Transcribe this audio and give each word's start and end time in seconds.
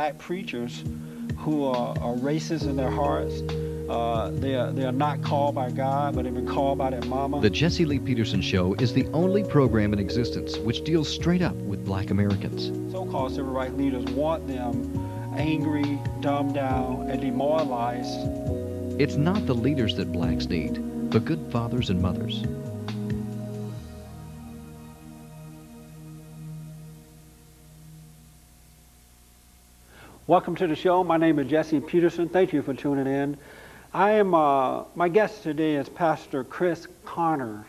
black 0.00 0.16
preachers 0.16 0.82
who 1.36 1.66
are, 1.66 1.90
are 1.98 2.14
racist 2.14 2.62
in 2.62 2.74
their 2.74 2.90
hearts. 2.90 3.42
Uh, 3.86 4.30
they, 4.32 4.54
are, 4.54 4.72
they 4.72 4.86
are 4.86 4.92
not 4.92 5.20
called 5.20 5.54
by 5.54 5.70
God, 5.70 6.14
but 6.14 6.24
they've 6.24 6.32
been 6.32 6.46
called 6.46 6.78
by 6.78 6.88
their 6.88 7.02
mama. 7.02 7.38
The 7.42 7.50
Jesse 7.50 7.84
Lee 7.84 7.98
Peterson 7.98 8.40
Show 8.40 8.72
is 8.76 8.94
the 8.94 9.06
only 9.08 9.44
program 9.44 9.92
in 9.92 9.98
existence 9.98 10.56
which 10.56 10.84
deals 10.84 11.06
straight 11.06 11.42
up 11.42 11.54
with 11.56 11.84
black 11.84 12.08
Americans. 12.08 12.68
So-called 12.90 13.34
civil 13.34 13.52
rights 13.52 13.74
leaders 13.74 14.06
want 14.12 14.48
them 14.48 14.72
angry, 15.36 16.00
dumbed 16.20 16.54
down, 16.54 17.10
and 17.10 17.20
demoralized. 17.20 18.16
It's 18.98 19.16
not 19.16 19.44
the 19.44 19.54
leaders 19.54 19.96
that 19.96 20.12
blacks 20.12 20.46
need, 20.46 21.10
but 21.10 21.26
good 21.26 21.46
fathers 21.52 21.90
and 21.90 22.00
mothers. 22.00 22.42
Welcome 30.30 30.54
to 30.54 30.68
the 30.68 30.76
show. 30.76 31.02
My 31.02 31.16
name 31.16 31.40
is 31.40 31.50
Jesse 31.50 31.80
Peterson. 31.80 32.28
Thank 32.28 32.52
you 32.52 32.62
for 32.62 32.72
tuning 32.72 33.08
in. 33.08 33.36
I 33.92 34.12
am, 34.12 34.32
uh, 34.32 34.84
my 34.94 35.08
guest 35.08 35.42
today 35.42 35.74
is 35.74 35.88
Pastor 35.88 36.44
Chris 36.44 36.86
Connor. 37.04 37.66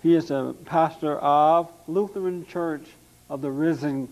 He 0.00 0.14
is 0.14 0.30
a 0.30 0.54
pastor 0.66 1.18
of 1.18 1.68
Lutheran 1.88 2.46
Church 2.46 2.84
of 3.28 3.42
the 3.42 3.50
Risen 3.50 4.08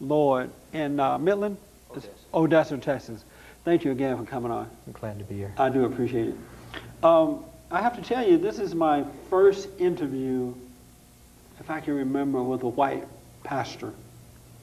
Lord 0.00 0.48
in 0.72 0.98
uh, 0.98 1.18
Midland, 1.18 1.58
Odessa. 1.90 2.08
Odessa, 2.32 2.78
Texas. 2.78 3.24
Thank 3.66 3.84
you 3.84 3.90
again 3.90 4.16
for 4.16 4.24
coming 4.24 4.50
on. 4.50 4.70
I'm 4.86 4.94
glad 4.94 5.18
to 5.18 5.24
be 5.26 5.34
here. 5.34 5.52
I 5.58 5.68
do 5.68 5.84
appreciate 5.84 6.28
it. 6.28 6.36
Um, 7.04 7.44
I 7.70 7.82
have 7.82 7.94
to 7.96 8.02
tell 8.02 8.26
you, 8.26 8.38
this 8.38 8.58
is 8.58 8.74
my 8.74 9.04
first 9.28 9.68
interview, 9.78 10.54
if 11.60 11.68
I 11.68 11.80
can 11.80 11.94
remember, 11.94 12.42
with 12.42 12.62
a 12.62 12.68
white 12.68 13.06
pastor. 13.44 13.92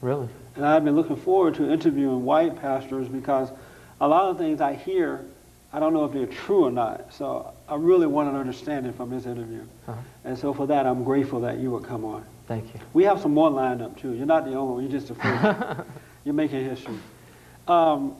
Really? 0.00 0.28
And 0.56 0.66
I've 0.66 0.84
been 0.84 0.96
looking 0.96 1.16
forward 1.16 1.54
to 1.56 1.70
interviewing 1.70 2.24
white 2.24 2.60
pastors 2.60 3.08
because 3.08 3.50
a 4.00 4.08
lot 4.08 4.30
of 4.30 4.38
things 4.38 4.60
I 4.60 4.74
hear, 4.74 5.24
I 5.72 5.80
don't 5.80 5.92
know 5.92 6.04
if 6.04 6.12
they're 6.12 6.26
true 6.26 6.64
or 6.64 6.70
not. 6.70 7.12
So 7.12 7.52
I 7.68 7.76
really 7.76 8.06
want 8.06 8.28
an 8.28 8.36
understanding 8.36 8.92
from 8.92 9.10
this 9.10 9.26
interview. 9.26 9.62
Uh-huh. 9.86 10.00
And 10.24 10.38
so 10.38 10.52
for 10.52 10.66
that, 10.66 10.86
I'm 10.86 11.04
grateful 11.04 11.40
that 11.40 11.58
you 11.58 11.70
would 11.70 11.84
come 11.84 12.04
on. 12.04 12.24
Thank 12.46 12.74
you. 12.74 12.80
We 12.92 13.04
have 13.04 13.20
some 13.20 13.32
more 13.32 13.50
lined 13.50 13.80
up 13.80 13.96
too. 14.00 14.12
You're 14.12 14.26
not 14.26 14.44
the 14.44 14.54
only 14.54 14.74
one. 14.74 14.82
You're 14.82 15.00
just 15.00 15.08
the 15.08 15.14
first. 15.14 15.80
You're 16.24 16.34
making 16.34 16.64
history. 16.64 16.98
Um, 17.68 18.16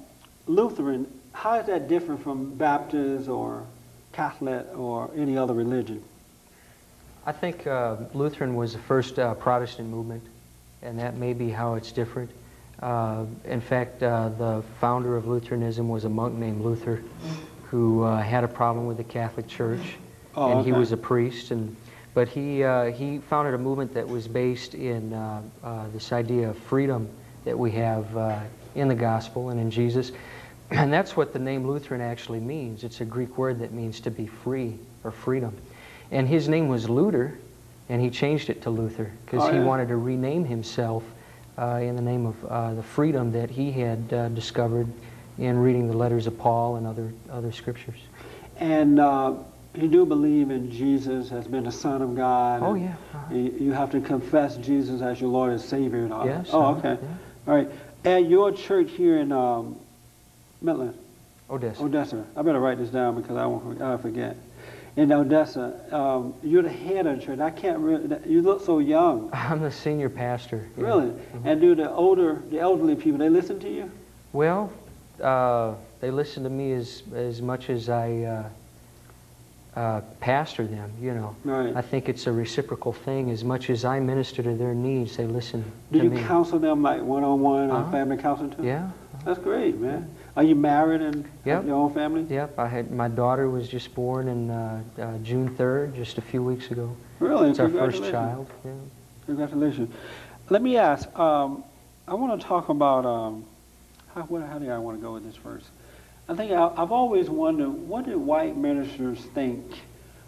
Lutheran, 0.46 1.06
how 1.32 1.54
is 1.54 1.66
that 1.66 1.88
different 1.88 2.22
from 2.22 2.54
Baptist 2.54 3.28
or 3.28 3.66
Catholic 4.12 4.66
or 4.78 5.10
any 5.16 5.36
other 5.36 5.54
religion? 5.54 6.02
I 7.26 7.32
think 7.32 7.66
uh, 7.66 7.96
Lutheran 8.14 8.54
was 8.54 8.72
the 8.72 8.78
first 8.78 9.18
uh, 9.18 9.34
Protestant 9.34 9.88
movement, 9.88 10.22
and 10.82 10.98
that 10.98 11.16
may 11.16 11.32
be 11.32 11.50
how 11.50 11.74
it's 11.74 11.92
different. 11.92 12.30
Uh, 12.80 13.24
in 13.44 13.60
fact, 13.60 14.02
uh, 14.02 14.30
the 14.30 14.62
founder 14.80 15.16
of 15.16 15.26
Lutheranism 15.26 15.88
was 15.88 16.04
a 16.04 16.08
monk 16.08 16.34
named 16.34 16.62
Luther, 16.62 17.02
who 17.64 18.02
uh, 18.02 18.20
had 18.22 18.42
a 18.42 18.48
problem 18.48 18.86
with 18.86 18.96
the 18.96 19.04
Catholic 19.04 19.46
Church, 19.46 19.96
Oh, 20.36 20.52
and 20.52 20.64
he 20.64 20.72
was 20.72 20.92
a 20.92 20.96
priest. 20.96 21.50
And 21.50 21.76
but 22.14 22.28
he 22.28 22.64
uh, 22.64 22.86
he 22.86 23.18
founded 23.18 23.54
a 23.54 23.58
movement 23.58 23.94
that 23.94 24.08
was 24.08 24.26
based 24.26 24.74
in 24.74 25.12
uh, 25.12 25.42
uh, 25.62 25.88
this 25.92 26.12
idea 26.12 26.48
of 26.50 26.58
freedom 26.58 27.08
that 27.44 27.58
we 27.58 27.70
have 27.72 28.16
uh, 28.16 28.38
in 28.74 28.88
the 28.88 28.94
gospel 28.94 29.50
and 29.50 29.60
in 29.60 29.70
Jesus. 29.70 30.12
And 30.72 30.92
that's 30.92 31.16
what 31.16 31.32
the 31.32 31.40
name 31.40 31.66
Lutheran 31.66 32.00
actually 32.00 32.38
means. 32.38 32.84
It's 32.84 33.00
a 33.00 33.04
Greek 33.04 33.36
word 33.36 33.58
that 33.58 33.72
means 33.72 33.98
to 34.02 34.10
be 34.10 34.28
free 34.28 34.78
or 35.02 35.10
freedom. 35.10 35.56
And 36.12 36.28
his 36.28 36.48
name 36.48 36.68
was 36.68 36.88
Luther, 36.88 37.40
and 37.90 38.00
he 38.00 38.08
changed 38.08 38.48
it 38.48 38.62
to 38.62 38.70
Luther 38.70 39.10
because 39.26 39.48
Oh, 39.48 39.52
he 39.52 39.58
wanted 39.58 39.88
to 39.88 39.96
rename 39.96 40.44
himself 40.44 41.02
uh, 41.58 41.80
in 41.82 41.96
the 41.96 42.02
name 42.02 42.24
of 42.24 42.44
uh, 42.44 42.74
the 42.74 42.82
freedom 42.82 43.32
that 43.32 43.50
he 43.50 43.72
had 43.72 44.12
uh, 44.12 44.28
discovered 44.28 44.86
in 45.38 45.58
reading 45.58 45.88
the 45.88 45.96
letters 45.96 46.28
of 46.28 46.38
Paul 46.38 46.76
and 46.76 46.86
other, 46.86 47.12
other 47.30 47.50
scriptures. 47.50 47.98
And 48.58 49.00
uh, 49.00 49.34
you 49.74 49.88
do 49.88 50.06
believe 50.06 50.52
in 50.52 50.70
Jesus 50.70 51.32
as 51.32 51.48
being 51.48 51.64
the 51.64 51.72
Son 51.72 52.00
of 52.00 52.14
God. 52.14 52.62
Oh, 52.62 52.74
yeah. 52.74 52.94
Uh-huh. 53.12 53.34
You 53.34 53.54
you 53.58 53.72
have 53.72 53.90
to 53.90 54.00
confess 54.00 54.56
Jesus 54.58 55.02
as 55.02 55.20
your 55.20 55.30
Lord 55.30 55.50
and 55.50 55.60
Savior 55.60 56.04
and 56.04 56.12
all 56.12 56.26
that. 56.26 56.44
Yes, 56.46 56.50
Oh, 56.52 56.62
uh-huh, 56.62 56.78
okay. 56.78 57.02
yeah. 57.02 57.08
All 57.48 57.54
right. 57.56 57.68
At 58.04 58.28
your 58.28 58.52
church 58.52 58.90
here 58.92 59.18
in 59.18 59.32
um, 59.32 59.76
Midland, 60.62 60.96
Odessa. 61.50 61.82
Odessa. 61.82 62.24
I 62.36 62.42
better 62.42 62.60
write 62.60 62.78
this 62.78 62.90
down 62.90 63.20
because 63.20 63.36
I 63.36 63.46
won't 63.46 63.82
I 63.82 63.96
forget. 63.96 64.36
In 65.00 65.10
Odessa, 65.12 65.80
um, 65.96 66.34
you're 66.42 66.62
the 66.62 66.68
head 66.68 67.06
of 67.06 67.18
the 67.18 67.24
church. 67.24 67.38
I 67.38 67.48
can't 67.48 67.78
really. 67.78 68.14
You 68.26 68.42
look 68.42 68.62
so 68.62 68.80
young. 68.80 69.30
I'm 69.32 69.60
the 69.60 69.70
senior 69.70 70.10
pastor. 70.10 70.68
yeah. 70.76 70.84
Really. 70.84 71.12
And 71.42 71.58
do 71.58 71.74
the 71.74 71.90
older, 71.90 72.42
the 72.50 72.58
elderly 72.60 72.96
people, 72.96 73.18
they 73.18 73.30
listen 73.30 73.58
to 73.60 73.70
you? 73.74 73.90
Well, 74.34 74.70
uh, 75.22 75.72
they 76.02 76.10
listen 76.10 76.42
to 76.42 76.50
me 76.50 76.72
as, 76.72 77.02
as 77.14 77.40
much 77.40 77.70
as 77.70 77.88
I 77.88 78.12
uh, 79.74 79.80
uh, 79.80 80.00
pastor 80.20 80.66
them, 80.66 80.92
you 81.00 81.14
know. 81.14 81.34
Right. 81.44 81.74
I 81.74 81.80
think 81.80 82.10
it's 82.10 82.26
a 82.26 82.32
reciprocal 82.32 82.92
thing. 82.92 83.30
As 83.30 83.42
much 83.42 83.70
as 83.70 83.86
I 83.86 84.00
minister 84.00 84.42
to 84.42 84.54
their 84.54 84.74
needs, 84.74 85.16
they 85.16 85.24
listen. 85.26 85.64
Do 85.92 86.02
you 86.02 86.10
me. 86.10 86.22
counsel 86.24 86.58
them 86.58 86.82
like 86.82 87.00
one-on-one 87.00 87.70
or 87.70 87.74
Uh-huh. 87.74 87.90
family 87.90 88.18
counseling 88.18 88.50
too? 88.50 88.64
Yeah. 88.64 88.90
That's 89.24 89.38
great, 89.38 89.78
man. 89.78 90.14
Are 90.36 90.42
you 90.42 90.54
married 90.54 91.02
and 91.02 91.24
Yep. 91.44 91.56
have 91.56 91.66
your 91.66 91.76
own 91.76 91.92
family? 91.92 92.26
Yep. 92.28 92.58
I 92.58 92.68
had 92.68 92.90
my 92.92 93.08
daughter 93.08 93.48
was 93.50 93.68
just 93.68 93.94
born 93.94 94.28
in 94.28 94.50
uh, 94.50 94.82
uh, 94.98 95.18
June 95.18 95.50
3rd, 95.56 95.96
just 95.96 96.18
a 96.18 96.22
few 96.22 96.42
weeks 96.42 96.70
ago. 96.70 96.94
Really? 97.18 97.50
It's 97.50 97.58
our 97.58 97.68
first 97.68 98.02
child. 98.10 98.48
Yeah. 98.64 98.70
Congratulations. 99.26 99.92
Let 100.48 100.62
me 100.62 100.76
ask, 100.76 101.06
um, 101.18 101.64
I 102.06 102.14
want 102.14 102.40
to 102.40 102.46
talk 102.46 102.68
about, 102.68 103.04
um, 103.06 103.44
how, 104.14 104.22
what, 104.22 104.42
how 104.42 104.58
do 104.58 104.70
I 104.70 104.78
want 104.78 104.98
to 104.98 105.02
go 105.02 105.12
with 105.14 105.24
this 105.24 105.36
first? 105.36 105.66
I 106.28 106.34
think 106.34 106.52
I, 106.52 106.72
I've 106.76 106.92
always 106.92 107.28
wondered, 107.28 107.68
what 107.68 108.06
do 108.06 108.18
white 108.18 108.56
ministers 108.56 109.18
think 109.34 109.64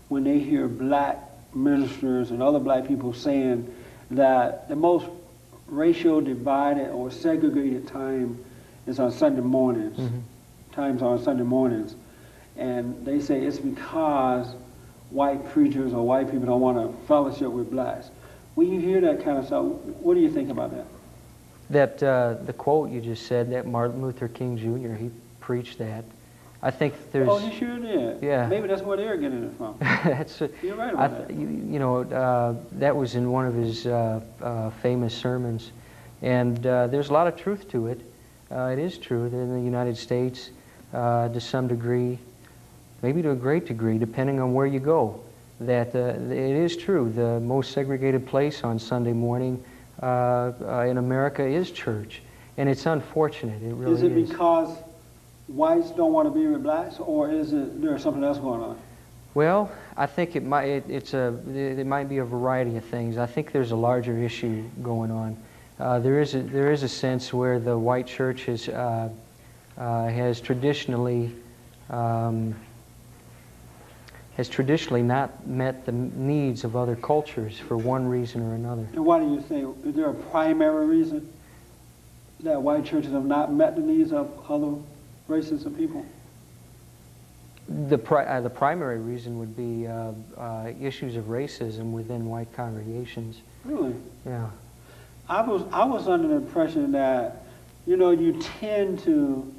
when 0.08 0.24
they 0.24 0.38
hear 0.38 0.68
black 0.68 1.18
ministers 1.54 2.30
and 2.30 2.42
other 2.42 2.58
black 2.58 2.86
people 2.86 3.12
saying 3.14 3.72
that 4.10 4.68
the 4.68 4.76
most 4.76 5.06
racial 5.66 6.20
divided 6.20 6.91
or 6.91 7.10
segregated 7.10 7.86
time 7.86 8.38
is 8.87 8.98
on 8.98 9.10
Sunday 9.12 9.41
mornings, 9.41 9.97
Mhm. 9.98 10.20
times 10.72 11.03
on 11.03 11.19
Sunday 11.22 11.44
mornings. 11.44 11.94
And 12.56 12.94
they 13.04 13.20
say 13.20 13.41
it's 13.44 13.59
because 13.59 14.54
white 15.10 15.48
preachers 15.50 15.93
or 15.93 16.04
white 16.06 16.31
people 16.31 16.47
don't 16.47 16.60
want 16.60 16.78
to 16.78 16.97
fellowship 17.06 17.50
with 17.50 17.71
blacks. 17.71 18.10
When 18.54 18.71
you 18.72 18.81
hear 18.81 19.00
that 19.03 19.25
kind 19.25 19.38
of 19.38 19.47
stuff, 19.47 19.65
what 20.00 20.15
do 20.15 20.21
you 20.21 20.31
think 20.31 20.50
about 20.50 20.71
that? 20.72 20.84
That 21.71 22.03
uh, 22.03 22.34
the 22.44 22.53
quote 22.53 22.91
you 22.91 23.00
just 23.00 23.26
said, 23.26 23.50
that 23.50 23.66
Martin 23.66 24.03
Luther 24.03 24.28
King 24.28 24.56
Jr. 24.59 24.94
he 24.94 25.10
preached 25.41 25.78
that. 25.78 26.04
I 26.65 26.71
think 26.71 26.94
there's. 27.10 27.28
oh, 27.28 27.38
you 27.38 27.50
sure 27.53 27.78
did. 27.78 28.22
Yeah. 28.22 28.47
Maybe 28.47 28.69
that's 28.69 28.82
where 28.82 28.97
they're 28.97 29.16
getting 29.16 29.44
it 29.44 29.53
from. 29.56 29.75
that's 29.81 30.41
a, 30.42 30.50
You're 30.62 30.76
right 30.76 30.94
I 30.94 31.06
about 31.06 31.16
th- 31.16 31.28
that. 31.28 31.34
you, 31.34 31.48
you 31.48 31.78
know, 31.81 32.03
uh, 32.03 32.54
that 32.72 32.94
was 32.94 33.15
in 33.16 33.32
one 33.32 33.47
of 33.47 33.54
his 33.54 33.84
uh, 33.87 34.21
uh, 34.41 34.71
famous 34.71 35.12
sermons, 35.15 35.72
and 36.21 36.65
uh, 36.66 36.87
there's 36.88 37.09
a 37.09 37.12
lot 37.12 37.26
of 37.26 37.37
truth 37.37 37.69
to 37.71 37.88
it. 37.88 38.00
Uh, 38.52 38.66
it 38.66 38.78
is 38.78 38.98
true 38.98 39.30
that 39.30 39.36
in 39.36 39.54
the 39.54 39.60
United 39.60 39.96
States, 39.96 40.50
uh, 40.92 41.28
to 41.30 41.40
some 41.40 41.68
degree, 41.68 42.18
maybe 43.00 43.22
to 43.22 43.30
a 43.30 43.34
great 43.34 43.64
degree, 43.64 43.96
depending 43.96 44.40
on 44.40 44.52
where 44.52 44.66
you 44.66 44.78
go, 44.78 45.18
that 45.60 45.94
uh, 45.94 46.18
it 46.30 46.56
is 46.56 46.76
true. 46.76 47.10
The 47.10 47.41
most 47.41 47.72
segregated 47.72 48.26
place 48.26 48.62
on 48.62 48.78
Sunday 48.78 49.14
morning 49.14 49.62
uh, 50.02 50.52
uh, 50.60 50.86
in 50.86 50.98
America 50.98 51.42
is 51.42 51.70
church, 51.70 52.20
and 52.58 52.68
it's 52.68 52.84
unfortunate. 52.84 53.62
It 53.62 53.72
really 53.72 53.94
is 53.94 54.02
it 54.02 54.14
because 54.14 54.76
whites 55.46 55.91
don't 55.92 56.12
want 56.12 56.28
to 56.28 56.38
be 56.38 56.46
with 56.46 56.62
blacks, 56.62 56.96
or 56.98 57.30
is 57.30 57.54
it 57.54 57.80
there's 57.80 58.02
something 58.02 58.22
else 58.22 58.38
going 58.38 58.60
on? 58.60 58.78
Well, 59.32 59.72
I 59.96 60.04
think 60.04 60.36
it 60.36 60.44
might. 60.44 60.64
It, 60.64 60.84
it's 60.91 61.15
a. 61.15 61.34
It, 61.48 61.78
it 61.78 61.86
might 61.86 62.10
be 62.10 62.18
a 62.18 62.24
variety 62.24 62.77
of 62.77 62.84
things. 62.84 63.16
I 63.16 63.24
think 63.24 63.53
there's 63.53 63.71
a 63.71 63.77
larger 63.77 64.18
issue 64.18 64.62
going 64.82 65.10
on. 65.10 65.38
Uh, 65.82 65.98
there 65.98 66.20
is 66.20 66.36
a, 66.36 66.42
there 66.42 66.70
is 66.70 66.84
a 66.84 66.88
sense 66.88 67.32
where 67.32 67.58
the 67.58 67.76
white 67.76 68.06
church 68.06 68.44
has 68.44 68.68
uh, 68.68 69.08
uh, 69.76 70.06
has 70.06 70.40
traditionally 70.40 71.34
um, 71.90 72.54
has 74.36 74.48
traditionally 74.48 75.02
not 75.02 75.44
met 75.44 75.84
the 75.84 75.90
needs 75.90 76.62
of 76.62 76.76
other 76.76 76.94
cultures 76.94 77.58
for 77.58 77.76
one 77.76 78.06
reason 78.06 78.42
or 78.42 78.54
another. 78.54 78.86
And 78.92 79.04
why 79.04 79.18
do 79.18 79.26
you 79.26 79.44
say, 79.48 79.66
Is 79.88 79.96
there 79.96 80.08
a 80.08 80.14
primary 80.14 80.86
reason 80.86 81.28
that 82.40 82.62
white 82.62 82.84
churches 82.84 83.10
have 83.10 83.24
not 83.24 83.52
met 83.52 83.74
the 83.74 83.82
needs 83.82 84.12
of 84.12 84.30
other 84.48 84.74
races 85.26 85.66
of 85.66 85.76
people? 85.76 86.06
The, 87.88 87.98
pri- 87.98 88.24
uh, 88.24 88.40
the 88.40 88.50
primary 88.50 89.00
reason 89.00 89.36
would 89.38 89.56
be 89.56 89.88
uh, 89.88 90.12
uh, 90.38 90.72
issues 90.80 91.16
of 91.16 91.24
racism 91.24 91.90
within 91.90 92.26
white 92.26 92.52
congregations. 92.52 93.40
Really? 93.64 93.94
Yeah. 94.24 94.48
I 95.28 95.42
was 95.42 95.63
I 95.72 95.84
was 95.84 96.09
under 96.09 96.28
the 96.28 96.36
impression 96.36 96.92
that, 96.92 97.45
you 97.86 97.97
know, 97.97 98.10
you 98.10 98.41
tend 98.60 99.01
to. 99.01 99.53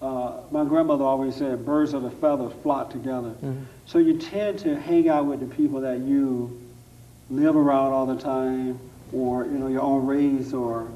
Uh, 0.00 0.34
my 0.52 0.64
grandmother 0.64 1.04
always 1.04 1.34
said, 1.34 1.64
"Birds 1.66 1.92
of 1.92 2.04
a 2.04 2.10
feather 2.10 2.48
flock 2.48 2.90
together." 2.90 3.32
Mhm. 3.44 3.64
So 3.86 3.98
you 3.98 4.16
tend 4.16 4.60
to 4.60 4.76
hang 4.76 5.08
out 5.08 5.26
with 5.26 5.40
the 5.40 5.46
people 5.46 5.80
that 5.80 5.98
you 6.00 6.56
live 7.30 7.56
around 7.56 7.92
all 7.92 8.06
the 8.06 8.16
time, 8.16 8.78
or 9.12 9.44
you 9.44 9.58
know, 9.58 9.66
your 9.66 9.82
own 9.82 10.06
race, 10.06 10.52
or 10.52 10.86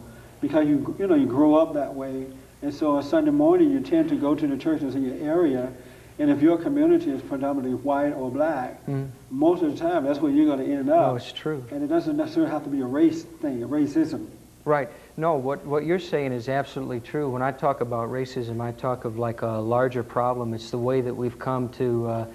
because 0.41 0.67
you, 0.67 0.95
you 0.99 1.06
know, 1.06 1.15
you 1.17 1.27
grow 1.27 1.55
up 1.56 1.75
that 1.75 1.95
way. 1.95 2.27
And 2.62 2.73
so 2.73 2.93
on 2.97 3.03
Sunday 3.03 3.33
morning, 3.33 3.71
you 3.71 3.81
tend 3.81 4.09
to 4.11 4.15
go 4.15 4.37
to 4.37 4.47
the 4.47 4.56
churches 4.56 4.95
in 4.95 5.05
your 5.05 5.17
area. 5.17 5.73
And 6.19 6.31
if 6.31 6.43
your 6.43 6.59
community 6.59 7.11
is 7.11 7.23
predominantly 7.23 7.75
white 7.82 8.12
or 8.12 8.31
black, 8.31 8.85
Mm. 8.87 9.09
most 9.31 9.62
of 9.62 9.73
the 9.73 9.79
time, 9.79 10.05
that's 10.05 10.20
where 10.20 10.31
you're 10.31 10.47
going 10.47 10.64
to 10.67 10.73
end 10.73 10.91
up. 10.91 11.09
No, 11.09 11.17
it's 11.17 11.32
true. 11.32 11.64
And 11.70 11.82
it 11.82 11.87
doesn't 11.88 12.17
necessarily 12.17 12.50
have 12.53 12.64
to 12.64 12.70
be 12.70 12.81
a 12.81 12.87
race 12.87 13.23
thing, 13.25 13.62
a 13.62 13.69
racism. 13.69 14.26
Right. 14.64 14.88
No, 15.17 15.35
what, 15.37 15.64
what 15.67 15.85
you're 15.85 15.99
saying 15.99 16.32
is 16.32 16.49
absolutely 16.49 17.00
true. 17.00 17.29
When 17.29 17.43
I 17.43 17.50
talk 17.50 17.81
about 17.81 18.11
racism, 18.11 18.61
I 18.61 18.73
talk 18.73 19.05
of 19.05 19.19
like 19.19 19.43
a 19.43 19.47
larger 19.59 20.03
problem. 20.03 20.55
It's 20.55 20.70
the 20.70 20.79
way 20.79 21.00
that 21.00 21.14
we've 21.14 21.38
come 21.38 21.69
to, 21.70 22.06
uh, 22.06 22.26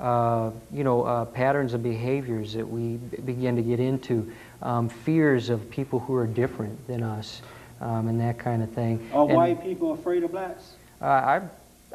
uh, 0.00 0.50
you 0.72 0.82
know, 0.82 1.02
uh, 1.04 1.24
patterns 1.26 1.74
of 1.74 1.82
behaviors 1.82 2.54
that 2.54 2.66
we 2.68 2.96
b- 2.96 3.18
begin 3.24 3.54
to 3.56 3.62
get 3.62 3.78
into, 3.80 4.32
um, 4.62 4.88
fears 4.88 5.48
of 5.50 5.70
people 5.70 6.00
who 6.00 6.14
are 6.14 6.26
different 6.26 6.86
than 6.88 7.02
us, 7.02 7.40
um, 7.80 8.08
and 8.08 8.20
that 8.20 8.38
kind 8.38 8.62
of 8.62 8.70
thing. 8.70 8.98
Are 9.12 9.26
And, 9.26 9.34
white 9.36 9.62
people 9.62 9.92
afraid 9.92 10.24
of 10.24 10.32
blacks? 10.32 10.72
Uh, 11.00 11.04
I, 11.06 11.40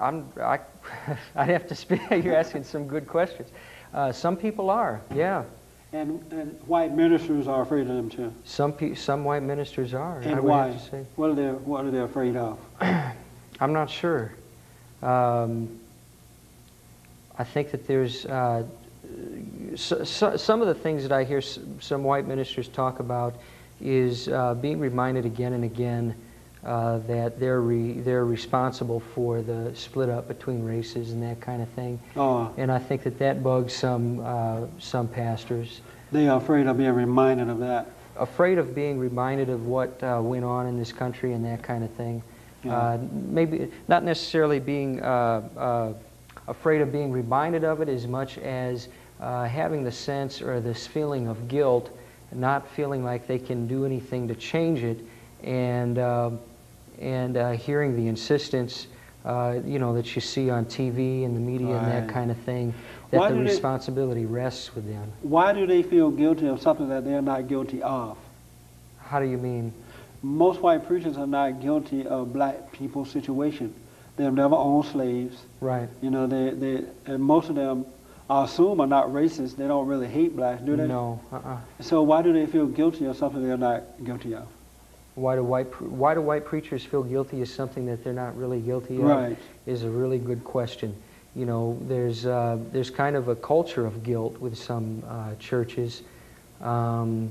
I'm, 0.02 0.28
I, 0.42 0.60
I'd 1.36 1.50
have 1.50 1.68
to 1.68 1.76
speak. 1.76 2.02
You're 2.12 2.36
asking 2.36 2.64
some 2.64 2.88
good 2.88 3.08
questions. 3.08 3.50
Uh, 3.94 4.12
some 4.12 4.36
people 4.36 4.70
are, 4.70 5.02
yeah. 5.14 5.44
And, 5.94 6.22
and 6.34 6.60
white 6.68 6.94
ministers 6.94 7.48
are 7.48 7.62
afraid 7.62 7.82
of 7.82 7.88
them 7.88 8.10
too. 8.10 8.34
Some 8.44 8.74
pe- 8.74 8.96
some 8.96 9.24
white 9.24 9.44
ministers 9.44 9.94
are. 9.94 10.20
And 10.20 10.36
would 10.42 10.44
why? 10.44 10.68
have 10.68 10.84
to 10.84 10.90
say. 10.90 11.06
What 11.16 11.30
are 11.30 11.36
they, 11.36 11.48
what 11.48 11.86
are 11.86 11.92
they 11.92 12.00
afraid 12.00 12.36
of? 12.36 12.60
I'm 12.82 13.72
not 13.72 13.90
sure. 13.90 14.34
Um, 15.02 15.80
I 17.38 17.44
think 17.44 17.72
that 17.72 17.88
there's 17.88 18.26
uh, 18.26 18.64
so, 19.76 20.04
so, 20.04 20.36
some 20.36 20.62
of 20.62 20.68
the 20.68 20.74
things 20.74 21.04
that 21.04 21.12
I 21.12 21.24
hear 21.24 21.38
s- 21.38 21.60
some 21.80 22.04
white 22.04 22.28
ministers 22.28 22.68
talk 22.68 23.00
about 23.00 23.36
is 23.82 24.28
uh, 24.28 24.54
being 24.56 24.80
reminded 24.80 25.26
again 25.26 25.54
and 25.54 25.64
again 25.64 26.16
uh, 26.66 26.98
that 27.08 27.40
they're 27.40 27.62
re, 27.62 27.94
they're 28.02 28.26
responsible 28.26 29.00
for 29.00 29.42
the 29.42 29.72
split 29.76 30.10
up 30.10 30.28
between 30.28 30.64
races 30.64 31.12
and 31.12 31.22
that 31.22 31.40
kind 31.40 31.62
of 31.62 31.70
thing. 31.70 32.00
Oh, 32.16 32.52
And 32.58 32.72
I 32.72 32.80
think 32.80 33.04
that 33.04 33.20
that 33.20 33.44
bugs 33.44 33.74
some 33.74 34.20
uh, 34.26 34.62
some 34.80 35.08
pastors. 35.08 35.82
they 36.12 36.28
are 36.28 36.38
afraid 36.38 36.66
of 36.68 36.78
being 36.78 36.94
reminded 36.94 37.50
of 37.50 37.60
that. 37.60 37.88
afraid 38.18 38.58
of 38.58 38.74
being 38.74 38.98
reminded 38.98 39.50
of 39.50 39.68
what 39.68 40.02
uh, 40.04 40.20
went 40.24 40.44
on 40.46 40.66
in 40.68 40.78
this 40.80 40.92
country 40.92 41.34
and 41.34 41.46
that 41.46 41.62
kind 41.62 41.84
of 41.84 41.92
thing. 41.92 42.24
Yeah. 42.64 42.76
Uh, 42.76 42.98
maybe 43.12 43.72
not 43.88 44.04
necessarily 44.04 44.60
being 44.60 45.02
uh, 45.04 45.48
uh, 45.58 45.94
afraid 46.48 46.82
of 46.82 46.92
being 46.92 47.12
reminded 47.12 47.64
of 47.64 47.82
it 47.82 47.90
as 47.90 48.08
much 48.08 48.38
as 48.40 48.88
uh, 49.20 49.46
having 49.46 49.84
the 49.84 49.92
sense 49.92 50.42
or 50.42 50.60
this 50.60 50.88
feeling 50.88 51.28
of 51.28 51.48
guilt, 51.48 51.96
not 52.32 52.68
feeling 52.70 53.04
like 53.04 53.28
they 53.28 53.38
can 53.40 53.68
do 53.68 53.86
anything 53.86 54.28
to 54.30 54.36
change 54.36 54.82
it, 54.84 55.00
and 55.44 56.00
um 56.00 56.40
and 57.00 57.38
uh, 57.38 57.52
hearing 57.52 57.96
the 57.96 58.08
insistence, 58.08 58.88
uh, 59.26 59.60
you 59.66 59.80
know, 59.80 59.94
that 59.96 60.16
you 60.16 60.22
see 60.22 60.50
on 60.50 60.66
TV 60.66 61.26
and 61.26 61.36
the 61.36 61.40
media 61.40 61.78
and 61.78 61.92
that 61.92 62.10
kind 62.14 62.32
of 62.32 62.38
thing, 62.40 62.74
that 63.12 63.20
Why 63.20 63.30
the 63.30 63.38
do 63.38 63.44
they- 63.44 63.50
responsibility 63.50 64.26
rests 64.26 64.76
with 64.76 64.88
them. 64.88 65.12
Why 65.22 65.54
do 65.54 65.66
they 65.66 65.84
feel 65.84 66.10
guilty 66.12 66.48
of 66.48 66.62
something 66.62 66.90
that 66.90 67.06
they're 67.06 67.22
not 67.22 67.48
guilty 67.48 67.82
of? 67.82 68.18
How 69.00 69.20
do 69.20 69.26
you 69.26 69.38
mean? 69.38 69.74
Most 70.24 70.62
white 70.62 70.88
preachers 70.88 71.18
are 71.18 71.28
not 71.28 71.62
guilty 71.62 72.08
of 72.08 72.34
black 72.34 72.72
people's 72.72 73.12
situation. 73.12 73.74
They've 74.18 74.34
never 74.34 74.56
owned 74.56 74.86
slaves. 74.86 75.44
Right. 75.62 75.90
You 76.02 76.10
know, 76.10 76.26
they, 76.26 76.50
they, 76.52 76.84
and 77.06 77.22
most 77.22 77.50
of 77.50 77.56
them, 77.56 77.86
I 78.30 78.46
assume, 78.46 78.80
are 78.82 78.88
not 78.88 79.08
racist. 79.08 79.56
They 79.58 79.68
don't 79.68 79.86
really 79.86 80.08
hate 80.08 80.36
blacks, 80.36 80.62
do 80.64 80.76
they? 80.76 80.88
No. 80.88 81.20
Uh-uh. 81.32 81.58
So 81.82 82.02
why 82.02 82.22
do 82.24 82.34
they 82.34 82.48
feel 82.48 82.66
guilty 82.66 83.06
of 83.06 83.18
something 83.18 83.46
they're 83.46 83.58
not 83.58 83.84
guilty 84.04 84.34
of? 84.34 84.48
Why 85.16 85.36
do 85.36 85.44
white 85.44 85.82
Why 85.82 86.14
do 86.14 86.22
white 86.22 86.46
preachers 86.46 86.84
feel 86.84 87.02
guilty 87.04 87.42
of 87.42 87.48
something 87.48 87.86
that 87.88 88.04
they're 88.04 88.14
not 88.14 88.38
really 88.38 88.60
guilty 88.60 88.98
of? 88.98 89.04
Right. 89.04 89.38
Is 89.66 89.84
a 89.84 89.90
really 89.90 90.20
good 90.20 90.44
question. 90.44 90.94
You 91.36 91.46
know, 91.46 91.78
there's 91.84 92.26
uh, 92.26 92.58
there's 92.72 92.90
kind 92.90 93.16
of 93.16 93.28
a 93.30 93.36
culture 93.36 93.86
of 93.86 94.04
guilt 94.04 94.38
with 94.40 94.58
some 94.58 95.02
uh, 95.08 95.36
churches. 95.40 96.02
Um, 96.62 97.30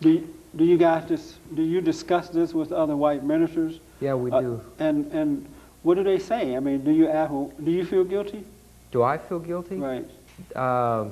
Do, 0.00 0.10
you- 0.10 0.34
do 0.54 0.64
you 0.64 0.78
guys 0.78 1.04
dis, 1.06 1.38
do 1.54 1.62
you 1.62 1.82
discuss 1.82 2.28
this 2.30 2.54
with 2.54 2.72
other 2.72 2.96
white 2.96 3.22
ministers? 3.22 3.80
yeah, 4.00 4.14
we 4.14 4.30
Uh, 4.30 4.40
do. 4.40 4.60
And 4.78 5.12
and 5.12 5.46
what 5.82 5.96
do 5.96 6.02
they 6.02 6.18
say? 6.18 6.56
I 6.56 6.60
mean, 6.60 6.82
do 6.84 6.90
you 6.90 7.08
ask, 7.08 7.30
do 7.62 7.70
you 7.70 7.84
feel 7.84 8.04
guilty? 8.04 8.44
Do 8.90 9.02
I 9.02 9.18
feel 9.18 9.38
guilty? 9.38 9.76
Right. 9.76 10.08
Uh, 10.54 11.08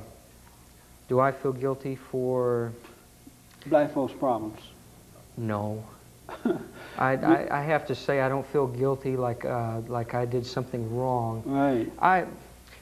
do 1.08 1.20
I 1.20 1.32
feel 1.32 1.52
guilty 1.52 1.96
for? 1.96 2.72
Black 3.66 3.92
folks' 3.92 4.14
problems. 4.14 4.60
No. 5.36 5.82
I, 6.98 7.16
I, 7.16 7.48
I 7.50 7.62
have 7.62 7.86
to 7.86 7.94
say 7.94 8.20
I 8.20 8.28
don't 8.28 8.46
feel 8.46 8.66
guilty 8.66 9.16
like 9.16 9.44
uh, 9.44 9.80
like 9.88 10.14
I 10.14 10.24
did 10.24 10.46
something 10.46 10.94
wrong. 10.96 11.42
Right. 11.44 11.90
I, 12.00 12.26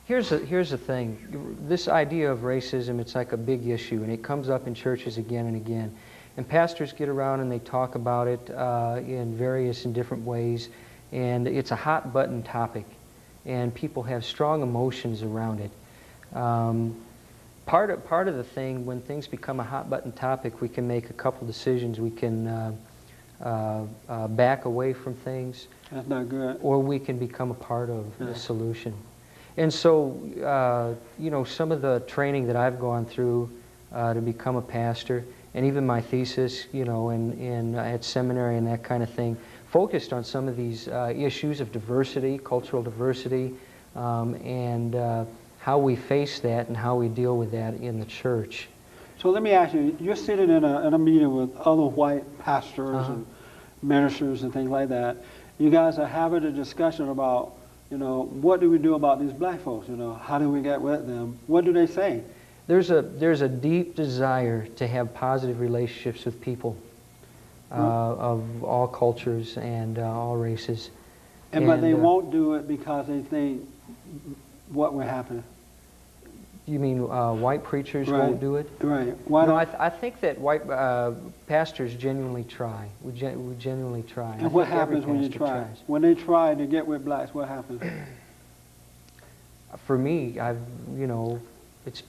here's 0.04 0.28
the, 0.28 0.38
here's 0.38 0.70
the 0.70 0.78
thing. 0.78 1.56
This 1.66 1.88
idea 1.88 2.30
of 2.30 2.40
racism, 2.40 3.00
it's 3.00 3.14
like 3.14 3.32
a 3.32 3.36
big 3.36 3.66
issue, 3.66 4.02
and 4.02 4.12
it 4.12 4.22
comes 4.22 4.48
up 4.48 4.66
in 4.66 4.74
churches 4.74 5.18
again 5.18 5.46
and 5.46 5.56
again. 5.56 5.94
And 6.36 6.48
pastors 6.48 6.92
get 6.92 7.08
around 7.08 7.40
and 7.40 7.52
they 7.52 7.58
talk 7.58 7.94
about 7.94 8.26
it 8.26 8.50
uh, 8.50 9.00
in 9.06 9.36
various 9.36 9.84
and 9.84 9.94
different 9.94 10.24
ways, 10.24 10.68
and 11.12 11.46
it's 11.46 11.70
a 11.70 11.76
hot 11.76 12.12
button 12.12 12.42
topic, 12.42 12.86
and 13.44 13.74
people 13.74 14.02
have 14.02 14.24
strong 14.24 14.62
emotions 14.62 15.22
around 15.22 15.60
it. 15.60 15.70
Um, 16.36 16.96
part 17.66 17.90
of 17.90 18.06
part 18.06 18.28
of 18.28 18.36
the 18.36 18.44
thing 18.44 18.86
when 18.86 19.00
things 19.02 19.26
become 19.26 19.60
a 19.60 19.64
hot 19.64 19.90
button 19.90 20.12
topic, 20.12 20.60
we 20.60 20.68
can 20.68 20.88
make 20.88 21.10
a 21.10 21.12
couple 21.12 21.46
decisions. 21.46 22.00
We 22.00 22.10
can 22.10 22.46
uh, 22.48 22.72
uh, 23.42 23.82
uh, 24.08 24.28
back 24.28 24.64
away 24.64 24.92
from 24.92 25.14
things 25.14 25.66
That's 25.90 26.08
not 26.08 26.28
good. 26.28 26.58
or 26.62 26.78
we 26.80 26.98
can 26.98 27.18
become 27.18 27.50
a 27.50 27.54
part 27.54 27.90
of 27.90 28.06
Yeah. 28.20 28.26
the 28.26 28.34
solution. 28.34 28.94
And 29.56 29.72
so, 29.72 30.18
uh, 30.42 30.94
you 31.18 31.30
know, 31.30 31.44
some 31.44 31.72
of 31.72 31.82
the 31.82 32.00
training 32.06 32.46
that 32.46 32.56
I've 32.56 32.80
gone 32.80 33.04
through 33.04 33.50
uh, 33.92 34.14
to 34.14 34.20
become 34.20 34.56
a 34.56 34.62
pastor, 34.62 35.24
and 35.54 35.66
even 35.66 35.86
my 35.86 36.00
thesis, 36.00 36.66
you 36.72 36.84
know, 36.86 37.10
in, 37.10 37.32
in 37.38 37.74
uh, 37.74 37.82
at 37.82 38.04
seminary 38.04 38.56
and 38.56 38.66
that 38.66 38.82
kind 38.82 39.02
of 39.02 39.10
thing, 39.10 39.36
focused 39.66 40.12
on 40.12 40.24
some 40.24 40.48
of 40.48 40.56
these 40.56 40.88
uh, 40.88 41.12
issues 41.14 41.60
of 41.60 41.70
diversity, 41.72 42.38
cultural 42.38 42.82
diversity, 42.82 43.54
um, 43.94 44.34
and 44.36 44.94
uh, 44.94 45.24
how 45.58 45.76
we 45.78 45.94
face 45.96 46.40
that 46.40 46.68
and 46.68 46.76
how 46.76 46.96
we 46.96 47.08
deal 47.08 47.36
with 47.36 47.50
that 47.52 47.74
in 47.74 48.00
the 48.00 48.06
church. 48.06 48.68
So 49.22 49.30
let 49.30 49.40
me 49.40 49.52
ask 49.52 49.72
you, 49.72 49.96
you're 50.00 50.16
sitting 50.16 50.50
in 50.50 50.64
a, 50.64 50.84
in 50.84 50.94
a 50.94 50.98
meeting 50.98 51.32
with 51.32 51.56
other 51.56 51.82
white 51.82 52.40
pastors 52.40 52.96
Uh-huh. 52.96 53.12
and 53.12 53.26
ministers 53.80 54.42
and 54.42 54.52
things 54.52 54.68
like 54.68 54.88
that. 54.88 55.16
You 55.58 55.70
guys 55.70 55.96
are 55.98 56.06
having 56.06 56.42
a 56.42 56.50
discussion 56.50 57.08
about, 57.08 57.52
you 57.88 57.98
know, 57.98 58.24
what 58.24 58.58
do 58.58 58.68
we 58.68 58.78
do 58.78 58.94
about 58.94 59.20
these 59.20 59.32
black 59.32 59.60
folks? 59.60 59.88
You 59.88 59.96
know, 59.96 60.14
how 60.14 60.40
do 60.40 60.50
we 60.50 60.60
get 60.60 60.80
with 60.80 61.06
them? 61.06 61.38
What 61.46 61.64
do 61.64 61.72
they 61.72 61.86
say? 61.86 62.22
There's 62.66 62.90
a, 62.90 63.02
there's 63.02 63.42
a 63.42 63.48
deep 63.48 63.94
desire 63.94 64.66
to 64.76 64.88
have 64.88 65.14
positive 65.14 65.60
relationships 65.60 66.24
with 66.24 66.40
people 66.40 66.76
uh, 67.70 67.74
of 67.76 68.64
all 68.64 68.88
cultures 68.88 69.56
and 69.56 70.00
uh, 70.00 70.02
all 70.02 70.36
races. 70.36 70.90
And, 71.52 71.66
but 71.66 71.80
they 71.80 71.92
uh, 71.92 71.96
won't 71.96 72.32
do 72.32 72.54
it 72.54 72.66
because 72.66 73.06
they 73.06 73.20
think 73.20 73.68
what 74.70 74.94
will 74.94 75.06
happen. 75.06 75.44
You 76.66 76.78
mean 76.78 77.00
uh, 77.00 77.32
white 77.32 77.64
preachers 77.64 78.08
Right. 78.08 78.20
won't 78.20 78.40
do 78.40 78.54
it? 78.56 78.70
Right. 78.80 79.16
Why 79.28 79.46
no. 79.46 79.56
I, 79.56 79.64
th- 79.64 79.76
I 79.80 79.88
think 79.90 80.20
that 80.20 80.38
white 80.38 80.68
uh, 80.70 81.12
pastors 81.48 81.94
genuinely 81.94 82.44
try. 82.44 82.88
We, 83.00 83.12
gen- 83.12 83.48
we 83.48 83.56
genuinely 83.56 84.02
try. 84.04 84.30
I 84.30 84.36
and 84.36 84.52
what 84.52 84.68
happens 84.68 85.04
when 85.04 85.20
you 85.20 85.28
try? 85.28 85.50
tries. 85.64 85.82
When 85.88 86.02
they 86.02 86.14
try 86.14 86.54
to 86.54 86.64
get 86.66 86.86
with 86.86 87.04
blacks, 87.04 87.34
what 87.34 87.48
happens? 87.48 87.82
For 89.86 89.98
me, 89.98 90.38
I've 90.38 90.60
you 90.96 91.08
know, 91.08 91.40
it's 91.84 92.02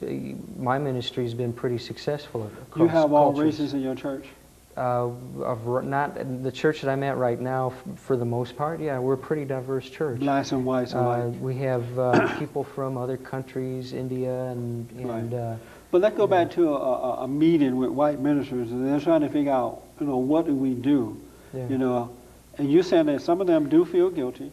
my 0.56 0.78
ministry's 0.78 1.34
been 1.34 1.52
pretty 1.52 1.78
successful 1.78 2.44
across 2.62 2.80
you 2.82 2.86
have 2.88 3.12
all 3.12 3.32
cultures. 3.32 3.58
races 3.58 3.74
in 3.74 3.80
your 3.80 3.96
church. 3.96 4.26
Uh, 4.76 5.08
of, 5.44 5.84
not 5.84 6.16
the 6.42 6.50
church 6.50 6.80
that 6.80 6.90
I'm 6.90 7.04
at 7.04 7.16
right 7.16 7.40
now, 7.40 7.72
f- 7.86 7.98
for 8.00 8.16
the 8.16 8.24
most 8.24 8.56
part. 8.56 8.80
Yeah, 8.80 8.98
we're 8.98 9.14
a 9.14 9.18
pretty 9.18 9.44
diverse 9.44 9.88
church. 9.88 10.18
Blacks 10.18 10.50
and 10.50 10.64
whites 10.66 10.92
Uh, 10.96 10.98
alike. 10.98 11.34
we 11.40 11.54
have 11.58 11.96
uh, 11.96 12.36
people 12.40 12.64
from 12.64 12.96
other 12.98 13.16
countries, 13.16 13.92
India, 13.92 14.34
and, 14.46 14.90
and 14.98 15.08
Right. 15.32 15.38
uh, 15.38 15.54
But 15.92 16.00
let's 16.00 16.16
go 16.16 16.26
back 16.26 16.50
to 16.52 16.70
a, 16.70 16.76
a, 16.76 17.12
a 17.22 17.28
meeting 17.28 17.76
with 17.76 17.90
white 17.90 18.18
ministers, 18.18 18.72
and 18.72 18.84
they're 18.84 18.98
trying 18.98 19.20
to 19.20 19.28
figure 19.28 19.52
out, 19.52 19.82
you 20.00 20.06
know, 20.08 20.16
what 20.16 20.44
do 20.44 20.56
we 20.56 20.74
do? 20.74 21.16
yeah. 21.52 21.68
You 21.68 21.78
know, 21.78 22.10
and 22.58 22.68
you're 22.72 22.82
saying 22.82 23.06
that 23.06 23.22
some 23.22 23.40
of 23.40 23.46
them 23.46 23.68
do 23.68 23.84
feel 23.84 24.10
guilty, 24.10 24.50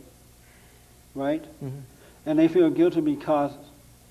right? 1.15 1.43
Mhm. 1.63 1.81
And 2.27 2.37
they 2.37 2.47
feel 2.47 2.69
guilty 2.69 3.01
because, 3.01 3.53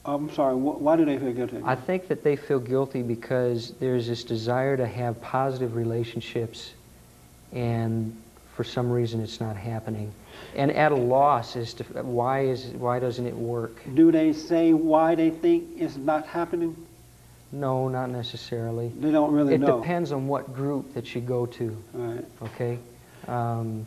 I'm 0.05 0.33
sorry, 0.33 0.55
wh- 0.55 0.81
why 0.81 0.97
do 0.97 1.05
they 1.05 1.19
feel 1.19 1.33
guilty? 1.33 1.61
I 1.65 1.75
think 1.75 2.09
that 2.09 2.25
they 2.25 2.37
feel 2.37 2.59
guilty 2.59 3.03
because 3.03 3.73
there's 3.81 4.07
this 4.07 4.25
desire 4.25 4.77
to 4.77 4.87
have 4.87 5.21
positive 5.21 5.77
relationships, 5.77 6.73
and 7.53 8.17
for 8.55 8.65
some 8.65 8.91
reason 8.91 9.21
it's 9.21 9.41
not 9.41 9.57
happening. 9.57 10.13
And 10.57 10.71
at 10.73 10.91
a 10.91 10.97
loss 10.97 11.55
as 11.57 11.75
to 11.75 11.85
why 12.03 12.41
is 12.41 12.67
why 12.67 12.99
doesn't 12.99 13.27
it 13.27 13.37
work? 13.37 13.83
do 13.95 14.11
they 14.11 14.33
say 14.33 14.73
why 14.73 15.15
they 15.15 15.31
think 15.31 15.69
it's 15.77 15.97
not 15.97 16.27
happening? 16.27 16.75
No, 17.53 17.89
not 17.89 18.11
necessarily. 18.11 18.89
They 19.01 19.11
don't 19.11 19.33
really 19.33 19.55
It 19.55 19.61
know. 19.61 19.79
It 19.79 19.81
depends 19.81 20.13
on 20.13 20.29
what 20.29 20.55
group 20.55 20.95
that 20.95 21.15
you 21.15 21.21
go 21.21 21.47
to. 21.47 21.77
Right. 21.93 22.25
Okay. 22.43 22.79
Um, 23.27 23.85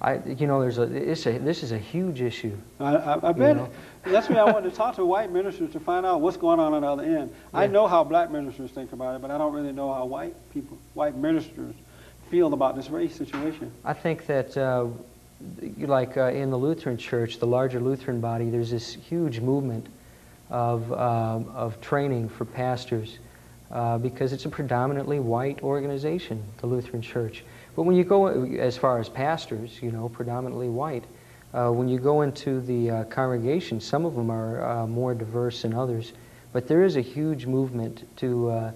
I, 0.00 0.20
you 0.26 0.46
know, 0.46 0.60
there's 0.60 0.78
a, 0.78 0.82
it's 0.82 1.26
a, 1.26 1.38
this 1.38 1.62
is 1.62 1.72
a 1.72 1.78
huge 1.78 2.22
issue. 2.22 2.56
I, 2.80 2.96
I, 2.96 3.28
I 3.28 3.32
bet 3.32 3.56
know. 3.56 3.68
That's 4.10 4.28
why 4.28 4.36
I 4.36 4.44
wanted 4.44 4.70
to 4.70 4.76
talk 4.76 4.96
to 4.96 5.04
white 5.04 5.30
ministers 5.30 5.72
to 5.72 5.80
find 5.80 6.04
out 6.04 6.20
what's 6.20 6.36
going 6.36 6.60
on 6.60 6.72
on 6.74 6.82
the 6.82 6.88
other 6.88 7.02
end. 7.02 7.34
I 7.52 7.66
know 7.66 7.86
how 7.86 8.04
black 8.04 8.30
ministers 8.30 8.70
think 8.70 8.92
about 8.92 9.16
it, 9.16 9.22
but 9.22 9.30
I 9.30 9.38
don't 9.38 9.52
really 9.52 9.72
know 9.72 9.92
how 9.92 10.04
white 10.04 10.34
people, 10.52 10.78
white 10.94 11.16
ministers, 11.16 11.74
feel 12.30 12.52
about 12.52 12.76
this 12.76 12.90
race 12.90 13.16
situation. 13.16 13.72
I 13.84 13.94
think 13.94 14.26
that, 14.26 14.56
uh, 14.56 14.86
like 15.78 16.16
uh, 16.16 16.26
in 16.26 16.50
the 16.50 16.58
Lutheran 16.58 16.96
Church, 16.96 17.38
the 17.38 17.46
larger 17.46 17.80
Lutheran 17.80 18.20
body, 18.20 18.50
there's 18.50 18.70
this 18.70 18.94
huge 18.94 19.40
movement 19.40 19.86
of, 20.50 20.92
um, 20.92 21.50
of 21.54 21.80
training 21.80 22.28
for 22.28 22.44
pastors 22.44 23.18
uh, 23.70 23.98
because 23.98 24.32
it's 24.32 24.44
a 24.44 24.48
predominantly 24.48 25.20
white 25.20 25.62
organization, 25.62 26.42
the 26.58 26.66
Lutheran 26.66 27.02
Church. 27.02 27.44
But 27.76 27.82
when 27.82 27.96
you 27.96 28.04
go, 28.04 28.26
as 28.26 28.76
far 28.76 28.98
as 28.98 29.08
pastors, 29.08 29.80
you 29.82 29.92
know, 29.92 30.08
predominantly 30.08 30.68
white, 30.68 31.04
uh, 31.54 31.70
when 31.70 31.88
you 31.88 31.98
go 31.98 32.22
into 32.22 32.60
the 32.60 32.90
uh, 32.90 33.04
congregation, 33.04 33.80
some 33.80 34.04
of 34.04 34.14
them 34.14 34.30
are 34.30 34.64
uh, 34.64 34.86
more 34.86 35.14
diverse 35.14 35.62
than 35.62 35.74
others, 35.74 36.12
but 36.52 36.68
there 36.68 36.84
is 36.84 36.96
a 36.96 37.00
huge 37.00 37.46
movement 37.46 38.04
to, 38.18 38.50
uh, 38.50 38.72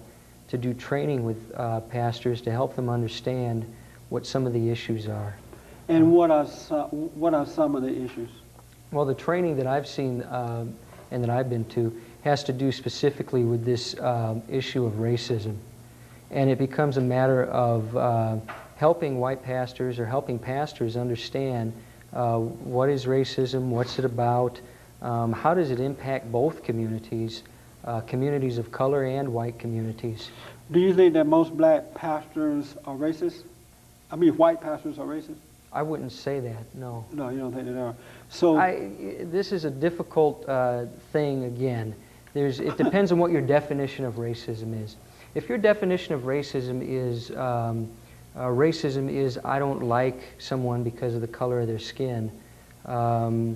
to 0.47 0.57
do 0.57 0.73
training 0.73 1.23
with 1.23 1.51
uh, 1.55 1.81
pastors 1.81 2.41
to 2.41 2.51
help 2.51 2.75
them 2.75 2.89
understand 2.89 3.65
what 4.09 4.25
some 4.25 4.47
of 4.47 4.53
the 4.53 4.69
issues 4.69 5.07
are. 5.07 5.35
And 5.87 6.11
what 6.11 6.31
are 6.31 6.47
some, 6.47 6.87
what 6.89 7.33
are 7.33 7.45
some 7.45 7.75
of 7.75 7.83
the 7.83 7.89
issues? 7.89 8.29
Well, 8.91 9.05
the 9.05 9.15
training 9.15 9.57
that 9.57 9.67
I've 9.67 9.87
seen 9.87 10.23
um, 10.29 10.75
and 11.11 11.23
that 11.23 11.29
I've 11.29 11.49
been 11.49 11.65
to 11.65 11.95
has 12.23 12.43
to 12.45 12.53
do 12.53 12.71
specifically 12.71 13.43
with 13.43 13.65
this 13.65 13.99
um, 13.99 14.41
issue 14.47 14.85
of 14.85 14.93
racism. 14.93 15.57
And 16.31 16.49
it 16.49 16.57
becomes 16.57 16.97
a 16.97 17.01
matter 17.01 17.45
of 17.45 17.95
uh, 17.95 18.37
helping 18.77 19.19
white 19.19 19.43
pastors 19.43 19.99
or 19.99 20.05
helping 20.05 20.39
pastors 20.39 20.97
understand 20.97 21.73
uh, 22.13 22.39
what 22.39 22.89
is 22.89 23.05
racism, 23.05 23.69
what's 23.69 23.99
it 23.99 24.05
about, 24.05 24.59
um, 25.01 25.33
how 25.33 25.53
does 25.53 25.71
it 25.71 25.79
impact 25.79 26.31
both 26.31 26.63
communities, 26.63 27.43
uh, 27.85 28.01
communities 28.01 28.57
of 28.57 28.71
color 28.71 29.03
and 29.03 29.33
white 29.33 29.59
communities. 29.59 30.29
Do 30.71 30.79
you 30.79 30.93
think 30.93 31.13
that 31.13 31.25
most 31.25 31.55
black 31.55 31.93
pastors 31.93 32.75
are 32.85 32.95
racist? 32.95 33.43
I 34.11 34.15
mean, 34.15 34.35
white 34.37 34.61
pastors 34.61 34.99
are 34.99 35.05
racist? 35.05 35.35
I 35.71 35.81
wouldn't 35.81 36.11
say 36.11 36.39
that, 36.39 36.75
no. 36.75 37.03
No, 37.11 37.29
you 37.29 37.39
don't 37.39 37.51
think 37.51 37.65
they 37.65 37.73
are. 37.73 37.95
So, 38.29 38.57
I, 38.57 38.89
this 39.23 39.51
is 39.51 39.65
a 39.65 39.71
difficult 39.71 40.47
uh, 40.47 40.85
thing 41.11 41.45
again. 41.45 41.95
There's, 42.33 42.59
it 42.59 42.77
depends 42.77 43.11
on 43.11 43.17
what 43.17 43.31
your 43.31 43.41
definition 43.41 44.05
of 44.05 44.15
racism 44.15 44.81
is. 44.81 44.95
If 45.35 45.49
your 45.49 45.57
definition 45.57 46.13
of 46.13 46.21
racism 46.21 46.81
is 46.87 47.31
um, 47.31 47.89
uh, 48.35 48.45
racism 48.45 49.11
is 49.11 49.39
I 49.43 49.59
don't 49.59 49.83
like 49.83 50.19
someone 50.39 50.83
because 50.83 51.13
of 51.15 51.21
the 51.21 51.27
color 51.27 51.61
of 51.61 51.67
their 51.67 51.79
skin, 51.79 52.31
um, 52.85 53.55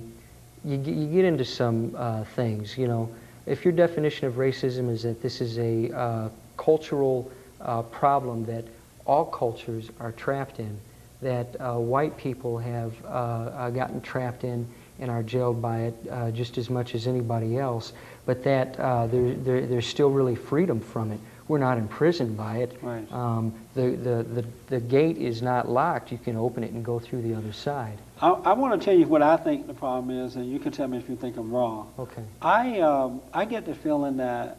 you, 0.64 0.78
you 0.78 1.06
get 1.06 1.24
into 1.24 1.44
some 1.44 1.94
uh, 1.96 2.24
things. 2.24 2.78
You 2.78 2.88
know, 2.88 3.14
if 3.46 3.64
your 3.64 3.72
definition 3.72 4.26
of 4.26 4.34
racism 4.34 4.90
is 4.90 5.02
that 5.02 5.22
this 5.22 5.40
is 5.40 5.58
a 5.58 5.94
uh, 5.96 6.28
cultural 6.56 7.30
uh, 7.60 7.82
problem 7.82 8.44
that 8.46 8.64
all 9.06 9.24
cultures 9.24 9.90
are 10.00 10.12
trapped 10.12 10.60
in, 10.60 10.78
that 11.22 11.56
uh, 11.60 11.74
white 11.74 12.16
people 12.16 12.58
have 12.58 12.92
uh, 13.06 13.70
gotten 13.70 14.00
trapped 14.00 14.44
in 14.44 14.66
and 15.00 15.10
are 15.10 15.22
jailed 15.22 15.62
by 15.62 15.82
it 15.82 16.34
just 16.34 16.58
as 16.58 16.68
much 16.68 16.94
as 16.94 17.06
anybody 17.06 17.56
else, 17.56 17.92
but 18.26 18.42
that 18.42 18.76
there, 18.76 19.34
there, 19.34 19.66
there's 19.66 19.86
still 19.86 20.10
really 20.10 20.34
freedom 20.36 20.80
from 20.80 21.12
it. 21.12 21.20
We're 21.48 21.58
not 21.58 21.78
imprisoned 21.78 22.36
by 22.36 22.58
it. 22.58 22.78
Right. 22.82 23.10
Um, 23.10 23.54
the, 23.74 23.90
the, 23.90 24.22
the, 24.22 24.44
the 24.68 24.80
gate 24.80 25.16
is 25.16 25.40
not 25.40 25.68
locked. 25.68 26.12
You 26.12 26.18
can 26.18 26.36
open 26.36 26.62
it 26.62 26.72
and 26.72 26.84
go 26.84 26.98
through 26.98 27.22
the 27.22 27.34
other 27.34 27.52
side. 27.52 27.98
I, 28.20 28.28
I 28.28 28.52
want 28.52 28.78
to 28.78 28.84
tell 28.84 28.94
you 28.94 29.06
what 29.06 29.22
I 29.22 29.38
think 29.38 29.66
the 29.66 29.74
problem 29.74 30.16
is, 30.16 30.36
and 30.36 30.50
you 30.50 30.58
can 30.58 30.72
tell 30.72 30.86
me 30.88 30.98
if 30.98 31.08
you 31.08 31.16
think 31.16 31.38
I'm 31.38 31.50
wrong. 31.50 31.90
Okay. 31.98 32.22
I, 32.42 32.80
um, 32.80 33.22
I 33.32 33.46
get 33.46 33.64
the 33.64 33.74
feeling 33.74 34.18
that 34.18 34.58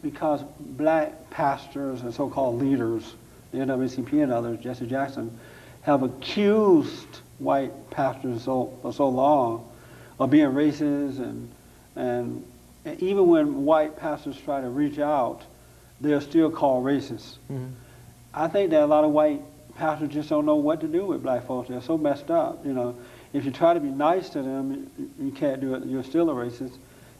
because 0.00 0.42
black 0.60 1.30
pastors 1.30 2.02
and 2.02 2.14
so-called 2.14 2.60
leaders, 2.60 3.14
the 3.50 3.58
NAACP 3.58 4.22
and 4.22 4.32
others, 4.32 4.60
Jesse 4.60 4.86
Jackson, 4.86 5.36
have 5.82 6.04
accused 6.04 7.20
white 7.38 7.90
pastors 7.90 8.44
so, 8.44 8.76
for 8.82 8.92
so 8.92 9.08
long 9.08 9.68
of 10.20 10.30
being 10.30 10.50
racist 10.50 11.18
and, 11.18 11.50
and, 11.96 12.44
and 12.84 13.02
even 13.02 13.26
when 13.26 13.64
white 13.64 13.96
pastors 13.96 14.36
try 14.40 14.60
to 14.60 14.68
reach 14.68 14.98
out, 14.98 15.42
they're 16.00 16.20
still 16.20 16.50
called 16.50 16.84
racist. 16.84 17.36
Mhm. 17.50 17.70
I 18.34 18.48
think 18.48 18.70
that 18.70 18.82
a 18.82 18.86
lot 18.86 19.04
of 19.04 19.10
white 19.10 19.42
pastors 19.74 20.08
just 20.10 20.28
don't 20.28 20.44
know 20.46 20.56
what 20.56 20.80
to 20.80 20.86
do 20.88 21.06
with 21.06 21.22
black 21.22 21.44
folks. 21.46 21.68
They're 21.68 21.80
so 21.80 21.96
messed 21.98 22.30
up. 22.30 22.64
You 22.64 22.72
know, 22.72 22.94
if 23.32 23.44
you 23.44 23.50
try 23.50 23.74
to 23.74 23.80
be 23.80 23.90
nice 23.90 24.28
to 24.30 24.42
them, 24.42 24.90
you, 24.98 25.26
you 25.26 25.32
can't 25.32 25.60
do 25.60 25.74
it. 25.74 25.84
You're 25.86 26.02
still 26.02 26.30
a 26.30 26.34
racist. 26.34 26.74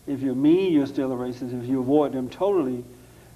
If 0.07 0.21
you're 0.21 0.35
mean, 0.35 0.73
you're 0.73 0.87
still 0.87 1.13
a 1.13 1.17
racist. 1.17 1.61
If 1.63 1.69
you 1.69 1.81
avoid 1.81 2.13
them 2.13 2.29
totally, 2.29 2.85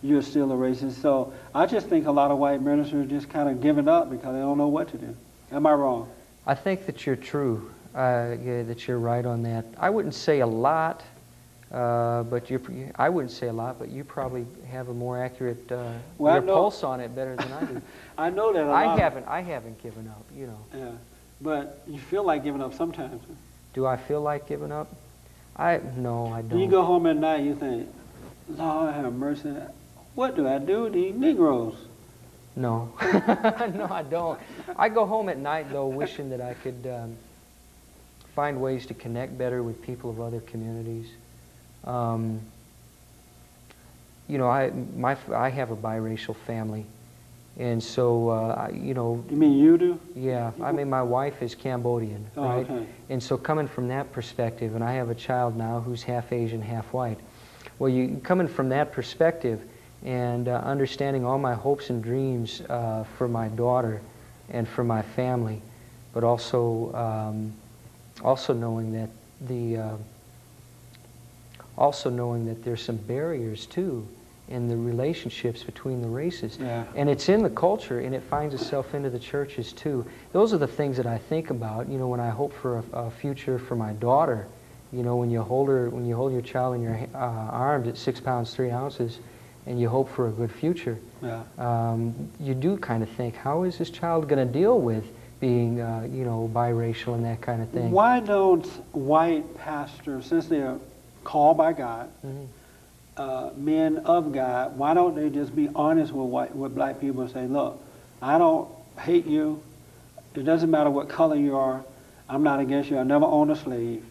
you're 0.02 0.22
still 0.22 0.50
a 0.52 0.56
racist. 0.56 0.92
So 0.92 1.32
I 1.54 1.66
just 1.66 1.88
think 1.88 2.06
a 2.06 2.10
lot 2.10 2.30
of 2.30 2.38
white 2.38 2.62
ministers 2.62 3.08
just 3.08 3.28
kind 3.28 3.48
of 3.48 3.60
giving 3.60 3.88
up 3.88 4.10
because 4.10 4.32
they 4.32 4.40
don't 4.40 4.58
know 4.58 4.68
what 4.68 4.88
to 4.88 4.98
do. 4.98 5.14
Am 5.52 5.66
I 5.66 5.72
wrong? 5.72 6.08
I 6.46 6.54
think 6.54 6.86
that 6.86 7.06
you're 7.06 7.14
true, 7.16 7.70
uh, 7.94 8.34
yeah, 8.42 8.62
that 8.64 8.88
you're 8.88 8.98
right 8.98 9.24
on 9.24 9.42
that. 9.44 9.64
I 9.78 9.90
wouldn't 9.90 10.14
say 10.14 10.40
a 10.40 10.46
lot, 10.46 11.04
uh, 11.72 12.22
but 12.24 12.50
you 12.50 12.60
I 12.96 13.08
wouldn't 13.08 13.32
say 13.32 13.48
a 13.48 13.52
lot, 13.52 13.78
but 13.78 13.88
you 13.88 14.04
probably 14.04 14.44
have 14.70 14.88
a 14.88 14.94
more 14.94 15.22
accurate 15.22 15.70
uh, 15.72 15.92
Well, 16.18 16.34
your 16.34 16.42
know- 16.44 16.54
pulse 16.54 16.82
on 16.84 17.00
it 17.00 17.14
better 17.14 17.34
than 17.36 17.52
I 17.52 17.64
do. 17.64 17.82
I 18.18 18.30
know 18.30 18.52
that 18.52 18.64
a 18.66 18.70
I 18.70 18.86
lot. 18.86 18.98
haven't. 18.98 19.26
I 19.26 19.40
haven't 19.40 19.82
given 19.82 20.06
up. 20.08 20.24
You 20.36 20.48
know. 20.48 20.58
Yeah, 20.76 20.90
but 21.40 21.82
you 21.86 21.98
feel 21.98 22.24
like 22.24 22.44
giving 22.44 22.60
up 22.62 22.74
sometimes. 22.74 23.22
Do 23.72 23.86
I 23.86 23.96
feel 23.96 24.20
like 24.20 24.46
giving 24.46 24.70
up? 24.70 24.94
I 25.56 25.80
no, 25.96 26.26
I 26.28 26.42
don't. 26.42 26.58
you 26.58 26.66
go 26.68 26.82
home 26.84 27.06
at 27.06 27.16
night, 27.16 27.42
you 27.44 27.54
think, 27.54 27.88
Lord 28.48 28.94
have 28.94 29.12
mercy. 29.14 29.54
What 30.14 30.36
do 30.36 30.46
I 30.46 30.58
do 30.58 30.82
with 30.84 30.92
these 30.92 31.14
Negroes? 31.14 31.74
No, 32.54 32.92
no, 33.02 33.88
I 33.90 34.04
don't. 34.08 34.38
I 34.76 34.90
go 34.90 35.06
home 35.06 35.30
at 35.30 35.38
night 35.38 35.72
though, 35.72 35.86
wishing 35.86 36.28
that 36.30 36.42
I 36.42 36.52
could 36.52 36.86
um, 36.86 37.16
find 38.34 38.60
ways 38.60 38.84
to 38.86 38.94
connect 38.94 39.38
better 39.38 39.62
with 39.62 39.80
people 39.82 40.10
of 40.10 40.20
other 40.20 40.40
communities. 40.40 41.06
Um, 41.84 42.40
you 44.28 44.38
know, 44.38 44.48
I 44.48 44.70
my 44.96 45.16
I 45.34 45.48
have 45.50 45.70
a 45.70 45.76
biracial 45.76 46.34
family, 46.36 46.86
and 47.58 47.82
so 47.82 48.30
uh, 48.30 48.68
I, 48.68 48.70
you 48.70 48.94
know, 48.94 49.24
You 49.28 49.36
mean 49.36 49.58
you 49.58 49.76
do? 49.76 50.00
yeah. 50.14 50.52
I 50.62 50.72
mean, 50.72 50.88
my 50.88 51.02
wife 51.02 51.42
is 51.42 51.54
Cambodian, 51.54 52.24
Oh, 52.36 52.42
right? 52.44 52.70
okay. 52.70 52.86
And 53.10 53.22
so 53.22 53.36
coming 53.36 53.66
from 53.68 53.88
that 53.88 54.12
perspective, 54.12 54.74
and 54.74 54.82
I 54.84 54.92
have 54.94 55.10
a 55.10 55.14
child 55.14 55.56
now 55.56 55.80
who's 55.80 56.02
half 56.02 56.32
Asian, 56.32 56.62
half 56.62 56.92
white. 56.92 57.18
Well, 57.78 57.90
you 57.90 58.20
coming 58.22 58.48
from 58.48 58.68
that 58.70 58.92
perspective 58.92 59.60
and 60.04 60.48
uh, 60.48 60.56
understanding 60.64 61.24
all 61.24 61.38
my 61.38 61.54
hopes 61.54 61.90
and 61.90 62.02
dreams 62.02 62.60
uh, 62.68 63.04
for 63.18 63.28
my 63.28 63.48
daughter 63.48 64.00
and 64.50 64.66
for 64.68 64.84
my 64.84 65.02
family, 65.02 65.60
but 66.12 66.24
also 66.24 66.92
um, 66.94 67.52
also 68.24 68.52
knowing 68.52 68.92
that 68.92 69.10
the 69.42 69.76
uh, 69.76 69.96
also 71.76 72.10
knowing 72.10 72.46
that 72.46 72.64
there's 72.64 72.82
some 72.82 72.96
barriers 72.96 73.66
too 73.66 74.06
in 74.48 74.68
the 74.68 74.76
relationships 74.76 75.62
between 75.62 76.02
the 76.02 76.08
races. 76.08 76.58
Yeah. 76.60 76.84
And 76.94 77.08
it's 77.08 77.28
in 77.28 77.42
the 77.42 77.50
culture 77.50 78.00
and 78.00 78.14
it 78.14 78.22
finds 78.24 78.54
itself 78.54 78.94
into 78.94 79.08
the 79.08 79.18
churches 79.18 79.72
too. 79.72 80.04
Those 80.32 80.52
are 80.52 80.58
the 80.58 80.66
things 80.66 80.96
that 80.98 81.06
I 81.06 81.16
think 81.16 81.50
about, 81.50 81.88
you 81.88 81.98
know, 81.98 82.08
when 82.08 82.20
I 82.20 82.28
hope 82.28 82.52
for 82.52 82.78
a, 82.78 82.84
a 83.04 83.10
future 83.10 83.58
for 83.58 83.76
my 83.76 83.92
daughter. 83.94 84.46
You 84.92 85.02
know, 85.02 85.16
when 85.16 85.30
you 85.30 85.40
hold 85.40 85.68
her, 85.68 85.88
when 85.88 86.04
you 86.04 86.14
hold 86.14 86.32
your 86.32 86.42
child 86.42 86.74
in 86.74 86.82
your 86.82 86.98
uh, 87.14 87.18
arms 87.18 87.88
at 87.88 87.96
six 87.96 88.20
pounds, 88.20 88.54
three 88.54 88.70
ounces, 88.70 89.20
and 89.64 89.80
you 89.80 89.88
hope 89.88 90.10
for 90.10 90.28
a 90.28 90.30
good 90.30 90.52
future, 90.52 90.98
Yeah. 91.22 91.44
um, 91.56 92.14
you 92.38 92.52
do 92.52 92.76
kind 92.76 93.02
of 93.02 93.08
think, 93.10 93.34
how 93.36 93.62
is 93.62 93.78
this 93.78 93.88
child 93.88 94.28
going 94.28 94.46
to 94.46 94.52
deal 94.52 94.78
with 94.80 95.04
being, 95.40 95.80
uh, 95.80 96.06
you 96.12 96.24
know, 96.24 96.50
biracial 96.52 97.14
and 97.14 97.24
that 97.24 97.40
kind 97.40 97.62
of 97.62 97.70
thing? 97.70 97.90
Why 97.90 98.20
don't 98.20 98.66
white 98.94 99.56
pastors, 99.56 100.26
since 100.26 100.46
they're 100.46 100.78
called 101.24 101.56
by 101.56 101.72
God, 101.72 102.08
Mhm. 102.24 102.46
uh, 103.16 103.50
men 103.56 103.98
of 103.98 104.32
God, 104.32 104.78
why 104.78 104.94
don't 104.94 105.14
they 105.14 105.30
just 105.30 105.54
be 105.54 105.68
honest 105.74 106.12
with 106.12 106.28
white, 106.28 106.54
with 106.56 106.74
black 106.74 107.00
people 107.00 107.22
and 107.22 107.30
say, 107.30 107.46
look, 107.46 107.78
I 108.20 108.38
don't 108.38 108.68
hate 108.98 109.26
you. 109.26 109.60
It 110.34 110.44
doesn't 110.44 110.70
matter 110.70 110.90
what 110.90 111.08
color 111.08 111.36
you 111.36 111.56
are. 111.56 111.82
I'm 112.28 112.42
not 112.42 112.60
against 112.60 112.90
you. 112.90 112.98
I 112.98 113.02
never 113.02 113.26
owned 113.26 113.50
a 113.50 113.56
slave. 113.56 114.04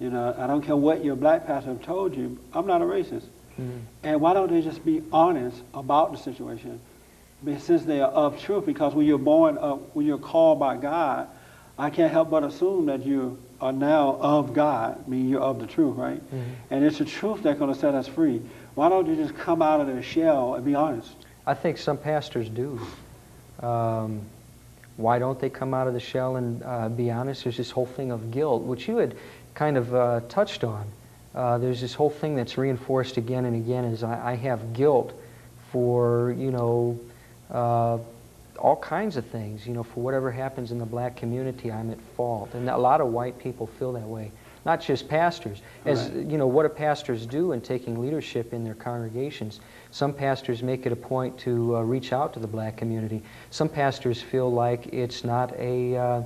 You 0.00 0.10
know, 0.10 0.34
I 0.38 0.46
don't 0.46 0.62
care 0.62 0.76
what 0.76 1.04
your 1.04 1.16
black 1.16 1.46
pastor 1.46 1.70
have 1.70 1.82
told 1.82 2.16
you. 2.16 2.38
I'm 2.54 2.66
not 2.66 2.80
a 2.80 2.84
racist. 2.84 3.24
Mhm. 3.58 3.80
And 4.04 4.20
why 4.20 4.32
don't 4.32 4.50
they 4.50 4.62
just 4.62 4.84
be 4.84 5.02
honest 5.12 5.60
about 5.74 6.12
the 6.12 6.18
situation? 6.18 6.80
Since 7.58 7.84
they 7.84 8.00
are 8.00 8.10
of 8.10 8.38
truth, 8.40 8.64
because 8.64 8.94
when 8.94 9.06
you're 9.06 9.18
born, 9.18 9.58
of, 9.58 9.80
when 9.94 10.06
you're 10.06 10.18
called 10.18 10.58
by 10.58 10.76
God, 10.76 11.26
I 11.78 11.90
can't 11.90 12.12
help 12.12 12.30
but 12.30 12.42
assume 12.44 12.86
that 12.86 13.04
you 13.04 13.38
are 13.60 13.72
now 13.72 14.16
of 14.20 14.54
God, 14.54 15.02
I 15.06 15.10
mean 15.10 15.28
you're 15.28 15.40
of 15.40 15.58
the 15.58 15.66
truth, 15.66 15.96
right? 15.96 16.20
Mhm. 16.32 16.42
And 16.70 16.84
it's 16.84 16.98
the 16.98 17.04
truth 17.04 17.42
that's 17.42 17.58
going 17.58 17.72
to 17.72 17.78
set 17.78 17.94
us 17.94 18.06
free. 18.06 18.40
Why 18.74 18.88
don't 18.88 19.06
you 19.06 19.16
just 19.16 19.36
come 19.36 19.62
out 19.62 19.80
of 19.80 19.86
the 19.88 20.02
shell 20.02 20.54
and 20.54 20.64
be 20.64 20.74
honest? 20.74 21.10
I 21.46 21.54
think 21.54 21.78
some 21.78 21.96
pastors 21.96 22.48
do. 22.48 22.78
Um, 23.60 24.20
Why 24.96 25.20
don't 25.20 25.38
they 25.38 25.48
come 25.48 25.74
out 25.74 25.86
of 25.86 25.94
the 25.94 26.00
shell 26.00 26.34
and 26.36 26.60
uh, 26.64 26.88
be 26.88 27.08
honest? 27.10 27.44
There's 27.44 27.56
this 27.56 27.70
whole 27.70 27.86
thing 27.86 28.10
of 28.10 28.32
guilt, 28.32 28.62
which 28.64 28.88
you 28.88 28.96
had 28.96 29.14
kind 29.54 29.76
of 29.76 29.94
uh, 29.94 30.20
touched 30.28 30.64
on. 30.64 30.84
Uh, 31.36 31.56
there's 31.58 31.80
this 31.80 31.94
whole 31.94 32.10
thing 32.10 32.34
that's 32.34 32.58
reinforced 32.58 33.16
again 33.16 33.44
and 33.44 33.54
again 33.54 33.84
is 33.84 34.02
I, 34.02 34.32
I 34.32 34.34
have 34.34 34.72
guilt 34.72 35.12
for, 35.70 36.34
you 36.36 36.50
know, 36.50 36.98
uh, 37.48 37.98
all 38.58 38.76
kinds 38.76 39.16
of 39.16 39.24
things. 39.26 39.66
You 39.66 39.74
know, 39.74 39.82
for 39.82 40.00
whatever 40.02 40.30
happens 40.30 40.72
in 40.72 40.78
the 40.78 40.86
black 40.86 41.16
community, 41.16 41.70
I'm 41.72 41.90
at 41.90 41.98
fault. 42.16 42.54
And 42.54 42.68
a 42.68 42.76
lot 42.76 43.00
of 43.00 43.08
white 43.08 43.38
people 43.38 43.66
feel 43.66 43.92
that 43.92 44.06
way. 44.06 44.30
Not 44.66 44.80
just 44.80 45.08
pastors. 45.08 45.62
As, 45.86 46.10
Right. 46.10 46.26
you 46.26 46.36
know, 46.36 46.46
what 46.46 46.64
do 46.64 46.68
pastors 46.68 47.24
do 47.24 47.52
in 47.52 47.60
taking 47.60 48.00
leadership 48.00 48.52
in 48.52 48.64
their 48.64 48.74
congregations? 48.74 49.60
Some 49.90 50.12
pastors 50.12 50.62
make 50.62 50.84
it 50.84 50.92
a 50.92 50.96
point 50.96 51.38
to 51.38 51.76
uh, 51.76 51.82
reach 51.82 52.12
out 52.12 52.34
to 52.34 52.40
the 52.40 52.46
black 52.48 52.76
community. 52.76 53.22
Some 53.50 53.68
pastors 53.68 54.20
feel 54.20 54.52
like 54.52 54.92
it's 54.92 55.24
not 55.24 55.54
a, 55.58 55.96
uh, 55.96 56.22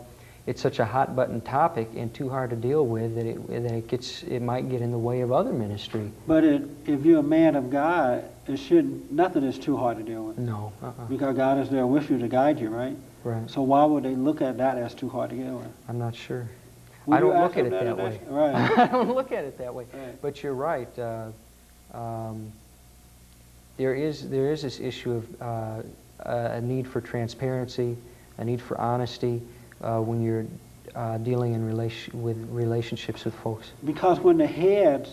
it's 0.47 0.61
such 0.61 0.81
a 0.81 0.85
hot 0.85 1.15
button 1.15 1.41
topic 1.41 1.89
and 1.97 2.13
too 2.13 2.29
hard 2.29 2.51
to 2.51 2.57
deal 2.57 2.85
with 2.85 3.15
that 3.15 3.27
it, 3.27 3.49
that 3.49 3.73
it 3.73 3.87
gets, 3.87 4.23
it 4.25 4.41
might 4.41 4.69
get 4.69 4.83
in 4.83 4.91
the 4.91 4.99
way 4.99 5.21
of 5.21 5.31
other 5.31 5.53
ministry. 5.53 6.11
But 6.27 6.43
it, 6.43 6.63
if 6.87 7.05
you're 7.05 7.21
a 7.21 7.23
man 7.23 7.55
of 7.55 7.71
God, 7.71 8.25
it 8.49 8.57
should 8.57 9.13
nothing 9.13 9.45
is 9.45 9.59
too 9.59 9.77
hard 9.77 9.99
to 9.99 10.03
deal 10.03 10.25
with 10.25 10.39
No, 10.39 10.73
uh-uh. 10.83 11.05
because 11.09 11.37
God 11.37 11.59
is 11.59 11.71
there 11.71 11.87
with 11.87 12.11
you 12.11 12.19
to 12.19 12.27
guide 12.27 12.59
you, 12.59 12.71
right? 12.71 12.97
right. 13.23 13.49
So 13.49 13.63
why 13.63 13.85
would 13.85 14.03
they 14.03 14.17
look 14.17 14.43
at 14.43 14.59
that 14.59 14.79
as 14.79 14.95
too 14.95 15.09
hard 15.09 15.31
to 15.31 15.37
deal 15.37 15.59
with? 15.59 15.69
I'm 15.89 15.99
not 15.99 16.15
sure. 16.15 16.49
Would 17.07 17.17
I 17.17 17.21
don't 17.21 17.41
look 17.41 17.57
at 17.57 17.67
it 17.67 17.71
that 17.71 17.85
today? 17.85 18.03
way. 18.03 18.21
Right. 18.29 18.79
I 18.79 18.87
don't 18.89 19.15
look 19.15 19.31
at 19.31 19.45
it 19.45 19.59
that 19.59 19.73
way. 19.73 19.87
Right. 19.93 20.21
But 20.21 20.43
you're 20.43 20.55
right. 20.55 20.99
Uh, 20.99 21.29
um, 21.95 22.53
there 23.77 23.95
is 23.95 24.29
there 24.29 24.53
is 24.53 24.63
this 24.63 24.81
issue 24.81 25.13
of 25.13 25.43
uh, 25.43 25.83
a 26.25 26.61
need 26.61 26.87
for 26.87 27.01
transparency, 27.01 27.97
a 28.39 28.45
need 28.45 28.61
for 28.61 28.81
honesty 28.81 29.41
uh, 29.83 30.01
when 30.01 30.23
you're 30.23 30.47
uh, 30.95 31.19
dealing 31.19 31.55
in 31.55 31.67
relation 31.67 32.23
with 32.23 32.37
relationships 32.51 33.25
with 33.25 33.35
folks. 33.35 33.71
Because 33.85 34.21
when 34.21 34.39
the 34.39 34.47
head, 34.47 35.09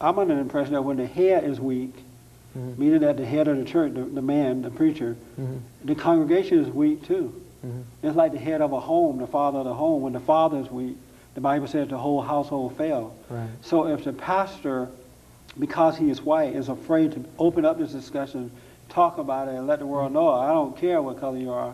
I'm 0.00 0.18
under 0.18 0.34
the 0.34 0.40
impression 0.40 0.74
that 0.74 0.82
when 0.82 0.96
the 0.96 1.06
head 1.06 1.44
is 1.44 1.60
weak, 1.60 1.94
Mhm. 2.56 2.76
meaning 2.76 3.00
that 3.00 3.16
the 3.16 3.24
head 3.24 3.48
of 3.48 3.56
the 3.56 3.64
church, 3.64 3.94
the, 3.94 4.02
the 4.02 4.20
man, 4.20 4.60
the 4.62 4.70
preacher, 4.70 5.16
Mhm. 5.40 5.60
the 5.84 5.94
congregation 5.94 6.58
is 6.58 6.68
weak 6.68 7.02
too. 7.06 7.32
Mhm. 7.64 7.82
It's 8.02 8.16
like 8.16 8.32
the 8.32 8.38
head 8.38 8.60
of 8.60 8.72
a 8.72 8.80
home, 8.80 9.18
the 9.18 9.26
father 9.26 9.60
of 9.60 9.64
the 9.64 9.72
home. 9.74 10.02
When 10.02 10.12
the 10.12 10.20
father 10.20 10.58
is 10.58 10.70
weak, 10.70 10.96
the 11.34 11.40
Bible 11.40 11.66
says 11.66 11.88
the 11.88 11.96
whole 11.96 12.20
household 12.20 12.74
fell. 12.76 13.12
Right. 13.30 13.48
So 13.62 13.86
if 13.86 14.04
the 14.04 14.12
pastor, 14.12 14.88
because 15.58 15.96
he 15.96 16.10
is 16.10 16.22
white, 16.22 16.54
is 16.54 16.68
afraid 16.68 17.12
to 17.12 17.24
open 17.38 17.64
up 17.64 17.78
this 17.78 17.92
discussion, 17.92 18.50
talk 18.90 19.16
about 19.16 19.48
it, 19.48 19.54
and 19.54 19.66
let 19.66 19.78
the 19.78 19.86
world 19.86 20.12
know, 20.12 20.28
I 20.28 20.48
don't 20.48 20.76
care 20.76 21.00
what 21.00 21.18
color 21.20 21.38
you 21.38 21.50
are, 21.52 21.72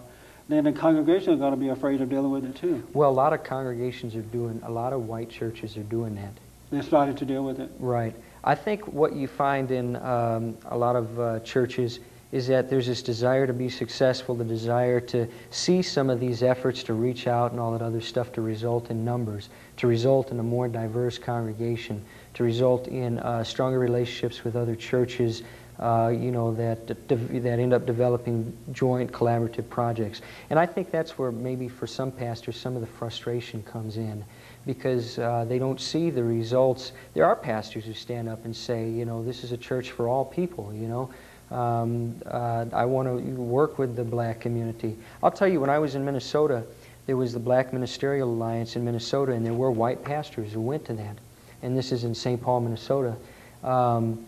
then 0.49 0.65
the 0.65 0.73
congregation 0.73 1.35
is 1.35 1.39
going 1.39 1.53
to 1.53 1.59
be 1.59 1.69
afraid 1.69 2.01
of 2.01 2.09
dealing 2.09 2.31
with 2.31 2.45
it 2.45 2.57
too. 2.57 2.83
Well, 2.95 3.11
a 3.11 3.13
lot 3.13 3.33
of 3.33 3.45
congregations 3.45 4.17
are 4.17 4.23
doing. 4.23 4.61
A 4.65 4.71
lot 4.71 4.93
of 4.93 5.07
white 5.07 5.29
churches 5.29 5.77
are 5.77 5.83
doing 5.85 6.15
that. 6.17 6.33
They 6.71 6.83
started 6.83 7.17
to 7.19 7.25
deal 7.25 7.45
with 7.45 7.61
it. 7.61 7.71
Right. 7.79 8.15
I 8.45 8.55
think 8.55 8.87
what 8.87 9.15
you 9.15 9.27
find 9.27 9.71
in 9.71 9.97
um, 9.97 10.57
a 10.67 10.77
lot 10.77 10.97
of 10.97 11.21
uh, 11.21 11.41
churches 11.41 12.01
is 12.31 12.47
that 12.47 12.69
there's 12.69 12.87
this 12.87 13.03
desire 13.03 13.47
to 13.47 13.55
be 13.55 13.71
successful, 13.71 14.35
the 14.35 14.45
desire 14.45 15.01
to 15.01 15.27
see 15.51 15.81
some 15.81 16.11
of 16.11 16.21
these 16.21 16.43
efforts 16.43 16.83
to 16.83 16.93
reach 16.93 17.27
out 17.27 17.53
and 17.53 17.61
all 17.61 17.73
that 17.73 17.81
other 17.81 18.03
stuff 18.03 18.33
to 18.33 18.43
result 18.43 18.91
in 18.91 19.03
numbers, 19.03 19.49
to 19.79 19.87
result 19.87 20.31
in 20.31 20.39
a 20.39 20.43
more 20.43 20.69
diverse 20.69 21.17
congregation, 21.17 22.05
to 22.35 22.45
result 22.45 22.87
in 22.89 23.19
uh, 23.21 23.43
stronger 23.43 23.79
relationships 23.79 24.45
with 24.45 24.57
other 24.57 24.77
churches, 24.77 25.43
uh, 25.79 26.13
you 26.15 26.31
know, 26.31 26.53
that, 26.55 26.87
that 26.87 27.59
end 27.59 27.73
up 27.73 27.87
developing 27.87 28.57
joint 28.73 29.13
collaborative 29.13 29.69
projects. 29.69 30.23
And 30.51 30.59
I 30.59 30.67
think 30.67 30.91
that's 30.91 31.19
where 31.19 31.31
maybe 31.31 31.69
for 31.69 31.87
some 31.87 32.11
pastors 32.11 32.57
some 32.57 32.75
of 32.75 32.81
the 32.81 32.87
frustration 32.87 33.63
comes 33.63 33.97
in 33.97 34.25
because 34.67 35.19
uh, 35.19 35.47
they 35.49 35.59
don't 35.59 35.81
see 35.81 36.11
the 36.11 36.23
results. 36.23 36.93
There 37.15 37.25
are 37.25 37.37
pastors 37.37 37.85
who 37.85 37.95
stand 37.95 38.29
up 38.29 38.45
and 38.45 38.55
say, 38.55 38.89
you 38.89 39.05
know, 39.05 39.25
this 39.25 39.45
is 39.45 39.53
a 39.53 39.57
church 39.57 39.93
for 39.93 40.09
all 40.09 40.25
people, 40.25 40.75
you 40.75 40.89
know. 40.89 41.11
Um, 41.51 42.21
uh, 42.27 42.67
I 42.73 42.85
want 42.85 43.09
to 43.09 43.15
work 43.41 43.79
with 43.79 43.97
the 43.97 44.05
black 44.05 44.41
community. 44.41 44.97
I'll 45.23 45.31
tell 45.31 45.49
you, 45.49 45.61
when 45.61 45.71
I 45.71 45.79
was 45.79 45.95
in 45.95 46.05
Minnesota, 46.05 46.65
there 47.07 47.17
was 47.17 47.33
the 47.33 47.39
Black 47.39 47.73
Ministerial 47.73 48.29
Alliance 48.29 48.77
in 48.77 48.85
Minnesota, 48.85 49.33
and 49.33 49.47
there 49.47 49.55
were 49.55 49.71
white 49.71 50.05
pastors 50.05 50.53
who 50.53 50.61
went 50.61 50.85
to 50.85 50.93
that. 50.93 51.17
And 51.63 51.77
this 51.77 51.91
is 51.91 52.05
in 52.05 52.15
St. 52.15 52.41
Paul, 52.41 52.61
Minnesota. 52.61 53.17
Um, 53.65 54.27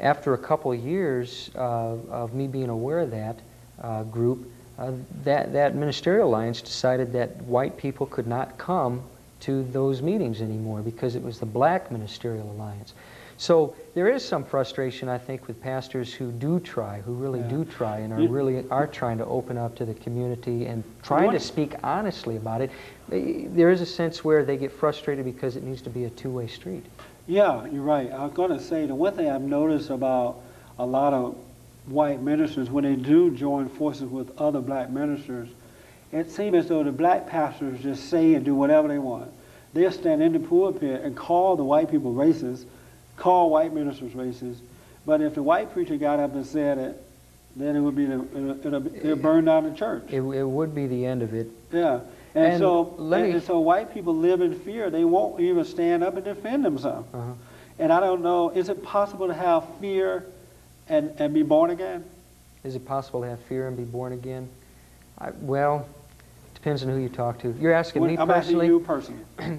after 0.00 0.34
a 0.34 0.38
couple 0.38 0.72
of 0.72 0.78
years 0.78 1.50
uh, 1.56 1.96
of 2.10 2.34
me 2.34 2.46
being 2.46 2.68
aware 2.68 3.00
of 3.00 3.10
that 3.10 3.38
uh, 3.82 4.02
group, 4.04 4.50
uh, 4.78 4.92
that, 5.24 5.52
that 5.52 5.74
ministerial 5.74 6.28
alliance 6.28 6.60
decided 6.60 7.12
that 7.12 7.36
white 7.42 7.76
people 7.76 8.06
could 8.06 8.26
not 8.26 8.58
come 8.58 9.02
to 9.40 9.64
those 9.64 10.02
meetings 10.02 10.40
anymore 10.40 10.80
because 10.80 11.14
it 11.14 11.22
was 11.22 11.38
the 11.38 11.46
black 11.46 11.90
ministerial 11.90 12.50
alliance. 12.52 12.94
So 13.38 13.76
there 13.94 14.08
is 14.08 14.24
some 14.24 14.44
frustration, 14.44 15.10
I 15.10 15.18
think, 15.18 15.46
with 15.46 15.60
pastors 15.60 16.12
who 16.12 16.32
do 16.32 16.58
try, 16.58 17.00
who 17.00 17.12
really 17.12 17.40
Yeah. 17.40 17.48
do 17.48 17.64
try, 17.66 17.98
and 17.98 18.12
are 18.14 18.22
You- 18.22 18.28
really 18.28 18.64
are 18.70 18.86
trying 18.86 19.18
to 19.18 19.26
open 19.26 19.58
up 19.58 19.74
to 19.76 19.84
the 19.84 19.92
community 19.92 20.64
and 20.66 20.82
trying 21.02 21.32
to 21.32 21.40
speak 21.40 21.74
honestly 21.84 22.36
about 22.36 22.62
it. 22.62 22.70
There 23.10 23.70
is 23.70 23.82
a 23.82 23.86
sense 23.86 24.24
where 24.24 24.42
they 24.42 24.56
get 24.56 24.72
frustrated 24.72 25.26
because 25.26 25.56
it 25.56 25.64
needs 25.64 25.82
to 25.82 25.90
be 25.90 26.04
a 26.04 26.10
two-way 26.10 26.46
street. 26.46 26.86
Yeah, 27.26 27.66
you're 27.66 27.82
right. 27.82 28.10
I 28.12 28.24
was 28.24 28.32
going 28.32 28.50
to 28.56 28.60
say 28.60 28.86
the 28.86 28.94
one 28.94 29.14
thing 29.14 29.28
I've 29.28 29.42
noticed 29.42 29.90
about 29.90 30.40
a 30.78 30.86
lot 30.86 31.12
of 31.12 31.36
white 31.86 32.20
ministers 32.20 32.70
when 32.70 32.84
they 32.84 32.96
do 32.96 33.30
join 33.30 33.68
forces 33.68 34.08
with 34.10 34.38
other 34.40 34.60
black 34.60 34.90
ministers, 34.90 35.48
it 36.12 36.30
seems 36.30 36.56
as 36.56 36.68
though 36.68 36.84
the 36.84 36.92
black 36.92 37.28
pastors 37.28 37.80
just 37.80 38.08
say 38.08 38.34
and 38.34 38.44
do 38.44 38.54
whatever 38.54 38.88
they 38.88 38.98
want. 38.98 39.30
They'll 39.74 39.92
stand 39.92 40.22
in 40.22 40.32
the 40.32 40.38
pulpit 40.38 41.02
and 41.02 41.16
call 41.16 41.56
the 41.56 41.64
white 41.64 41.90
people 41.90 42.14
racist, 42.14 42.64
call 43.16 43.50
white 43.50 43.72
ministers 43.72 44.12
racist. 44.12 44.58
But 45.04 45.20
if 45.20 45.34
the 45.34 45.42
white 45.42 45.72
preacher 45.72 45.96
got 45.96 46.18
up 46.18 46.34
and 46.34 46.46
said 46.46 46.78
it, 46.78 47.02
then 47.56 47.74
it 47.74 47.80
would 47.80 47.96
be 47.96 48.06
the, 48.06 48.14
it'll, 48.14 48.66
it'll, 48.66 48.96
it'll 48.96 49.16
burn 49.16 49.46
down 49.46 49.64
the 49.64 49.76
church. 49.76 50.04
It, 50.08 50.20
it 50.20 50.44
would 50.44 50.74
be 50.74 50.86
the 50.86 51.06
end 51.06 51.22
of 51.22 51.34
it. 51.34 51.48
Yeah. 51.72 52.00
And, 52.36 52.44
And 52.44 52.58
so 52.58 52.94
and, 52.98 53.14
and 53.14 53.42
so 53.42 53.58
white 53.60 53.94
people 53.94 54.14
live 54.14 54.42
in 54.42 54.54
fear. 54.60 54.90
They 54.90 55.04
won't 55.04 55.40
even 55.40 55.64
stand 55.64 56.04
up 56.04 56.16
and 56.16 56.24
defend 56.24 56.66
themselves. 56.66 57.08
Uh-huh. 57.14 57.32
And 57.78 57.90
I 57.90 57.98
don't 57.98 58.22
know, 58.22 58.50
is 58.50 58.68
it 58.68 58.82
possible 58.82 59.26
to 59.26 59.32
have 59.32 59.64
fear 59.80 60.26
and, 60.86 61.14
and 61.18 61.32
be 61.32 61.42
born 61.42 61.70
again? 61.70 62.04
Is 62.62 62.74
it 62.74 62.84
possible 62.84 63.22
to 63.22 63.28
have 63.28 63.40
fear 63.44 63.68
and 63.68 63.76
be 63.76 63.84
born 63.84 64.12
again? 64.12 64.50
I, 65.18 65.30
well, 65.40 65.88
depends 66.54 66.82
on 66.82 66.90
who 66.90 66.98
you 66.98 67.08
talk 67.08 67.38
to. 67.40 67.54
You're 67.58 67.72
asking 67.72 68.02
When- 68.02 68.10
me 68.10 68.18
I'm 68.18 68.30
asking 68.30 68.62
you 68.64 68.80
personally. 68.80 69.22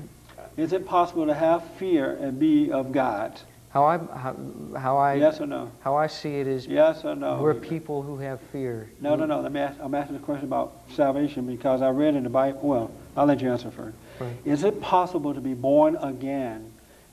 is 0.58 0.72
it 0.72 0.86
possible 0.86 1.26
to 1.26 1.34
have 1.34 1.64
fear 1.80 2.12
and 2.22 2.40
be 2.40 2.72
of 2.72 2.92
God? 2.92 3.40
How 3.78 3.86
I 3.86 3.98
how, 4.18 4.36
how 4.76 4.98
I 4.98 5.14
yes 5.16 5.40
or 5.40 5.46
no? 5.46 5.72
how 5.82 5.96
I 5.96 6.08
see 6.08 6.40
it 6.40 6.48
is 6.48 6.66
Yes 6.66 7.06
or 7.06 7.16
no? 7.16 7.40
we're 7.40 7.54
people 7.54 8.02
who 8.02 8.18
have 8.18 8.42
fear. 8.52 8.90
No, 9.00 9.16
no, 9.16 9.28
no. 9.28 9.40
Let 9.40 9.52
me 9.52 9.60
ask, 9.60 9.80
I'm 9.80 9.94
asking 9.94 10.18
the 10.18 10.24
question 10.24 10.46
about 10.46 10.74
salvation 10.94 11.46
because 11.46 11.84
I 11.84 11.90
read 11.90 12.16
in 12.16 12.24
the 12.24 12.30
Bible. 12.30 12.60
Well, 12.64 12.92
I'll 13.16 13.28
let 13.28 13.40
you 13.40 13.52
answer 13.52 13.70
first. 13.70 13.96
Right. 14.20 14.36
Is 14.46 14.64
it 14.64 14.82
possible 14.82 15.32
to 15.36 15.40
be 15.40 15.54
born 15.54 15.96
again 15.98 16.72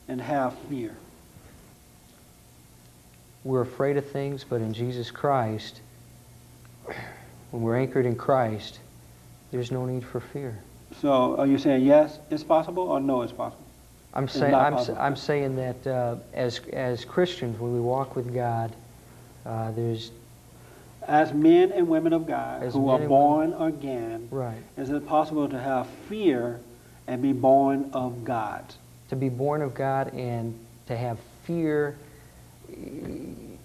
and 0.09 0.23
have 0.23 0.55
fear? 0.71 0.97
We're 3.43 3.61
afraid 3.61 3.99
of 3.99 4.11
things, 4.11 4.43
but 4.43 4.63
in 4.63 4.73
Jesus 4.73 5.11
Christ, 5.11 5.83
when 7.51 7.63
we're 7.63 7.77
anchored 7.77 8.07
in 8.07 8.17
Christ, 8.17 8.79
there's 9.51 9.71
no 9.71 9.85
need 9.85 10.03
for 10.03 10.21
fear. 10.21 10.59
So 11.03 11.37
are 11.37 11.47
you 11.47 11.59
saying 11.59 11.85
yes, 11.85 12.21
it's 12.31 12.43
possible, 12.43 12.85
or 12.85 13.01
no, 13.01 13.21
it's 13.21 13.33
possible? 13.33 13.64
I'm 14.15 14.29
saying 14.29 14.55
I'm, 14.55 14.75
possible. 14.75 14.99
I'm 15.01 15.17
saying 15.17 15.57
that 15.57 15.87
uh, 15.87 16.17
as 16.33 16.61
as 16.73 17.05
Christians, 17.05 17.59
when 17.59 17.75
we 17.75 17.81
walk 17.81 18.17
with 18.17 18.33
God, 18.33 18.73
uh, 19.45 19.73
there's 19.73 20.13
As 21.07 21.33
men 21.33 21.73
and 21.73 21.89
women 21.89 22.13
of 22.13 22.27
God 22.27 22.63
As 22.63 22.73
who 22.73 22.89
are 22.89 23.01
born 23.01 23.53
again, 23.55 24.29
right 24.31 24.63
is 24.77 24.91
it 24.91 25.07
possible 25.07 25.49
to 25.49 25.59
have 25.59 25.87
fear 26.09 26.61
and 27.07 27.21
be 27.21 27.33
born 27.33 27.91
of 27.93 28.25
God? 28.25 28.65
to 29.09 29.17
be 29.17 29.29
born 29.29 29.63
of 29.63 29.75
God 29.75 30.13
and 30.15 30.59
to 30.87 30.97
have 30.97 31.19
fear. 31.45 31.97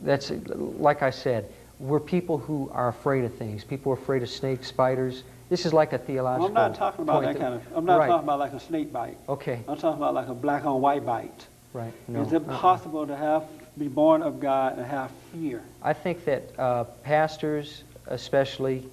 That's 0.02 0.32
like 0.56 1.02
I 1.02 1.10
said, 1.10 1.52
we're 1.80 2.00
people 2.00 2.38
who 2.38 2.70
are 2.74 2.90
afraid 2.90 3.24
of 3.24 3.34
things. 3.36 3.64
People 3.64 3.92
are 3.92 3.96
afraid 3.96 4.22
of 4.22 4.30
snakes, 4.30 4.68
spiders. 4.68 5.24
This 5.50 5.66
is 5.66 5.74
like 5.74 5.94
a 5.94 5.98
theological. 5.98 6.48
I'm 6.48 6.54
not 6.54 6.76
talking 6.76 7.02
about 7.02 7.24
point 7.24 7.34
that 7.34 7.42
kind 7.42 7.56
of. 7.56 7.64
I'm 7.76 7.86
not 7.86 8.00
right. 8.00 8.08
talking 8.08 8.24
about 8.24 8.40
like 8.40 8.54
a 8.54 8.60
snake 8.60 8.94
bite. 8.94 9.18
Okay, 9.28 9.62
I'm 9.68 9.78
talking 9.78 9.98
about 9.98 10.14
like 10.14 10.28
a 10.28 10.34
black 10.36 10.66
on 10.66 10.80
white 10.80 11.06
bite. 11.06 11.48
right. 11.74 11.94
No. 12.08 12.22
Is 12.22 12.34
it 12.34 12.48
uh-uh. 12.48 12.60
possible 12.60 13.08
to 13.08 13.16
have 13.16 13.44
be 13.78 13.88
born 13.88 14.22
of 14.22 14.40
God 14.40 14.78
and 14.78 14.86
have 14.86 15.12
fear? 15.34 15.64
I 15.82 15.94
think 15.94 16.26
that 16.26 16.60
uh, 16.60 16.84
pastors, 17.04 17.84
especially, 18.08 18.86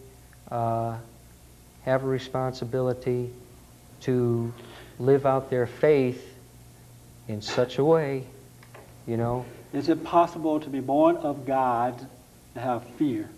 uh, 0.51 0.97
have 1.85 2.05
a 2.05 2.07
responsibility 2.07 3.31
to 4.03 4.53
live 4.99 5.27
out 5.27 5.51
their 5.51 5.67
faith 5.67 6.35
in 7.29 7.43
such 7.43 7.79
a 7.79 7.85
way, 7.85 8.25
you 9.07 9.17
know. 9.17 9.45
Is 9.73 9.89
it 9.89 10.05
possible 10.05 10.61
to 10.61 10.71
be 10.71 10.81
born 10.81 11.17
of 11.19 11.45
God 11.45 11.99
and 12.55 12.65
have 12.65 12.85
fear? 12.97 13.29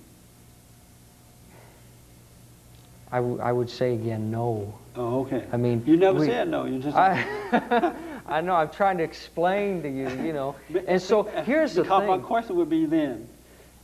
I, 3.11 3.17
w- 3.17 3.41
I 3.41 3.53
would 3.53 3.71
say 3.71 3.95
again, 3.95 4.31
no. 4.31 4.75
Oh, 4.97 5.21
okay. 5.23 5.47
I 5.53 5.57
mean, 5.57 5.83
You 5.87 5.97
never 5.97 6.21
we- 6.21 6.27
said 6.27 6.49
no, 6.49 6.67
you 6.67 6.79
just. 6.79 6.97
I, 6.97 7.25
I 8.27 8.41
know, 8.43 8.55
I'm 8.55 8.71
trying 8.71 8.99
to 8.99 9.05
explain 9.05 9.83
to 9.83 9.89
you, 9.89 10.09
you 10.23 10.33
know. 10.33 10.55
And 10.87 11.01
so 11.01 11.23
here's 11.23 11.75
the 11.75 11.83
Because 11.83 12.07
my 12.07 12.19
question 12.19 12.57
would 12.57 12.69
be 12.69 12.85
then, 12.85 13.27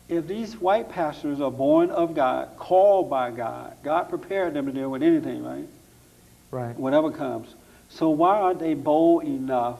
if 0.08 0.26
these 0.26 0.56
white 0.58 0.90
pastors 0.90 1.40
are 1.40 1.50
born 1.50 1.90
of 1.90 2.14
God, 2.14 2.50
called 2.58 3.08
by 3.08 3.30
God, 3.30 3.74
God 3.82 4.10
prepared 4.10 4.52
them 4.52 4.66
to 4.66 4.72
deal 4.72 4.90
with 4.90 5.02
anything, 5.02 5.42
right? 5.42 5.66
Right. 6.50 6.76
Whatever 6.76 7.10
comes. 7.10 7.48
So 7.88 8.10
why 8.10 8.38
aren't 8.38 8.58
they 8.58 8.74
bold 8.74 9.24
enough 9.24 9.78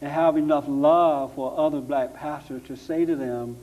and 0.00 0.10
have 0.10 0.36
enough 0.38 0.64
love 0.66 1.34
for 1.34 1.58
other 1.58 1.80
black 1.80 2.14
pastors 2.14 2.62
to 2.68 2.76
say 2.76 3.04
to 3.04 3.14
them, 3.14 3.56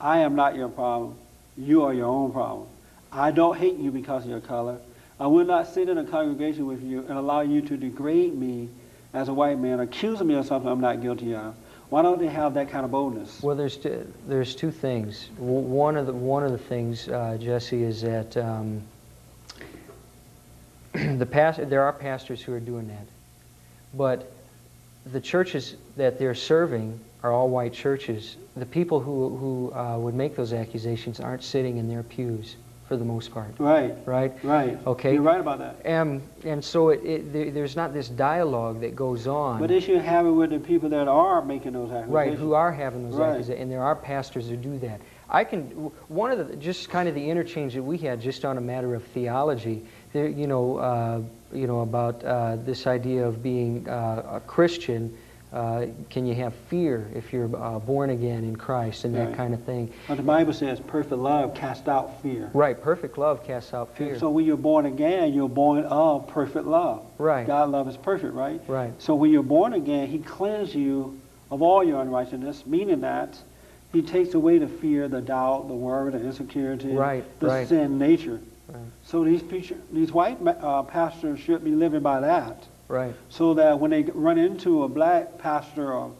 I 0.00 0.18
am 0.18 0.36
not 0.36 0.54
your 0.54 0.68
problem. 0.68 1.16
You 1.56 1.82
are 1.84 1.92
your 1.92 2.06
own 2.06 2.32
problem. 2.32 2.68
I 3.12 3.30
don't 3.30 3.56
hate 3.56 3.76
you 3.76 3.90
because 3.90 4.24
of 4.24 4.30
your 4.30 4.40
color. 4.40 4.78
I 5.18 5.26
will 5.26 5.44
not 5.44 5.66
sit 5.66 5.88
in 5.88 5.98
a 5.98 6.04
congregation 6.04 6.66
with 6.66 6.82
you 6.82 7.00
and 7.00 7.18
allow 7.18 7.40
you 7.40 7.60
to 7.62 7.76
degrade 7.76 8.34
me 8.34 8.68
as 9.12 9.28
a 9.28 9.34
white 9.34 9.58
man, 9.58 9.80
accusing 9.80 10.28
me 10.28 10.34
of 10.34 10.46
something 10.46 10.70
I'm 10.70 10.80
not 10.80 11.02
guilty 11.02 11.34
of. 11.34 11.54
Why 11.88 12.02
don't 12.02 12.20
they 12.20 12.28
have 12.28 12.54
that 12.54 12.70
kind 12.70 12.84
of 12.84 12.92
boldness? 12.92 13.42
Well, 13.42 13.56
there's 13.56 13.76
two, 13.76 14.12
there's 14.28 14.54
two 14.54 14.70
things. 14.70 15.28
One 15.36 15.96
of 15.96 16.06
the 16.06 16.12
one 16.12 16.44
of 16.44 16.52
the 16.52 16.58
things, 16.58 17.08
uh, 17.08 17.36
Jesse, 17.40 17.82
is 17.82 18.00
that 18.02 18.36
um, 18.36 18.82
the 20.92 21.26
past 21.26 21.68
there 21.68 21.82
are 21.82 21.92
pastors 21.92 22.40
who 22.40 22.52
are 22.52 22.60
doing 22.60 22.86
that, 22.88 23.06
but 23.92 24.32
the 25.04 25.20
churches 25.20 25.74
that 25.96 26.20
they're 26.20 26.34
serving 26.34 27.00
are 27.24 27.32
all 27.32 27.48
white 27.48 27.72
churches. 27.72 28.36
The 28.54 28.66
people 28.66 29.00
who 29.00 29.36
who 29.36 29.72
uh, 29.74 29.98
would 29.98 30.14
make 30.14 30.36
those 30.36 30.52
accusations 30.52 31.18
aren't 31.18 31.42
sitting 31.42 31.78
in 31.78 31.88
their 31.88 32.04
pews 32.04 32.54
for 32.90 32.96
the 32.96 33.04
most 33.04 33.30
part, 33.32 33.54
Right, 33.60 33.94
right? 34.04 34.32
right. 34.42 34.76
Okay. 34.84 35.12
You're 35.12 35.22
right 35.22 35.38
about 35.38 35.60
that. 35.60 35.76
And 35.84 36.20
and 36.42 36.62
so 36.62 36.88
it, 36.88 37.00
it 37.04 37.32
there, 37.32 37.52
there's 37.52 37.76
not 37.76 37.94
this 37.94 38.08
dialogue 38.08 38.80
that 38.80 38.96
goes 38.96 39.28
on. 39.28 39.60
But 39.60 39.68
they 39.68 39.78
should 39.78 40.00
have 40.02 40.26
it 40.26 40.32
with 40.32 40.50
the 40.50 40.58
people 40.58 40.88
that 40.88 41.06
are 41.06 41.40
making 41.40 41.74
those 41.74 41.92
accusations. 41.92 42.12
Right, 42.12 42.34
who 42.34 42.54
are 42.54 42.72
having 42.72 43.08
those 43.08 43.14
Right. 43.16 43.28
accusations, 43.28 43.60
and 43.60 43.70
there 43.70 43.84
are 43.84 43.94
pastors 43.94 44.48
who 44.48 44.56
do 44.56 44.76
that. 44.80 45.00
I 45.28 45.44
can, 45.44 45.62
one 46.08 46.32
of 46.32 46.48
the, 46.48 46.56
just 46.56 46.90
kind 46.90 47.08
of 47.08 47.14
the 47.14 47.30
interchange 47.30 47.74
that 47.74 47.82
we 47.84 47.96
had 47.96 48.20
just 48.20 48.44
on 48.44 48.58
a 48.58 48.60
matter 48.60 48.96
of 48.96 49.04
theology, 49.04 49.82
there, 50.12 50.26
you 50.26 50.48
know, 50.48 50.78
uh, 50.78 51.20
you 51.52 51.68
know, 51.68 51.82
about 51.82 52.24
uh, 52.24 52.56
this 52.56 52.88
idea 52.88 53.24
of 53.24 53.40
being 53.40 53.88
uh, 53.88 54.38
a 54.38 54.40
Christian, 54.48 55.16
uh, 55.52 55.86
can 56.10 56.26
you 56.26 56.34
have 56.36 56.54
fear 56.68 57.08
if 57.14 57.32
you're 57.32 57.54
uh, 57.56 57.78
born 57.80 58.10
again 58.10 58.44
in 58.44 58.54
Christ 58.54 59.04
and 59.04 59.14
that 59.16 59.34
kind 59.34 59.52
of 59.52 59.62
thing. 59.64 59.92
But 60.06 60.16
the 60.16 60.22
Bible 60.22 60.52
says 60.52 60.78
perfect 60.78 61.20
love 61.20 61.54
cast 61.54 61.88
out 61.88 62.22
fear. 62.22 62.50
Right, 62.54 62.80
perfect 62.80 63.18
love 63.18 63.44
casts 63.44 63.74
out 63.74 63.96
fear. 63.96 64.16
So 64.18 64.30
when 64.30 64.44
you're 64.44 64.56
born 64.56 64.86
again, 64.86 65.32
you're 65.34 65.48
born 65.48 65.84
of 65.84 66.28
perfect 66.28 66.66
love. 66.66 67.04
Right. 67.18 67.46
God 67.46 67.70
love 67.70 67.88
is 67.88 67.96
perfect, 67.96 68.32
right? 68.34 68.60
Right. 68.68 68.92
So 68.98 69.16
when 69.16 69.32
you're 69.32 69.42
born 69.42 69.72
again, 69.72 70.06
He 70.06 70.18
cleanses 70.18 70.74
you 70.74 71.20
of 71.50 71.62
all 71.62 71.82
your 71.82 72.00
unrighteousness, 72.00 72.64
meaning 72.66 73.00
that 73.00 73.36
He 73.92 74.02
takes 74.02 74.34
away 74.34 74.58
the 74.58 74.68
fear, 74.68 75.08
the 75.08 75.20
doubt, 75.20 75.66
the 75.66 75.74
worry, 75.74 76.12
the 76.12 76.20
insecurity, 76.24 76.92
Right, 76.92 77.24
the 77.40 77.46
right. 77.48 77.66
sin 77.66 77.98
nature. 77.98 78.40
Right. 78.68 78.78
So 79.02 79.24
these 79.24 79.42
preacher, 79.42 79.76
these 79.92 80.12
white 80.12 80.38
uh, 80.46 80.84
pastors 80.84 81.40
should 81.40 81.64
be 81.64 81.72
living 81.72 82.02
by 82.02 82.20
that, 82.20 82.68
Right, 82.90 83.14
so 83.28 83.54
that 83.54 83.78
when 83.78 83.90
they 83.92 84.02
run 84.02 84.36
into 84.36 84.82
a 84.82 84.88
black 84.88 85.38
pastor 85.38 85.92
or 85.92 86.12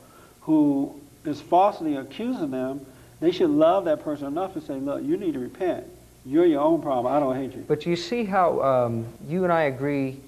who 0.42 0.98
is 1.24 1.40
falsely 1.40 1.96
accusing 1.96 2.50
them, 2.50 2.86
they 3.20 3.32
should 3.32 3.50
love 3.50 3.84
that 3.86 4.02
person 4.02 4.28
enough 4.28 4.54
to 4.54 4.60
say, 4.60 4.74
"Look, 4.74 5.02
you 5.02 5.16
need 5.16 5.34
to 5.34 5.40
repent. 5.40 5.84
You're 6.24 6.46
your 6.46 6.62
own 6.62 6.80
problem. 6.80 7.12
I 7.12 7.20
don't 7.20 7.36
hate 7.36 7.56
you." 7.56 7.64
But 7.66 7.86
you 7.86 7.96
see 7.96 8.24
how 8.24 8.62
um, 8.62 9.06
you 9.26 9.44
and 9.44 9.52
I 9.52 9.62
agree 9.62 10.20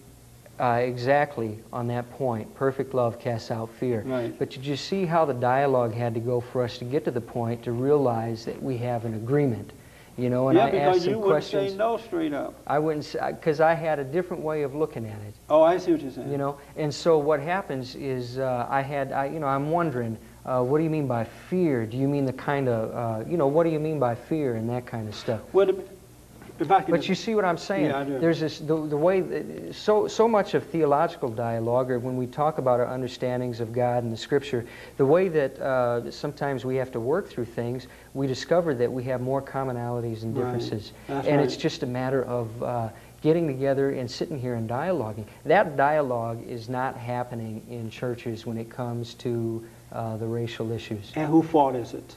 uh, 0.60 0.80
exactly 0.82 1.58
on 1.72 1.86
that 1.88 2.10
point. 2.12 2.54
Perfect 2.54 2.94
love 2.94 3.18
casts 3.18 3.50
out 3.50 3.70
fear. 3.70 4.02
Right. 4.06 4.38
But 4.38 4.50
did 4.50 4.64
you 4.64 4.76
see 4.76 5.06
how 5.06 5.24
the 5.24 5.34
dialogue 5.34 5.94
had 5.94 6.14
to 6.14 6.20
go 6.20 6.40
for 6.40 6.62
us 6.62 6.78
to 6.78 6.84
get 6.84 7.04
to 7.04 7.10
the 7.10 7.20
point 7.20 7.62
to 7.64 7.72
realize 7.72 8.44
that 8.44 8.62
we 8.62 8.76
have 8.78 9.04
an 9.04 9.14
agreement? 9.14 9.72
You 10.18 10.28
know, 10.28 10.48
and 10.48 10.58
yeah, 10.58 10.66
I 10.66 10.70
asked 10.76 10.96
you 11.06 11.12
some 11.12 11.20
wouldn't 11.20 11.24
questions. 11.32 11.70
say 11.72 11.76
no 11.78 11.96
straight 11.96 12.34
up. 12.34 12.54
I 12.66 12.78
wouldn't, 12.78 13.06
say, 13.06 13.18
because 13.32 13.60
I 13.60 13.72
had 13.72 13.98
a 13.98 14.04
different 14.04 14.42
way 14.42 14.62
of 14.62 14.74
looking 14.74 15.06
at 15.06 15.18
it. 15.22 15.34
Oh, 15.48 15.62
I 15.62 15.78
see 15.78 15.92
what 15.92 16.02
you're 16.02 16.10
saying. 16.10 16.30
You 16.30 16.36
know, 16.38 16.58
and 16.76 16.92
so 16.92 17.16
what 17.16 17.40
happens 17.40 17.94
is 17.94 18.38
uh, 18.38 18.66
I 18.68 18.82
had, 18.82 19.12
I, 19.12 19.26
you 19.26 19.40
know, 19.40 19.46
I'm 19.46 19.70
wondering, 19.70 20.18
uh, 20.44 20.62
what 20.62 20.78
do 20.78 20.84
you 20.84 20.90
mean 20.90 21.06
by 21.06 21.24
fear? 21.24 21.86
Do 21.86 21.96
you 21.96 22.08
mean 22.08 22.26
the 22.26 22.32
kind 22.34 22.68
of, 22.68 23.24
uh, 23.24 23.30
you 23.30 23.38
know, 23.38 23.46
what 23.46 23.64
do 23.64 23.70
you 23.70 23.80
mean 23.80 23.98
by 23.98 24.14
fear 24.14 24.56
and 24.56 24.68
that 24.68 24.84
kind 24.84 25.08
of 25.08 25.14
stuff? 25.14 25.40
Well, 25.52 25.66
the- 25.66 25.72
if 25.72 25.78
I 25.78 25.82
could 25.84 26.51
But 26.68 27.08
you 27.08 27.14
see 27.14 27.34
what 27.34 27.44
I'm 27.44 27.58
saying? 27.58 27.86
Yeah, 27.86 27.98
I 28.00 28.04
do. 28.04 28.18
There's 28.18 28.40
this 28.40 28.58
the, 28.58 28.86
the 28.86 28.96
way 28.96 29.20
that- 29.20 29.74
so 29.74 30.06
so 30.08 30.28
much 30.28 30.54
of 30.54 30.64
theological 30.66 31.28
dialogue, 31.30 31.90
or 31.90 31.98
when 31.98 32.16
we 32.16 32.26
talk 32.26 32.58
about 32.58 32.80
our 32.80 32.86
understandings 32.86 33.60
of 33.60 33.72
God 33.72 34.02
and 34.02 34.12
the 34.12 34.16
Scripture, 34.16 34.64
the 34.96 35.06
way 35.06 35.28
that 35.28 35.58
uh, 35.60 36.10
sometimes 36.10 36.64
we 36.64 36.76
have 36.76 36.90
to 36.92 37.00
work 37.00 37.28
through 37.28 37.46
things, 37.46 37.86
we 38.14 38.26
discover 38.26 38.74
that 38.74 38.92
we 38.92 39.04
have 39.04 39.20
more 39.20 39.42
commonalities 39.42 40.22
and 40.22 40.34
differences, 40.34 40.92
That's 41.08 41.26
and 41.26 41.36
right. 41.38 41.44
it's 41.44 41.56
just 41.56 41.82
a 41.82 41.86
matter 41.86 42.24
of 42.24 42.62
uh, 42.62 42.88
getting 43.22 43.46
together 43.46 43.90
and 43.90 44.10
sitting 44.10 44.38
here 44.38 44.54
and 44.54 44.68
dialoguing. 44.68 45.24
That 45.44 45.76
dialogue 45.76 46.42
is 46.46 46.68
not 46.68 46.96
happening 46.96 47.62
in 47.70 47.88
churches 47.90 48.44
when 48.46 48.58
it 48.58 48.68
comes 48.68 49.14
to 49.14 49.64
uh, 49.92 50.16
the 50.16 50.26
racial 50.26 50.72
issues. 50.72 51.12
and 51.16 51.26
who 51.28 51.42
fault 51.42 51.76
is 51.76 51.94
it? 51.94 52.16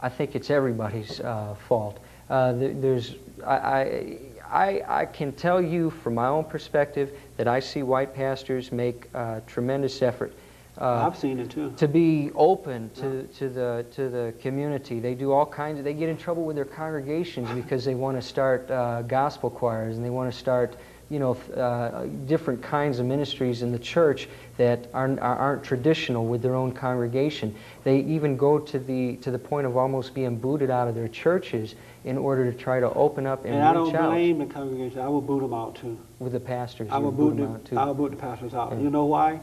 I 0.00 0.08
think 0.08 0.34
it's 0.36 0.50
everybody's 0.50 1.20
uh, 1.20 1.54
fault. 1.68 1.98
Uh, 2.28 2.52
there's, 2.56 3.14
I, 3.46 4.18
I, 4.50 4.82
I, 4.88 5.06
can 5.06 5.32
tell 5.32 5.62
you 5.62 5.90
from 5.90 6.14
my 6.14 6.26
own 6.26 6.44
perspective 6.44 7.16
that 7.36 7.46
I 7.46 7.60
see 7.60 7.82
white 7.84 8.14
pastors 8.14 8.72
make 8.72 9.08
uh, 9.14 9.40
tremendous 9.46 10.02
effort 10.02 10.32
uh, 10.78 11.06
I've 11.06 11.18
seen 11.18 11.38
it 11.38 11.50
too. 11.50 11.72
to 11.76 11.88
be 11.88 12.30
open 12.34 12.90
to, 12.96 13.22
to 13.38 13.48
the 13.48 13.86
to 13.92 14.10
the 14.10 14.34
community. 14.40 15.00
They 15.00 15.14
do 15.14 15.32
all 15.32 15.46
kinds 15.46 15.78
of. 15.78 15.84
They 15.84 15.94
get 15.94 16.08
in 16.10 16.18
trouble 16.18 16.44
with 16.44 16.56
their 16.56 16.66
congregations 16.66 17.50
because 17.54 17.84
they 17.84 17.94
want 17.94 18.20
to 18.20 18.22
start 18.22 18.70
uh, 18.70 19.02
gospel 19.02 19.48
choirs 19.48 19.96
and 19.96 20.04
they 20.04 20.10
want 20.10 20.30
to 20.30 20.38
start, 20.38 20.76
you 21.08 21.18
know, 21.18 21.32
uh, 21.56 22.04
different 22.26 22.62
kinds 22.62 22.98
of 22.98 23.06
ministries 23.06 23.62
in 23.62 23.72
the 23.72 23.78
church 23.78 24.28
that 24.58 24.86
aren't 24.92 25.18
aren't 25.18 25.64
traditional 25.64 26.26
with 26.26 26.42
their 26.42 26.54
own 26.54 26.72
congregation. 26.72 27.54
They 27.84 28.00
even 28.00 28.36
go 28.36 28.58
to 28.58 28.78
the 28.78 29.16
to 29.16 29.30
the 29.30 29.38
point 29.38 29.66
of 29.66 29.78
almost 29.78 30.12
being 30.12 30.36
booted 30.36 30.68
out 30.68 30.88
of 30.88 30.94
their 30.94 31.08
churches 31.08 31.74
in 32.06 32.16
order 32.16 32.50
to 32.50 32.56
try 32.56 32.78
to 32.78 32.88
open 32.94 33.26
up 33.26 33.44
and, 33.44 33.54
And 33.54 33.64
I 33.64 33.72
don't 33.72 33.94
out 33.94 34.10
blame 34.10 34.38
the 34.38 34.46
congregation. 34.46 35.00
I 35.00 35.08
will 35.08 35.20
boot 35.20 35.40
them 35.40 35.52
out 35.52 35.74
too. 35.74 35.98
with 36.20 36.32
the 36.32 36.40
pastors. 36.40 36.88
I 36.90 36.98
will 36.98 37.10
boot 37.10 37.36
boot 37.36 37.42
them 37.42 37.52
the, 37.52 37.54
out 37.58 37.64
too. 37.64 37.78
I 37.78 37.84
will 37.84 37.94
boot 37.94 38.12
the 38.12 38.16
pastors 38.16 38.54
out. 38.54 38.72
Yeah. 38.72 38.78
You 38.78 38.90
know 38.90 39.06
why? 39.06 39.40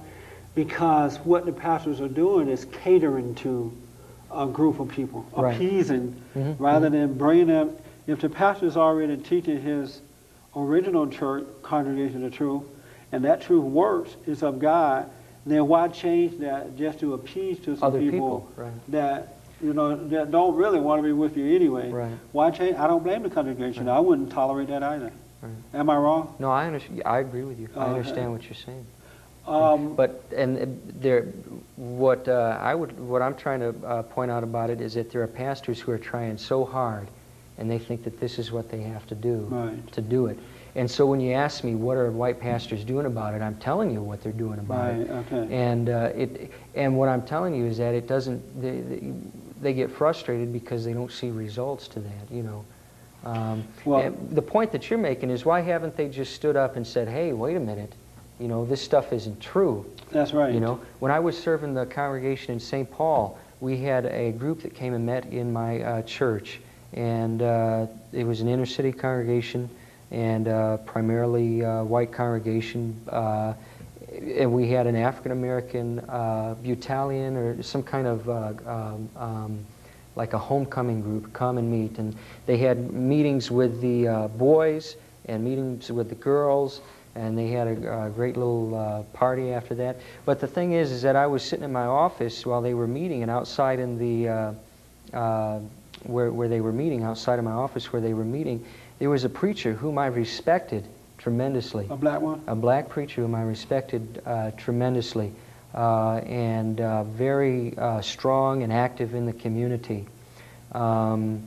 Because 0.55 1.17
what 1.19 1.45
the 1.45 1.51
pastors 1.51 1.99
are 1.99 2.07
doing 2.07 2.47
is 2.47 2.65
catering 2.65 3.35
to 3.35 3.75
a 4.33 4.47
group 4.47 4.79
of 4.79 4.87
people, 4.87 5.25
Right. 5.35 5.55
appeasing, 5.55 6.15
Mhm, 6.35 6.55
rather 6.57 6.89
than 6.89 7.13
bringing 7.15 7.47
them. 7.47 7.71
If 8.07 8.21
the 8.21 8.29
pastor 8.29 8.65
is 8.65 8.77
already 8.77 9.17
teaching 9.17 9.61
his 9.61 10.01
original 10.55 11.07
church 11.07 11.43
congregation 11.63 12.21
the 12.23 12.29
truth, 12.29 12.63
and 13.11 13.25
that 13.25 13.41
truth 13.41 13.63
works, 13.63 14.15
is 14.25 14.41
of 14.41 14.59
God, 14.59 15.09
then 15.45 15.67
why 15.67 15.89
change 15.89 16.39
that 16.39 16.77
just 16.77 16.99
to 17.01 17.13
appease 17.13 17.59
to 17.59 17.75
some 17.75 17.87
Other 17.87 17.99
people, 17.99 18.47
right. 18.55 18.71
that 18.87 19.32
you 19.63 19.73
know 19.73 19.95
that 20.09 20.31
don't 20.31 20.55
really 20.55 20.79
want 20.79 20.99
to 20.99 21.03
be 21.03 21.13
with 21.13 21.37
you 21.37 21.55
anyway? 21.55 21.89
Right. 21.89 22.11
Why 22.33 22.51
change? 22.51 22.75
I 22.77 22.87
don't 22.87 23.03
blame 23.03 23.23
the 23.23 23.29
congregation. 23.29 23.87
I 23.87 23.99
wouldn't 23.99 24.31
tolerate 24.31 24.67
that 24.67 24.83
either. 24.83 25.11
Right. 25.41 25.51
Am 25.73 25.89
I 25.89 25.97
wrong? 25.97 26.35
No, 26.39 26.51
I 26.51 26.67
understand. 26.67 27.01
I 27.05 27.19
agree 27.19 27.43
with 27.43 27.59
you. 27.59 27.69
I 27.75 27.79
Okay. 27.79 27.89
understand 27.89 28.31
what 28.31 28.43
you're 28.43 28.53
saying. 28.53 28.85
Um, 29.45 29.95
But 29.95 30.23
and 30.35 30.79
there, 31.01 31.23
what 31.75 32.27
uh, 32.29 32.57
I 32.61 32.75
would, 32.75 32.97
what 32.99 33.21
I'm 33.21 33.35
trying 33.35 33.59
to 33.59 33.75
uh, 33.85 34.03
point 34.03 34.31
out 34.31 34.43
about 34.43 34.69
it 34.69 34.79
is 34.79 34.93
that 34.93 35.11
there 35.11 35.21
are 35.21 35.27
pastors 35.27 35.81
who 35.81 35.91
are 35.91 35.97
trying 35.97 36.37
so 36.37 36.63
hard, 36.63 37.07
and 37.57 37.69
they 37.69 37.77
think 37.79 38.03
that 38.05 38.19
this 38.19 38.39
is 38.39 38.51
what 38.53 38.69
they 38.69 38.81
have 38.81 39.05
to 39.07 39.15
do 39.15 39.47
Right. 39.49 39.91
to 39.93 40.01
do 40.01 40.27
it. 40.27 40.39
And 40.75 40.89
so 40.89 41.05
when 41.05 41.19
you 41.19 41.33
ask 41.33 41.63
me 41.63 41.75
what 41.75 41.97
are 41.97 42.09
white 42.09 42.39
pastors 42.39 42.83
doing 42.83 43.05
about 43.05 43.35
it, 43.35 43.41
I'm 43.41 43.57
telling 43.57 43.91
you 43.91 44.01
what 44.01 44.23
they're 44.23 44.31
doing 44.31 44.59
about 44.59 44.95
it. 44.95 45.09
Right, 45.09 45.25
okay. 45.31 45.53
And 45.53 45.89
uh, 45.89 46.09
it, 46.15 46.51
and 46.73 46.97
what 46.97 47.09
I'm 47.09 47.21
telling 47.23 47.53
you 47.53 47.65
is 47.65 47.77
that 47.77 47.93
it 47.93 48.07
doesn't. 48.07 48.61
They, 48.61 48.79
they, 48.79 49.13
they 49.63 49.73
get 49.73 49.89
frustrated 49.89 50.53
because 50.53 50.85
they 50.85 50.93
don't 50.93 51.11
see 51.11 51.31
results 51.31 51.87
to 51.89 51.99
that. 51.99 52.31
You 52.31 52.43
know. 52.43 52.65
Um, 53.25 53.63
Well- 53.85 54.13
the 54.31 54.41
point 54.41 54.71
that 54.73 54.89
you're 54.89 54.99
making 54.99 55.29
is 55.29 55.45
why 55.45 55.61
haven't 55.61 55.95
they 55.95 56.09
just 56.09 56.33
stood 56.33 56.57
up 56.57 56.75
and 56.75 56.85
said, 56.85 57.07
"Hey, 57.07 57.31
wait 57.31 57.55
a 57.55 57.59
minute, 57.59 57.93
you 58.37 58.49
know, 58.49 58.65
this 58.65 58.81
stuff 58.81 59.13
isn't 59.13 59.39
true." 59.39 59.85
That's 60.11 60.33
right. 60.33 60.53
You 60.53 60.59
know, 60.59 60.79
when 60.99 61.11
I 61.11 61.19
was 61.19 61.37
serving 61.37 61.73
the 61.73 61.85
congregation 61.85 62.53
in 62.53 62.59
St. 62.59 62.89
Paul, 62.91 63.37
we 63.61 63.77
had 63.77 64.05
a 64.07 64.33
group 64.33 64.61
that 64.63 64.75
came 64.75 64.93
and 64.93 65.05
met 65.05 65.25
in 65.27 65.53
my 65.53 65.81
uh, 65.81 66.01
church, 66.01 66.59
and 66.91 67.41
uh, 67.41 67.87
it 68.11 68.25
was 68.25 68.41
an 68.41 68.49
inner 68.49 68.65
city 68.65 68.91
congregation 68.91 69.69
and 70.11 70.47
uh, 70.47 70.77
primarily 70.77 71.63
uh, 71.63 71.83
white 71.83 72.11
congregation. 72.11 72.99
And 74.23 74.53
we 74.53 74.69
had 74.69 74.87
an 74.87 74.95
African 74.95 75.33
American 75.33 75.99
uh, 75.99 76.55
Butalian 76.63 77.35
or 77.35 77.61
some 77.61 77.83
kind 77.83 78.07
of 78.07 78.29
uh, 78.29 78.53
um, 78.65 79.09
um, 79.17 79.65
like 80.15 80.33
a 80.33 80.37
homecoming 80.37 81.01
group 81.01 81.33
come 81.33 81.57
and 81.57 81.69
meet, 81.69 81.97
and 81.97 82.15
they 82.45 82.57
had 82.57 82.93
meetings 82.93 83.51
with 83.51 83.81
the 83.81 84.07
uh, 84.07 84.27
boys 84.29 84.95
and 85.25 85.43
meetings 85.43 85.91
with 85.91 86.07
the 86.07 86.15
girls, 86.15 86.81
and 87.15 87.37
they 87.37 87.47
had 87.47 87.67
a, 87.67 88.05
a 88.05 88.09
great 88.09 88.37
little 88.37 88.75
uh, 88.75 89.03
party 89.17 89.51
after 89.51 89.75
that. 89.75 89.97
But 90.25 90.39
the 90.39 90.47
thing 90.47 90.73
is, 90.73 90.91
is 90.91 91.01
that 91.01 91.15
I 91.15 91.27
was 91.27 91.43
sitting 91.43 91.65
in 91.65 91.73
my 91.73 91.85
office 91.85 92.45
while 92.45 92.61
they 92.61 92.73
were 92.73 92.87
meeting, 92.87 93.23
and 93.23 93.31
outside 93.31 93.79
in 93.79 93.97
the 93.97 94.29
uh, 94.29 94.53
uh, 95.13 95.59
where 96.03 96.31
where 96.31 96.47
they 96.47 96.61
were 96.61 96.73
meeting, 96.73 97.03
outside 97.03 97.39
of 97.39 97.45
my 97.45 97.51
office 97.51 97.91
where 97.91 98.01
they 98.01 98.13
were 98.13 98.25
meeting, 98.25 98.65
there 98.99 99.09
was 99.09 99.25
a 99.25 99.29
preacher 99.29 99.73
whom 99.73 99.97
I 99.97 100.07
respected 100.07 100.85
tremendously 101.23 101.87
A 101.89 101.95
black 101.95 102.21
one? 102.21 102.41
a 102.47 102.55
black 102.55 102.89
preacher 102.89 103.21
whom 103.21 103.33
I 103.33 103.43
respected 103.43 104.21
uh, 104.25 104.51
tremendously 104.57 105.31
uh, 105.73 106.17
and 106.17 106.81
uh, 106.81 107.03
very 107.05 107.75
uh, 107.77 108.01
strong 108.01 108.61
and 108.61 108.71
active 108.73 109.15
in 109.15 109.25
the 109.25 109.31
community. 109.33 110.05
Um, 110.73 111.41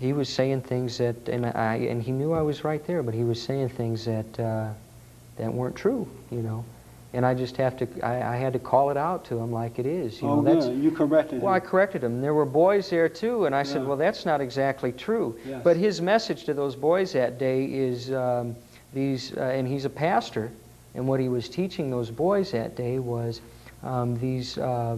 he 0.00 0.12
was 0.12 0.28
saying 0.28 0.62
things 0.62 0.98
that, 0.98 1.28
and 1.28 1.46
I, 1.46 1.76
and 1.76 2.02
he 2.02 2.10
knew 2.12 2.32
I 2.32 2.40
was 2.42 2.64
right 2.64 2.84
there, 2.86 3.02
but 3.02 3.14
he 3.14 3.22
was 3.24 3.40
saying 3.40 3.68
things 3.68 4.06
that 4.06 4.40
uh, 4.40 4.70
that 5.36 5.52
weren't 5.52 5.76
true, 5.76 6.08
you 6.30 6.40
know. 6.42 6.64
And 7.12 7.24
I 7.24 7.32
just 7.34 7.56
have 7.58 7.76
to, 7.76 7.86
I, 8.04 8.34
I 8.34 8.36
had 8.36 8.52
to 8.54 8.58
call 8.58 8.90
it 8.90 8.96
out 8.96 9.24
to 9.26 9.38
him 9.38 9.52
like 9.52 9.78
it 9.78 9.86
is. 9.86 10.20
You 10.20 10.28
Oh, 10.28 10.40
know, 10.40 10.54
that's, 10.54 10.66
good. 10.66 10.82
You 10.82 10.90
corrected 10.90 11.42
well, 11.42 11.52
I 11.54 11.60
corrected 11.60 12.02
him. 12.02 12.20
There 12.20 12.34
were 12.34 12.44
boys 12.44 12.90
there 12.90 13.08
too, 13.08 13.44
and 13.46 13.54
I 13.54 13.62
said, 13.62 13.86
well, 13.86 13.96
that's 13.96 14.26
not 14.26 14.40
exactly 14.40 14.90
true. 14.90 15.38
Yes. 15.46 15.60
But 15.62 15.76
his 15.76 16.00
message 16.00 16.44
to 16.44 16.54
those 16.54 16.74
boys 16.74 17.12
that 17.12 17.38
day 17.38 17.66
is 17.66 18.10
um, 18.12 18.56
these, 18.94 19.36
uh, 19.36 19.40
and 19.40 19.66
he's 19.66 19.84
a 19.84 19.90
pastor, 19.90 20.50
and 20.94 21.06
what 21.06 21.20
he 21.20 21.28
was 21.28 21.48
teaching 21.48 21.90
those 21.90 22.10
boys 22.10 22.52
that 22.52 22.76
day 22.76 22.98
was 22.98 23.40
um, 23.82 24.18
these 24.18 24.56
uh, 24.58 24.96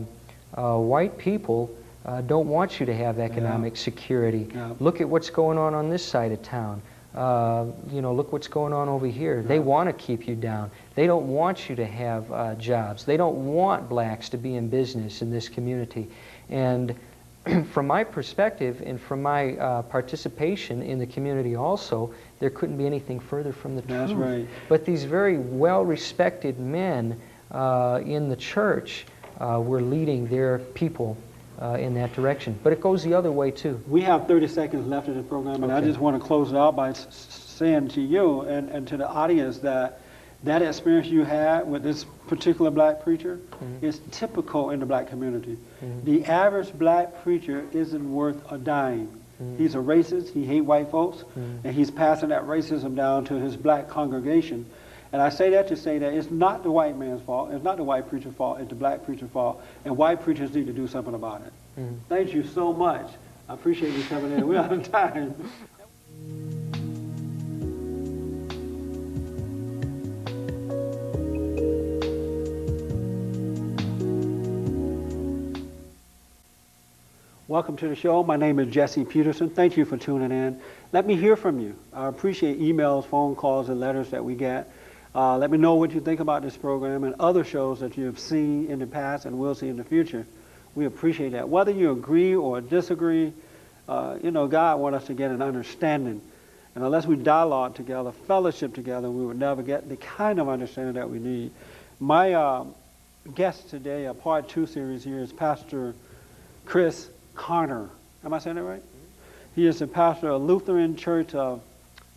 uh, 0.55 0.77
white 0.77 1.19
people 1.19 1.75
uh, 2.05 2.21
don't 2.21 2.49
want 2.49 2.79
you 2.79 2.87
to 2.87 2.95
have 2.95 3.19
economic 3.19 3.77
security. 3.77 4.49
Yeah. 4.55 4.75
Look 4.79 5.01
at 5.01 5.09
what's 5.09 5.31
going 5.31 5.59
on 5.59 5.75
on 5.75 5.91
this 5.91 6.05
side 6.05 6.33
of 6.33 6.43
town. 6.43 6.81
Uh, 7.15 7.65
you 7.91 8.03
know, 8.03 8.13
look 8.13 8.31
what's 8.33 8.47
going 8.47 8.75
on 8.75 8.89
over 8.89 9.07
here. 9.07 9.43
They 9.43 9.59
want 9.59 9.89
to 9.89 9.93
keep 9.95 10.29
you 10.29 10.35
down. 10.35 10.71
They 10.95 11.07
don't 11.07 11.29
want 11.29 11.69
you 11.69 11.75
to 11.77 11.87
have 11.87 12.31
uh, 12.31 12.55
jobs. 12.57 13.05
They 13.05 13.17
don't 13.17 13.47
want 13.55 13.89
blacks 13.89 14.29
to 14.31 14.37
be 14.37 14.57
in 14.57 14.69
business 14.69 15.23
in 15.23 15.31
this 15.31 15.49
community. 15.49 16.09
And 16.51 16.95
from 17.73 17.87
my 17.87 18.05
perspective 18.05 18.83
and 18.85 19.01
from 19.01 19.23
my 19.23 19.57
uh, 19.57 19.83
participation 19.83 20.83
in 20.83 20.99
the 20.99 21.07
community 21.07 21.55
also, 21.55 22.13
there 22.39 22.51
couldn't 22.51 22.77
be 22.77 22.87
anything 22.87 23.21
further 23.21 23.53
from 23.53 23.77
the 23.77 23.83
That's 23.83 24.13
truth. 24.13 24.25
right. 24.25 24.49
But 24.69 24.85
these 24.85 25.05
very 25.05 25.39
well-respected 25.39 26.59
men 26.59 27.21
uh, 27.51 28.01
in 28.05 28.29
the 28.29 28.37
church 28.37 29.07
uh, 29.41 29.61
were 29.65 29.81
leading 29.81 30.27
their 30.27 30.59
people 30.59 31.17
uh, 31.61 31.77
in 31.79 31.95
that 31.95 32.13
direction. 32.15 32.59
But 32.63 32.73
it 32.73 32.81
goes 32.81 33.03
the 33.03 33.15
other 33.15 33.33
way 33.33 33.51
too. 33.51 33.81
We 33.89 34.03
have 34.03 34.27
30 34.27 34.49
seconds 34.49 34.87
left 34.87 35.09
in 35.09 35.17
the 35.17 35.23
program, 35.23 35.63
and 35.63 35.73
I 35.73 35.81
just 35.81 36.01
want 36.01 36.21
to 36.21 36.27
close 36.27 36.51
it 36.51 36.57
out 36.57 36.77
by 36.77 36.93
saying 36.93 37.89
to 37.89 38.01
you 38.01 38.43
and, 38.43 38.69
and 38.71 38.87
to 38.89 38.97
the 38.97 39.09
audience 39.09 39.59
that 39.59 40.01
that 40.47 40.63
experience 40.63 41.07
you 41.09 41.25
had 41.25 41.69
with 41.69 41.83
this 41.83 42.05
particular 42.29 42.71
black 42.71 43.03
preacher 43.03 43.39
Mm-hmm. 43.57 43.87
is 43.87 44.01
typical 44.11 44.71
in 44.71 44.81
the 44.81 44.87
black 44.87 45.09
community. 45.09 45.57
The 46.05 46.25
average 46.27 46.73
black 46.75 47.23
preacher 47.23 47.67
isn't 47.73 48.13
worth 48.13 48.37
a 48.53 48.59
dime. 48.59 49.09
Mm-hmm. 49.43 49.57
He's 49.57 49.75
a 49.75 49.79
racist, 49.79 50.33
he 50.33 50.45
hates 50.45 50.65
white 50.67 50.91
folks, 50.91 51.25
and 51.35 51.75
he's 51.75 51.91
passing 51.91 52.29
that 52.31 52.43
racism 52.43 52.95
down 52.95 53.25
to 53.27 53.35
his 53.35 53.57
black 53.57 53.89
congregation. 53.89 54.67
And 55.13 55.23
I 55.23 55.31
say 55.31 55.51
that 55.51 55.69
to 55.69 55.77
say 55.77 55.99
that 55.99 56.13
it's 56.13 56.31
not 56.31 56.63
the 56.65 56.71
white 56.71 56.97
man's 56.99 57.23
fault, 57.23 57.51
it's 57.53 57.65
not 57.65 57.77
the 57.79 57.85
white 57.85 58.09
preacher's 58.11 58.35
fault, 58.35 58.61
it's 58.61 58.69
the 58.69 58.75
black 58.75 59.05
preacher's 59.07 59.31
fault, 59.31 59.63
and 59.85 59.97
white 59.97 60.23
preachers 60.23 60.55
need 60.55 60.67
to 60.67 60.73
do 60.75 60.87
something 60.87 61.15
about 61.15 61.41
it. 61.43 61.53
Mm-hmm. 61.81 61.95
Thank 62.09 62.35
you 62.35 62.45
so 62.45 62.73
much. 62.75 63.07
I 63.49 63.55
appreciate 63.55 63.95
you 63.95 64.03
coming 64.05 64.33
in. 64.33 64.47
We're 64.47 64.59
out 64.59 64.73
of 64.73 64.91
time. 64.91 65.35
Welcome 77.49 77.77
to 77.77 77.87
the 77.87 77.95
show. 77.95 78.25
My 78.25 78.35
name 78.35 78.59
is 78.59 78.75
Jesse 78.75 79.05
Peterson. 79.05 79.51
Thank 79.51 79.77
you 79.77 79.85
for 79.85 79.97
tuning 79.97 80.33
in. 80.33 80.61
Let 80.91 81.07
me 81.07 81.15
hear 81.15 81.37
from 81.37 81.61
you. 81.61 81.77
I 81.93 82.09
appreciate 82.09 82.59
emails, 82.59 83.05
phone 83.07 83.37
calls, 83.37 83.69
and 83.69 83.79
letters 83.79 84.11
that 84.11 84.25
we 84.25 84.35
get. 84.35 84.69
Uh, 85.15 85.39
let 85.39 85.53
me 85.53 85.57
know 85.57 85.77
what 85.77 85.93
you 85.93 86.01
think 86.01 86.19
about 86.19 86.43
this 86.43 86.57
program 86.57 87.05
and 87.05 87.15
other 87.21 87.45
shows 87.45 87.79
that 87.79 87.97
you 87.97 88.07
have 88.07 88.19
seen 88.19 88.69
in 88.69 88.81
the 88.81 88.87
past 88.89 89.27
and 89.27 89.39
will 89.39 89.55
see 89.55 89.69
in 89.69 89.77
the 89.77 89.85
future. 89.85 90.27
We 90.75 90.87
appreciate 90.87 91.31
that. 91.35 91.49
Whether 91.49 91.71
you 91.71 91.93
agree 91.93 92.35
or 92.35 92.61
disagree, 92.61 93.33
uh, 93.89 94.19
you 94.21 94.33
know, 94.33 94.49
God 94.49 94.81
wants 94.81 95.03
us 95.03 95.07
to 95.07 95.15
get 95.15 95.31
an 95.31 95.41
understanding. 95.41 96.21
And 96.75 96.83
unless 96.83 97.07
we 97.07 97.15
dialogue 97.15 97.77
together, 97.77 98.11
fellowship 98.11 98.75
together, 98.75 99.09
we 99.09 99.25
would 99.25 99.39
never 99.39 99.63
get 99.63 99.89
the 99.89 99.97
kind 99.97 100.41
of 100.41 100.49
understanding 100.49 100.95
that 100.95 101.09
we 101.09 101.21
need. 101.21 101.53
My 102.01 102.35
uh, 102.35 102.65
guest 103.37 103.71
today, 103.71 104.07
a 104.07 104.15
part 104.15 104.49
two 104.49 104.67
series 104.67 105.05
here, 105.05 105.21
is 105.21 105.33
Pastor 105.33 105.95
Chris 106.65 107.09
Carter. 107.37 107.89
Am 108.25 108.35
I 108.35 108.39
saying 108.39 108.57
that 108.57 108.63
right? 108.63 108.83
He 109.55 109.67
is 109.67 109.79
the 109.79 109.87
pastor 109.87 110.31
of 110.31 110.43
Lutheran 110.43 110.97
Church 110.97 111.35
of 111.35 111.63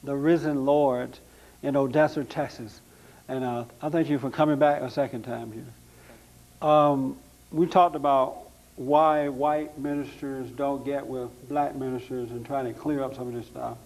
the 0.04 0.16
Risen 0.16 0.66
Lord 0.66 1.18
in 1.62 1.76
Odessa, 1.76 2.24
Texas. 2.24 2.82
And 3.28 3.44
uh, 3.44 3.66
I 3.82 3.90
thank 3.90 4.10
you 4.10 4.18
for 4.18 4.30
coming 4.30 4.58
back 4.58 4.82
a 4.82 4.90
second 4.90 5.24
time 5.24 5.52
here. 5.52 6.68
Um, 6.68 7.18
we 7.52 7.68
talked 7.68 7.96
about 7.96 8.50
why 8.76 9.28
white 9.28 9.78
ministers 9.78 10.50
don't 10.52 10.86
get 10.86 11.06
with 11.06 11.30
black 11.50 11.76
ministers 11.76 12.32
and 12.32 12.46
trying 12.46 12.66
to 12.66 12.74
clear 12.80 13.04
up 13.04 13.16
some 13.16 13.28
of 13.28 13.34
this 13.34 13.46
stuff. 13.46 13.78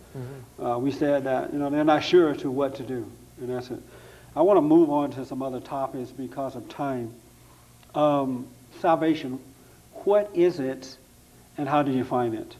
Uh, 0.64 0.78
we 0.78 0.92
said 0.92 1.24
that 1.24 1.52
you 1.52 1.60
know 1.60 1.70
they're 1.70 1.84
not 1.84 2.04
sure 2.04 2.30
as 2.30 2.38
to 2.38 2.52
what 2.52 2.76
to 2.76 2.84
do, 2.84 3.10
and 3.40 3.50
that's 3.50 3.72
it. 3.72 3.82
I 4.36 4.42
want 4.42 4.58
to 4.58 4.62
move 4.62 4.90
on 4.90 5.12
to 5.12 5.26
some 5.26 5.42
other 5.42 5.60
topics 5.60 6.12
because 6.12 6.56
of 6.56 6.70
time. 6.70 7.14
Um, 7.96 8.48
salvation, 8.80 9.40
what 10.04 10.30
is 10.34 10.60
it, 10.60 10.98
and 11.58 11.68
how 11.68 11.84
do 11.84 11.92
you 11.92 12.04
find 12.04 12.34
it? 12.34 12.56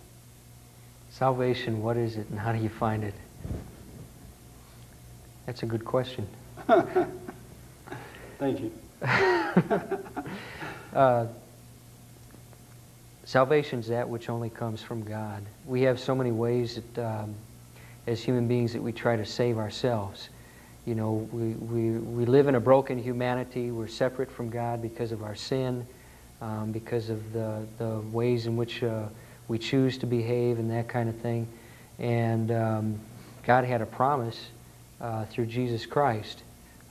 Salvation, 1.10 1.82
what 1.82 1.98
is 1.98 2.18
it 2.18 2.28
and 2.30 2.40
how 2.40 2.52
do 2.52 2.60
you 2.60 2.70
find 2.70 3.04
it? 3.04 3.14
That's 5.46 5.64
a 5.64 5.66
good 5.66 5.86
question. 5.86 6.28
Thank 8.40 8.60
you. 8.62 8.72
Uh, 10.94 11.26
Salvation 13.26 13.80
is 13.80 13.88
that 13.88 14.08
which 14.08 14.30
only 14.30 14.50
comes 14.50 14.82
from 14.84 15.02
God. 15.04 15.44
We 15.66 15.82
have 15.84 16.00
so 16.00 16.14
many 16.14 16.32
ways 16.32 16.80
that, 16.94 17.04
um, 17.04 17.34
as 18.06 18.22
human 18.22 18.48
beings, 18.48 18.74
that 18.74 18.82
we 18.84 18.92
try 18.92 19.16
to 19.16 19.26
save 19.26 19.58
ourselves. 19.58 20.30
You 20.86 20.94
know, 20.94 21.28
we, 21.32 21.54
we, 21.54 21.92
we 21.98 22.26
live 22.26 22.48
in 22.48 22.56
a 22.56 22.60
broken 22.60 23.02
humanity. 23.02 23.72
We're 23.72 23.88
separate 23.88 24.30
from 24.30 24.50
God 24.50 24.82
because 24.82 25.12
of 25.12 25.24
our 25.24 25.36
sin, 25.36 25.88
um, 26.44 26.72
because 26.72 27.10
of 27.10 27.32
the, 27.32 27.66
the 27.78 28.02
ways 28.12 28.48
in 28.48 28.58
which 28.58 28.84
uh, 28.84 29.06
we 29.48 29.58
choose 29.58 29.98
to 30.00 30.06
behave 30.06 30.60
and 30.60 30.70
that 30.72 30.90
kind 30.90 31.08
of 31.08 31.16
thing. 31.18 31.48
And 32.00 32.52
um, 32.52 33.00
God 33.46 33.64
had 33.64 33.82
a 33.82 33.86
promise 33.86 34.48
uh, 35.00 35.26
through 35.26 35.46
Jesus 35.46 35.86
Christ 35.86 36.44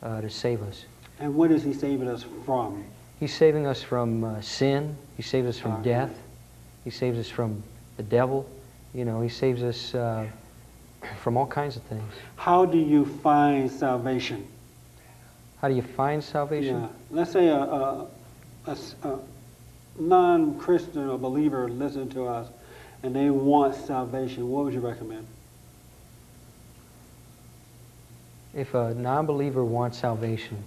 uh, 0.02 0.22
to 0.22 0.30
save 0.30 0.62
us. 0.62 0.86
And 1.20 1.34
what 1.34 1.50
is 1.50 1.62
he 1.62 1.74
saving 1.74 2.08
us 2.08 2.24
from? 2.46 2.84
He's 3.20 3.34
saving 3.34 3.66
us 3.66 3.82
from 3.82 4.24
uh, 4.24 4.40
sin. 4.40 4.96
He 5.16 5.22
saves 5.22 5.48
us 5.48 5.58
from 5.58 5.82
death. 5.82 6.10
He 6.82 6.90
saves 6.90 7.18
us 7.18 7.28
from 7.28 7.62
the 7.96 8.02
devil. 8.02 8.48
You 8.94 9.04
know, 9.04 9.20
he 9.20 9.28
saves 9.28 9.62
us 9.62 9.94
uh, 9.94 10.26
from 11.20 11.36
all 11.36 11.46
kinds 11.46 11.76
of 11.76 11.82
things. 11.84 12.12
How 12.36 12.64
do 12.64 12.78
you 12.78 13.04
find 13.04 13.70
salvation? 13.70 14.46
How 15.60 15.68
do 15.68 15.74
you 15.74 15.82
find 15.82 16.24
salvation? 16.24 16.80
Yeah. 16.80 16.88
Let's 17.10 17.32
say 17.32 17.48
a, 17.48 17.56
a, 17.56 18.08
a 18.66 19.18
non-Christian 19.98 21.08
or 21.08 21.18
believer 21.18 21.68
listen 21.68 22.08
to 22.10 22.26
us 22.26 22.48
and 23.02 23.14
they 23.14 23.30
want 23.30 23.74
salvation. 23.74 24.48
What 24.48 24.64
would 24.64 24.74
you 24.74 24.80
recommend? 24.80 25.26
If 28.54 28.74
a 28.74 28.94
non-believer 28.94 29.64
wants 29.64 29.98
salvation, 29.98 30.62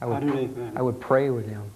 I 0.00 0.06
would, 0.06 0.20
do 0.20 0.32
they 0.32 0.48
I 0.76 0.82
would 0.82 1.00
pray 1.00 1.30
with 1.30 1.48
them. 1.48 1.70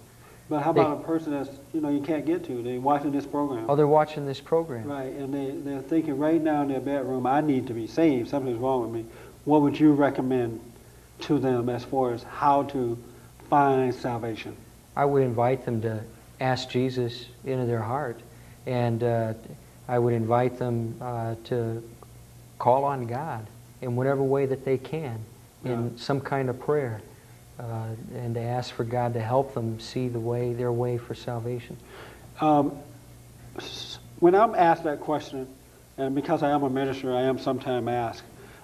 But 0.48 0.62
how 0.62 0.72
they- 0.72 0.80
about 0.80 0.98
a 0.98 1.04
person 1.04 1.32
that's, 1.32 1.50
you 1.72 1.80
know, 1.80 1.90
you 1.90 2.00
can't 2.00 2.26
get 2.26 2.44
to? 2.44 2.62
They're 2.62 2.80
watching 2.80 3.12
this 3.12 3.26
program. 3.26 3.66
Oh, 3.68 3.76
they're 3.76 3.86
watching 3.86 4.26
this 4.26 4.40
program. 4.40 4.90
Right, 4.90 5.12
and 5.12 5.32
they, 5.32 5.52
they're 5.52 5.80
thinking 5.82 6.18
right 6.18 6.42
now 6.42 6.62
in 6.62 6.68
their 6.68 6.80
bedroom, 6.80 7.26
I 7.26 7.40
need 7.40 7.66
to 7.68 7.72
be 7.72 7.86
saved. 7.86 8.28
Something's 8.28 8.58
wrong 8.58 8.82
with 8.82 8.90
me. 8.90 9.10
What 9.44 9.62
would 9.62 9.78
you 9.78 9.92
recommend 9.92 10.60
to 11.20 11.38
them 11.38 11.68
as 11.68 11.84
far 11.84 12.12
as 12.12 12.22
how 12.24 12.64
to 12.64 12.98
find 13.48 13.94
salvation? 13.94 14.56
I 14.96 15.04
would 15.04 15.22
invite 15.22 15.64
them 15.64 15.80
to 15.82 16.02
ask 16.40 16.68
Jesus 16.68 17.26
into 17.44 17.66
their 17.66 17.82
heart. 17.82 18.20
And 18.66 19.02
uh, 19.02 19.34
I 19.88 19.98
would 19.98 20.14
invite 20.14 20.58
them 20.58 20.96
uh, 21.00 21.34
to 21.44 21.82
call 22.58 22.84
on 22.84 23.06
God 23.06 23.46
in 23.82 23.96
whatever 23.96 24.22
way 24.22 24.46
that 24.46 24.64
they 24.64 24.78
can, 24.78 25.18
in 25.64 25.70
Yeah. 25.70 25.88
some 25.96 26.20
kind 26.20 26.48
of 26.48 26.58
prayer, 26.58 27.02
uh, 27.60 27.64
and 28.14 28.34
to 28.34 28.40
ask 28.40 28.72
for 28.72 28.84
God 28.84 29.14
to 29.14 29.20
help 29.20 29.54
them 29.54 29.78
see 29.80 30.08
the 30.08 30.20
way, 30.20 30.54
their 30.54 30.72
way 30.72 30.96
for 30.98 31.14
salvation. 31.14 31.76
Um, 32.40 32.72
when 34.20 34.34
I'm 34.34 34.54
asked 34.54 34.84
that 34.84 35.00
question, 35.00 35.46
and 35.98 36.14
because 36.14 36.42
I 36.42 36.50
am 36.50 36.62
a 36.62 36.70
minister, 36.70 37.14
I 37.14 37.22
am 37.22 37.38
sometimes 37.38 37.86
asked, 37.88 38.22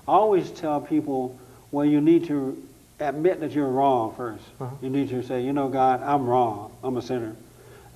I 0.08 0.12
always 0.12 0.50
tell 0.50 0.80
people, 0.80 1.38
well, 1.70 1.84
you 1.84 2.00
need 2.00 2.24
to 2.26 2.60
admit 2.98 3.40
that 3.40 3.52
you're 3.52 3.68
wrong 3.68 4.14
1st 4.16 4.38
Uh-huh. 4.60 4.74
You 4.82 4.90
need 4.90 5.08
to 5.10 5.22
say, 5.22 5.42
you 5.42 5.52
know, 5.52 5.68
God, 5.68 6.02
I'm 6.02 6.26
wrong. 6.26 6.72
I'm 6.82 6.96
a 6.96 7.02
sinner. 7.02 7.36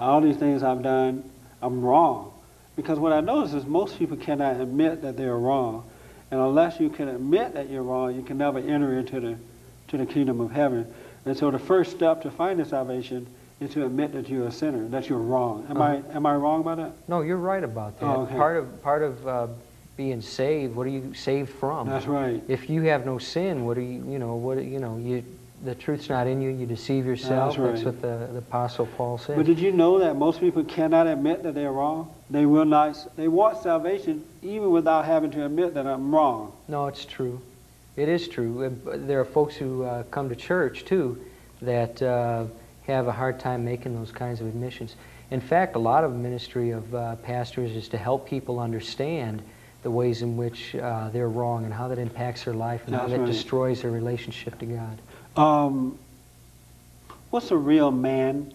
All 0.01 0.21
these 0.21 0.37
things 0.37 0.63
I've 0.63 0.83
done, 0.83 1.29
I'm 1.63 1.83
wrong. 1.83 2.33
Because 2.77 2.99
what 2.99 3.13
I 3.13 3.21
notice 3.21 3.55
is 3.55 3.65
most 3.65 3.99
people 3.99 4.17
cannot 4.17 4.61
admit 4.61 5.03
that 5.03 5.17
they're 5.17 5.37
wrong. 5.37 5.89
And 6.31 6.41
unless 6.41 6.81
you 6.81 6.91
can 6.91 7.09
admit 7.09 7.55
that 7.55 7.71
you're 7.71 7.83
wrong, 7.83 8.15
you 8.15 8.23
can 8.23 8.39
never 8.39 8.59
enter 8.59 8.99
into 8.99 9.21
the, 9.21 9.37
to 9.89 9.97
the 9.97 10.07
kingdom 10.07 10.41
of 10.41 10.51
heaven. 10.51 10.93
And 11.25 11.37
so 11.37 11.51
the 11.51 11.59
first 11.59 11.93
step 11.93 12.23
to 12.23 12.31
finding 12.31 12.67
salvation 12.67 13.27
is 13.61 13.71
to 13.71 13.87
admit 13.87 14.13
that 14.13 14.29
you're 14.29 14.47
a 14.47 14.53
sinner, 14.53 14.89
that 14.89 15.09
you're 15.09 15.19
wrong. 15.19 15.67
Am, 15.71 15.81
I, 15.81 16.03
am 16.13 16.27
I 16.27 16.35
wrong 16.35 16.61
about 16.61 16.79
that? 16.79 16.93
No, 17.09 17.21
you're 17.21 17.37
right 17.37 17.63
about 17.63 17.99
that. 18.01 18.07
Oh, 18.07 18.23
okay. 18.23 18.35
Part 18.35 18.57
of 18.57 18.83
part 18.83 19.03
of 19.03 19.29
uh, 19.29 19.47
being 19.97 20.21
saved. 20.21 20.75
What 20.75 20.87
are 20.87 20.91
you 20.91 21.15
saved 21.15 21.51
from? 21.51 21.89
That's 21.89 22.07
right. 22.07 22.43
If 22.49 22.69
you 22.69 22.83
have 22.83 23.07
no 23.07 23.19
sin, 23.19 23.65
what 23.65 23.79
are 23.79 23.83
you? 23.83 24.05
You 24.11 24.19
know 24.19 24.35
what? 24.35 24.63
You 24.63 24.81
know 24.81 24.99
you. 24.99 25.25
The 25.65 25.75
truth's 25.75 26.11
not 26.11 26.27
in 26.27 26.43
you. 26.43 26.51
You 26.51 26.67
deceive 26.67 27.07
yourself. 27.07 27.57
That's 27.57 27.59
right. 27.59 27.85
what 27.87 28.03
the, 28.03 28.29
the 28.33 28.39
apostle 28.39 28.87
Paul 28.87 29.17
said. 29.17 29.37
But 29.37 29.47
did 29.47 29.59
you 29.59 29.73
know 29.73 29.99
that 29.99 30.15
most 30.15 30.41
people 30.41 30.63
cannot 30.63 31.07
admit 31.07 31.43
that 31.43 31.55
they're 31.55 31.73
wrong? 31.73 32.15
They 32.29 32.45
will 32.45 32.67
not. 32.67 33.17
They 33.17 33.29
want 33.29 33.63
salvation 33.63 34.25
even 34.43 34.71
without 34.71 35.07
having 35.07 35.31
to 35.33 35.47
admit 35.47 35.73
that 35.75 35.87
I'm 35.87 36.15
wrong. 36.15 36.53
No, 36.69 36.87
it's 36.87 37.07
true. 37.07 37.41
It 37.97 38.11
is 38.11 38.29
true. 38.29 38.79
Uh, 38.87 38.97
There 38.97 39.21
are 39.21 39.25
folks 39.25 39.55
who 39.57 39.85
uh, 39.85 40.03
come 40.05 40.29
to 40.29 40.37
church 40.37 40.85
too 40.85 41.19
that 41.63 42.03
uh, 42.03 42.45
have 42.87 43.09
a 43.09 43.13
hard 43.13 43.41
time 43.41 43.65
making 43.65 43.95
those 43.95 44.13
kinds 44.13 44.43
of 44.43 44.47
admissions. 44.47 44.97
In 45.31 45.41
fact, 45.41 45.77
a 45.77 45.79
lot 45.79 46.05
of 46.05 46.15
ministry 46.15 46.73
of 46.73 46.95
uh, 46.95 47.17
pastors 47.17 47.75
is 47.75 47.89
to 47.89 47.97
help 47.97 48.29
people 48.29 48.61
understand 48.61 49.43
the 49.83 49.91
ways 49.91 50.21
in 50.21 50.37
which 50.37 50.75
uh, 50.75 51.09
they're 51.11 51.29
wrong 51.29 51.65
and 51.65 51.73
how 51.73 51.89
that 51.89 51.99
impacts 51.99 52.45
their 52.45 52.55
life 52.55 52.83
and 52.87 52.95
how 52.95 53.03
That's 53.03 53.13
that 53.13 53.21
right. 53.21 53.27
destroys 53.27 53.83
their 53.83 53.91
relationship 53.91 54.59
to 54.59 54.67
God. 54.67 54.99
Um, 55.37 55.99
what's 57.31 57.51
a 57.51 57.57
real 57.57 57.91
man? 57.91 58.53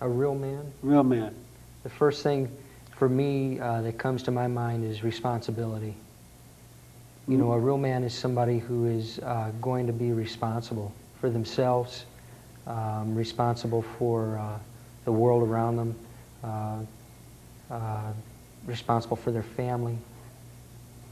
A 0.00 0.08
real 0.08 0.34
man. 0.34 0.72
Real 0.82 1.02
man. 1.02 1.34
The 1.82 1.90
first 1.90 2.22
thing 2.22 2.48
for 2.96 3.08
me 3.08 3.60
uh, 3.60 3.82
that 3.82 3.98
comes 3.98 4.22
to 4.24 4.30
my 4.30 4.46
mind 4.46 4.84
is 4.84 5.02
responsibility. 5.02 5.94
You 7.26 7.36
know, 7.36 7.52
a 7.52 7.58
real 7.58 7.76
man 7.76 8.04
is 8.04 8.14
somebody 8.14 8.58
who 8.58 8.86
is 8.86 9.18
uh, 9.18 9.50
going 9.60 9.86
to 9.86 9.92
be 9.92 10.12
responsible 10.12 10.94
for 11.20 11.28
themselves, 11.28 12.06
um, 12.66 13.14
responsible 13.14 13.82
for 13.82 14.38
uh, 14.38 14.58
the 15.04 15.12
world 15.12 15.46
around 15.46 15.76
them, 15.76 15.98
uh, 16.42 16.78
uh, 17.70 18.12
responsible 18.64 19.16
for 19.16 19.30
their 19.30 19.42
family. 19.42 19.98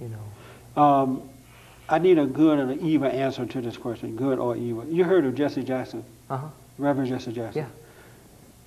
You 0.00 0.08
know, 0.08 0.82
Um, 0.82 1.28
I 1.88 1.98
need 1.98 2.18
a 2.18 2.26
good 2.26 2.58
and 2.58 2.70
an 2.72 2.80
evil 2.80 3.08
answer 3.08 3.46
to 3.46 3.60
this 3.60 3.76
question, 3.76 4.16
good 4.16 4.38
or 4.38 4.56
evil. 4.56 4.84
You 4.86 5.04
heard 5.04 5.24
of 5.24 5.34
Jesse 5.34 5.62
Jackson, 5.62 6.04
uh 6.28 6.36
huh, 6.38 6.48
Reverend 6.78 7.08
Jesse 7.10 7.32
Jackson. 7.32 7.62
yeah. 7.62 7.68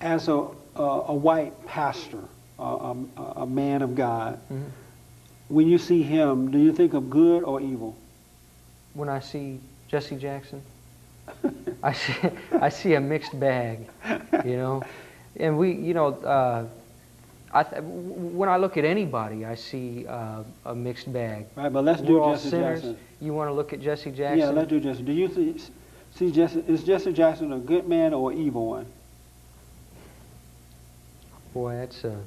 As 0.06 0.28
a, 0.28 0.46
a, 0.76 0.82
a 0.82 1.14
white 1.14 1.52
pastor, 1.66 2.22
a, 2.58 2.62
a, 2.62 3.22
a 3.42 3.46
man 3.46 3.82
of 3.82 3.94
God, 3.94 4.36
hmm 4.48 4.62
when 5.48 5.66
you 5.66 5.78
see 5.78 6.00
him, 6.04 6.52
do 6.52 6.58
you 6.58 6.72
think 6.72 6.94
of 6.94 7.10
good 7.10 7.42
or 7.42 7.60
evil? 7.60 7.96
When 8.94 9.08
I 9.08 9.18
see 9.18 9.58
Jesse 9.88 10.14
Jackson, 10.14 10.62
I 11.82 11.92
see, 11.92 12.14
I 12.60 12.68
see 12.68 12.94
a 12.94 13.00
mixed 13.00 13.38
bag, 13.40 13.88
you 14.44 14.56
know, 14.56 14.80
and 15.36 15.58
we, 15.58 15.72
you 15.72 15.92
know, 15.92 16.14
uh, 16.22 16.66
I 17.52 17.64
th- 17.64 17.82
when 17.82 18.48
I 18.48 18.58
look 18.58 18.76
at 18.76 18.84
anybody, 18.84 19.44
I 19.44 19.56
see 19.56 20.06
uh, 20.06 20.44
a 20.66 20.72
mixed 20.72 21.12
bag. 21.12 21.46
Right, 21.56 21.72
but 21.72 21.82
let's 21.82 22.00
We're 22.00 22.06
do 22.06 22.20
all 22.20 22.34
Jesse 22.34 22.50
sinners. 22.50 22.82
Jackson. 22.82 22.98
You 23.20 23.34
want 23.34 23.48
to 23.50 23.52
look 23.52 23.72
at 23.72 23.80
Jesse 23.80 24.10
Jackson? 24.10 24.38
Yeah, 24.38 24.50
let's 24.50 24.68
do 24.68 24.80
Jesse. 24.80 25.02
Do 25.02 25.12
you 25.12 25.28
see, 25.28 25.56
see 26.14 26.30
Jesse, 26.32 26.64
is 26.66 26.82
Jesse 26.82 27.12
Jackson 27.12 27.52
a 27.52 27.58
good 27.58 27.86
man 27.86 28.14
or 28.14 28.32
an 28.32 28.38
evil 28.38 28.66
one? 28.66 28.86
Boy, 31.52 31.76
that's 31.76 32.04
a, 32.04 32.18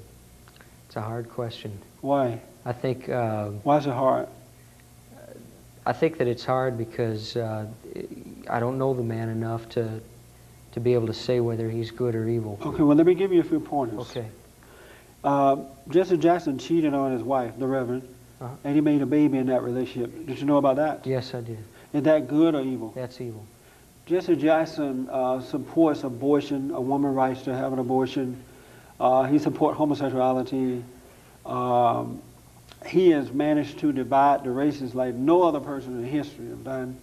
it's 0.88 0.96
a 0.96 1.02
hard 1.02 1.30
question. 1.30 1.80
Why? 2.02 2.42
I 2.66 2.74
think, 2.74 3.10
uh, 3.10 3.50
Why 3.64 3.78
is 3.78 3.88
it 3.88 3.94
hard? 3.94 4.28
I 5.86 5.94
think 5.94 6.18
that 6.20 6.28
it's 6.28 6.46
hard 6.46 6.78
because 6.78 7.36
uh, 7.36 7.66
I 8.50 8.60
don't 8.60 8.78
know 8.78 8.94
the 8.94 9.04
man 9.04 9.30
enough 9.30 9.68
to, 9.70 10.00
to 10.74 10.80
be 10.80 10.94
able 10.94 11.08
to 11.08 11.14
say 11.14 11.40
whether 11.40 11.70
he's 11.70 11.92
good 11.92 12.16
or 12.16 12.28
evil. 12.30 12.58
Okay, 12.62 12.84
well, 12.84 12.96
let 12.96 13.06
me 13.06 13.16
give 13.16 13.34
you 13.34 13.42
a 13.42 13.44
few 13.44 13.60
pointers. 13.60 14.00
Okay. 14.00 14.28
Uh, 15.24 15.58
Jesse 15.90 16.18
Jackson 16.18 16.58
cheated 16.58 16.94
on 16.94 17.12
his 17.12 17.24
wife, 17.24 17.58
the 17.58 17.68
Reverend, 17.68 18.08
Uh-huh. 18.44 18.54
and 18.66 18.76
he 18.76 18.82
made 18.82 19.02
a 19.02 19.06
baby 19.06 19.38
in 19.38 19.46
that 19.46 19.64
relationship. 19.64 20.28
Did 20.28 20.38
you 20.38 20.46
know 20.46 20.58
about 20.58 20.76
that? 20.76 21.08
Yes, 21.08 21.34
I 21.34 21.40
did. 21.40 21.60
Is 21.94 22.04
that 22.04 22.28
good 22.28 22.56
or 22.56 22.62
evil? 22.62 22.92
That's 22.94 23.22
evil. 23.22 23.46
Jesse 24.06 24.36
Jackson 24.36 25.08
uh, 25.10 25.40
supports 25.40 26.04
abortion, 26.04 26.72
a 26.72 26.82
woman's 26.82 27.16
rights 27.16 27.44
to 27.44 27.56
have 27.56 27.72
an 27.72 27.80
abortion. 27.80 28.44
Uh, 29.00 29.24
he 29.24 29.40
supports 29.40 29.78
homosexuality. 29.78 30.84
Um, 31.46 32.22
he 32.86 33.12
has 33.12 33.32
managed 33.32 33.80
to 33.80 33.94
divide 33.94 34.44
the 34.44 34.52
races 34.52 34.94
like 34.94 35.16
no 35.16 35.44
other 35.44 35.62
person 35.62 35.98
in 35.98 36.06
history 36.06 36.50
have 36.50 36.66
done. 36.66 36.98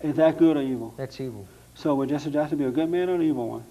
Is 0.00 0.14
that 0.14 0.38
good 0.38 0.56
or 0.56 0.62
evil? 0.62 0.94
That's 0.96 1.20
evil. 1.20 1.44
So 1.74 1.96
would 1.96 2.08
Jesse 2.08 2.30
Jackson 2.30 2.56
be 2.56 2.66
a 2.66 2.70
good 2.70 2.88
man 2.88 3.08
or 3.08 3.16
an 3.16 3.22
evil 3.22 3.48
one? 3.48 3.64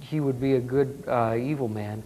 He 0.00 0.20
would 0.20 0.38
be 0.38 0.54
a 0.54 0.60
good 0.60 1.02
uh, 1.06 1.34
evil 1.34 1.68
man. 1.68 2.02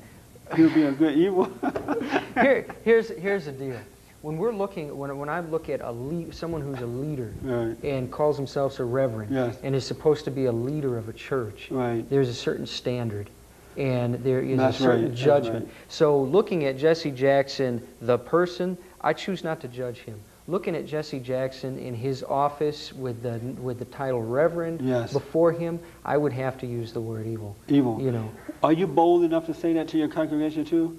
He 0.54 0.62
would 0.62 0.74
be 0.74 0.84
a 0.84 0.92
good 0.92 1.16
evil. 1.16 1.50
Here, 2.34 2.66
here's, 2.84 3.08
here's 3.08 3.46
the 3.46 3.52
deal. 3.52 3.78
When 4.22 4.38
we're 4.38 4.52
looking, 4.52 4.96
when, 4.96 5.16
when 5.18 5.28
I 5.28 5.40
look 5.40 5.68
at 5.68 5.80
a 5.80 5.90
lead, 5.90 6.34
someone 6.34 6.60
who's 6.60 6.80
a 6.80 6.86
leader 6.86 7.32
right, 7.42 7.76
and 7.84 8.10
calls 8.10 8.36
themselves 8.36 8.80
a 8.80 8.84
reverend 8.84 9.32
Yes. 9.32 9.58
and 9.62 9.74
is 9.74 9.84
supposed 9.86 10.24
to 10.24 10.30
be 10.30 10.46
a 10.46 10.52
leader 10.52 10.98
of 10.98 11.08
a 11.08 11.12
church, 11.12 11.68
right. 11.70 12.08
there's 12.10 12.28
a 12.28 12.34
certain 12.34 12.66
standard 12.66 13.30
and 13.76 14.14
there 14.24 14.40
is 14.40 14.56
That's 14.58 14.80
a 14.80 14.82
certain 14.82 15.04
right, 15.06 15.14
judgment. 15.14 15.70
So 15.88 16.20
looking 16.22 16.64
at 16.64 16.78
Jesse 16.78 17.10
Jackson, 17.10 17.86
the 18.00 18.18
person, 18.18 18.78
I 19.00 19.12
choose 19.12 19.44
not 19.44 19.60
to 19.60 19.68
judge 19.68 19.98
him. 19.98 20.20
Looking 20.48 20.76
at 20.76 20.86
Jesse 20.86 21.18
Jackson 21.18 21.76
in 21.78 21.92
his 21.92 22.22
office 22.22 22.92
with 22.92 23.20
the 23.22 23.38
with 23.60 23.80
the 23.80 23.84
title 23.86 24.22
reverend 24.22 24.80
Yes. 24.80 25.12
before 25.12 25.50
him, 25.50 25.80
I 26.04 26.16
would 26.16 26.32
have 26.32 26.56
to 26.58 26.66
use 26.66 26.92
the 26.92 27.00
word 27.00 27.26
evil. 27.26 27.56
Evil. 27.66 28.00
You 28.00 28.12
know, 28.12 28.30
Are 28.62 28.72
you 28.72 28.86
bold 28.86 29.24
enough 29.24 29.46
to 29.46 29.54
say 29.54 29.72
that 29.72 29.88
to 29.88 29.98
your 29.98 30.06
congregation 30.08 30.64
too? 30.64 30.98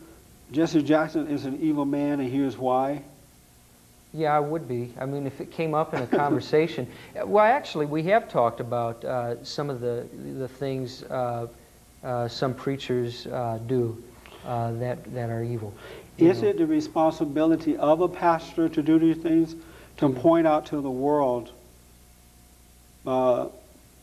Jesse 0.51 0.81
Jackson 0.83 1.27
is 1.27 1.45
an 1.45 1.59
evil 1.61 1.85
man, 1.85 2.19
and 2.19 2.29
here's 2.29 2.57
why. 2.57 3.03
Yeah, 4.13 4.35
I 4.35 4.39
would 4.39 4.67
be. 4.67 4.93
I 4.99 5.05
mean, 5.05 5.27
if 5.27 5.39
it 5.39 5.51
came 5.51 5.73
up 5.73 5.93
in 5.93 6.01
a 6.01 6.07
conversation. 6.07 6.87
well, 7.25 7.43
actually, 7.43 7.85
we 7.85 8.03
have 8.03 8.29
talked 8.29 8.59
about 8.59 9.03
uh, 9.05 9.43
some 9.45 9.69
of 9.69 9.79
the 9.79 10.07
the 10.39 10.47
things 10.49 11.03
uh, 11.03 11.47
uh, 12.03 12.27
some 12.27 12.53
preachers 12.53 13.27
uh, 13.27 13.59
do 13.65 14.01
uh, 14.45 14.71
that 14.73 15.13
that 15.13 15.29
are 15.29 15.43
evil. 15.43 15.73
Is 16.17 16.41
it 16.41 16.57
the 16.57 16.65
responsibility 16.65 17.77
of 17.77 18.01
a 18.01 18.07
pastor 18.07 18.69
to 18.69 18.81
do 18.81 18.97
these 18.99 19.17
things, 19.17 19.55
to 19.97 20.09
point 20.09 20.47
out 20.47 20.65
to 20.67 20.81
the 20.81 20.89
world 20.89 21.51
uh, 23.05 23.47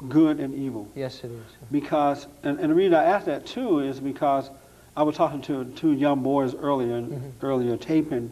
good 0.09 0.39
and 0.41 0.55
evil? 0.55 0.89
Yes, 0.95 1.19
it 1.25 1.31
is. 1.31 1.43
Because, 1.71 2.27
and, 2.43 2.59
and 2.61 2.71
the 2.71 2.75
reason 2.75 2.95
I 2.95 3.05
ask 3.05 3.27
that 3.27 3.47
too 3.47 3.81
is 3.81 4.01
because 4.01 4.51
I 4.97 5.03
was 5.03 5.17
talking 5.17 5.43
to 5.43 5.65
two 5.77 5.93
young 5.93 6.23
boys 6.23 6.55
earlier, 6.55 7.01
Mhm. 7.03 7.33
earlier 7.43 7.77
taping, 7.77 8.31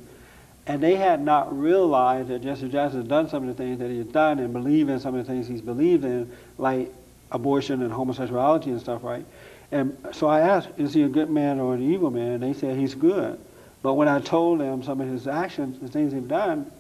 and 0.67 0.81
they 0.81 0.95
had 0.95 1.21
not 1.25 1.57
realized 1.59 2.29
that 2.29 2.41
Jesse 2.43 2.69
Jackson 2.69 3.01
has 3.01 3.09
done 3.09 3.29
some 3.29 3.49
of 3.49 3.57
the 3.57 3.63
things 3.63 3.81
that 3.81 3.91
he 3.91 3.99
has 3.99 4.07
done 4.07 4.39
and 4.39 4.53
believe 4.53 4.89
in 4.89 5.01
some 5.01 5.15
of 5.17 5.27
the 5.27 5.33
things 5.33 5.49
he's 5.49 5.61
believed 5.61 6.05
in, 6.05 6.31
like 6.57 6.93
abortion 7.33 7.83
and 7.83 7.93
homosexuality 7.93 8.71
and 8.71 8.81
stuff, 8.81 9.03
right? 9.03 9.25
And 9.73 9.97
so 10.13 10.29
I 10.29 10.41
asked, 10.41 10.69
is 10.77 10.95
he 10.95 11.03
a 11.03 11.09
good 11.09 11.31
man 11.31 11.59
or 11.59 11.75
an 11.75 11.83
evil 11.83 12.11
man? 12.11 12.33
And 12.33 12.43
They 12.43 12.53
said 12.53 12.77
he's 12.77 12.95
good. 12.95 13.41
But 13.83 13.95
when 13.95 14.09
I 14.09 14.21
told 14.21 14.61
them 14.61 14.83
some 14.83 15.01
of 15.01 15.09
his 15.09 15.27
actions, 15.27 15.81
the 15.81 15.89
things 15.89 16.13
he's 16.13 16.23
done, 16.23 16.71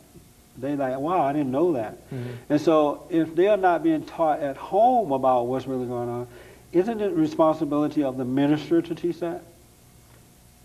they 0.58 0.76
like, 0.76 0.98
wow, 0.98 1.22
I 1.22 1.32
didn't 1.32 1.50
know 1.50 1.72
that. 1.72 1.96
Mhm. 2.10 2.22
And 2.50 2.60
so 2.60 3.04
if 3.10 3.34
they're 3.34 3.56
not 3.56 3.82
being 3.82 4.04
taught 4.04 4.40
at 4.40 4.56
home 4.56 5.10
about 5.12 5.46
what's 5.46 5.66
really 5.66 5.86
going 5.86 6.08
on, 6.08 6.26
isn't 6.72 7.00
it 7.00 7.12
responsibility 7.12 8.04
of 8.04 8.16
the 8.16 8.24
minister 8.24 8.80
to 8.82 8.94
teach 8.94 9.20
that? 9.20 9.42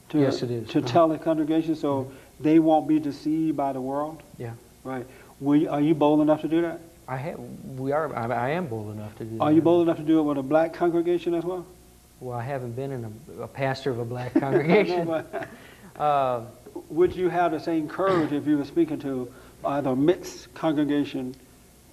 To, 0.09 0.19
Yes, 0.19 0.41
it 0.43 0.51
is. 0.51 0.69
To 0.69 0.79
Uh-huh. 0.79 0.87
tell 0.87 1.07
the 1.07 1.17
congregation 1.17 1.75
so 1.75 2.11
they 2.39 2.59
won't 2.59 2.87
be 2.87 2.99
deceived 2.99 3.57
by 3.57 3.73
the 3.73 3.81
world? 3.81 4.21
Yeah. 4.37 4.51
Right. 4.83 5.05
You, 5.41 5.69
are 5.69 5.81
you 5.81 5.95
bold 5.95 6.21
enough 6.21 6.41
to 6.41 6.47
do 6.47 6.61
that? 6.61 6.79
I 7.07 7.17
have. 7.17 7.39
We 7.77 7.91
are. 7.93 8.13
I, 8.15 8.27
I 8.27 8.49
am 8.51 8.67
bold 8.67 8.93
enough 8.93 9.15
to 9.17 9.23
do. 9.25 9.37
Are 9.41 9.49
that. 9.49 9.55
you 9.55 9.61
bold 9.61 9.83
enough 9.87 9.97
to 9.97 10.03
do 10.03 10.19
it 10.19 10.23
with 10.23 10.37
a 10.37 10.43
black 10.43 10.73
congregation 10.73 11.33
as 11.33 11.43
well? 11.45 11.65
Well, 12.19 12.37
I 12.37 12.43
haven't 12.43 12.75
been 12.75 12.91
in 12.91 13.05
a, 13.39 13.43
a 13.43 13.47
pastor 13.47 13.91
of 13.91 13.99
a 13.99 14.05
black 14.05 14.33
congregation. 14.39 14.99
No, 15.07 15.23
but 15.31 15.47
uh, 15.97 16.41
would 16.89 17.15
you 17.15 17.29
have 17.29 17.51
the 17.51 17.59
same 17.59 17.87
courage 17.87 18.31
if 18.31 18.47
you 18.47 18.57
were 18.57 18.65
speaking 18.65 18.99
to 18.99 19.31
either 19.65 19.91
a 19.91 19.95
mixed 19.95 20.53
congregation 20.53 21.35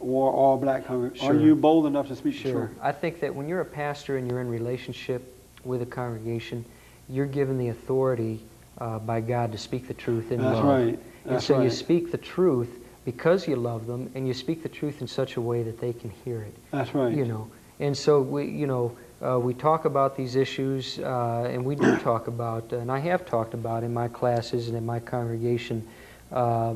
or 0.00 0.30
all 0.32 0.56
black 0.56 0.86
congregation? 0.86 1.26
Sure. 1.26 1.36
Are 1.36 1.40
you 1.40 1.54
bold 1.54 1.86
enough 1.86 2.08
to 2.08 2.16
speak 2.16 2.34
sure. 2.34 2.70
I 2.82 2.92
think 2.92 3.20
that 3.20 3.34
when 3.34 3.48
you're 3.48 3.62
a 3.62 3.64
pastor 3.64 4.18
and 4.18 4.30
you're 4.30 4.40
in 4.40 4.48
relationship 4.48 5.34
with 5.64 5.82
a 5.82 5.86
congregation, 5.86 6.64
you're 7.08 7.26
given 7.26 7.58
the 7.58 7.68
authority 7.68 8.40
uh, 8.78 8.98
by 8.98 9.20
God 9.20 9.52
to 9.52 9.58
speak 9.58 9.88
the 9.88 9.94
truth 9.94 10.30
in 10.30 10.42
love. 10.42 10.54
That's 10.54 10.64
love. 10.64 10.78
right. 10.78 10.98
And 11.24 11.34
That's 11.36 11.46
so 11.46 11.62
you 11.62 11.70
speak 11.70 12.12
the 12.12 12.18
truth 12.18 12.80
because 13.04 13.46
you 13.46 13.56
love 13.56 13.86
them, 13.86 14.10
and 14.14 14.26
you 14.26 14.34
speak 14.34 14.62
the 14.62 14.68
truth 14.68 15.00
in 15.00 15.06
such 15.06 15.36
a 15.36 15.40
way 15.40 15.62
that 15.62 15.80
they 15.80 15.92
can 15.92 16.10
hear 16.24 16.42
it. 16.42 16.54
That's 16.70 16.94
right. 16.94 17.14
You 17.14 17.24
know, 17.26 17.50
and 17.80 17.96
so 17.96 18.20
we, 18.20 18.46
you 18.46 18.66
know, 18.66 18.96
uh, 19.24 19.38
we 19.38 19.54
talk 19.54 19.84
about 19.84 20.16
these 20.16 20.36
issues, 20.36 20.98
uh, 20.98 21.48
and 21.50 21.64
we 21.64 21.74
do 21.74 21.96
talk 22.02 22.26
about, 22.26 22.72
and 22.72 22.90
I 22.90 22.98
have 22.98 23.24
talked 23.24 23.54
about 23.54 23.82
in 23.82 23.94
my 23.94 24.08
classes 24.08 24.68
and 24.68 24.76
in 24.76 24.84
my 24.84 25.00
congregation, 25.00 25.86
uh, 26.32 26.74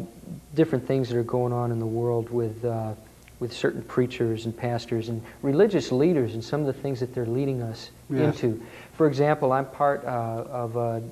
different 0.54 0.86
things 0.86 1.08
that 1.08 1.18
are 1.18 1.22
going 1.22 1.52
on 1.52 1.70
in 1.72 1.78
the 1.78 1.86
world 1.86 2.30
with 2.30 2.64
uh, 2.64 2.94
with 3.40 3.52
certain 3.52 3.82
preachers 3.82 4.46
and 4.46 4.56
pastors 4.56 5.08
and 5.08 5.22
religious 5.42 5.92
leaders, 5.92 6.34
and 6.34 6.42
some 6.42 6.60
of 6.60 6.66
the 6.66 6.72
things 6.72 6.98
that 7.00 7.14
they're 7.14 7.26
leading 7.26 7.62
us 7.62 7.90
Yes. 8.10 8.42
into. 8.42 8.60
For 8.94 9.06
example, 9.06 9.52
I'm 9.52 9.66
part 9.66 10.04
uh, 10.04 10.08
of 10.08 10.76
a 10.76 11.02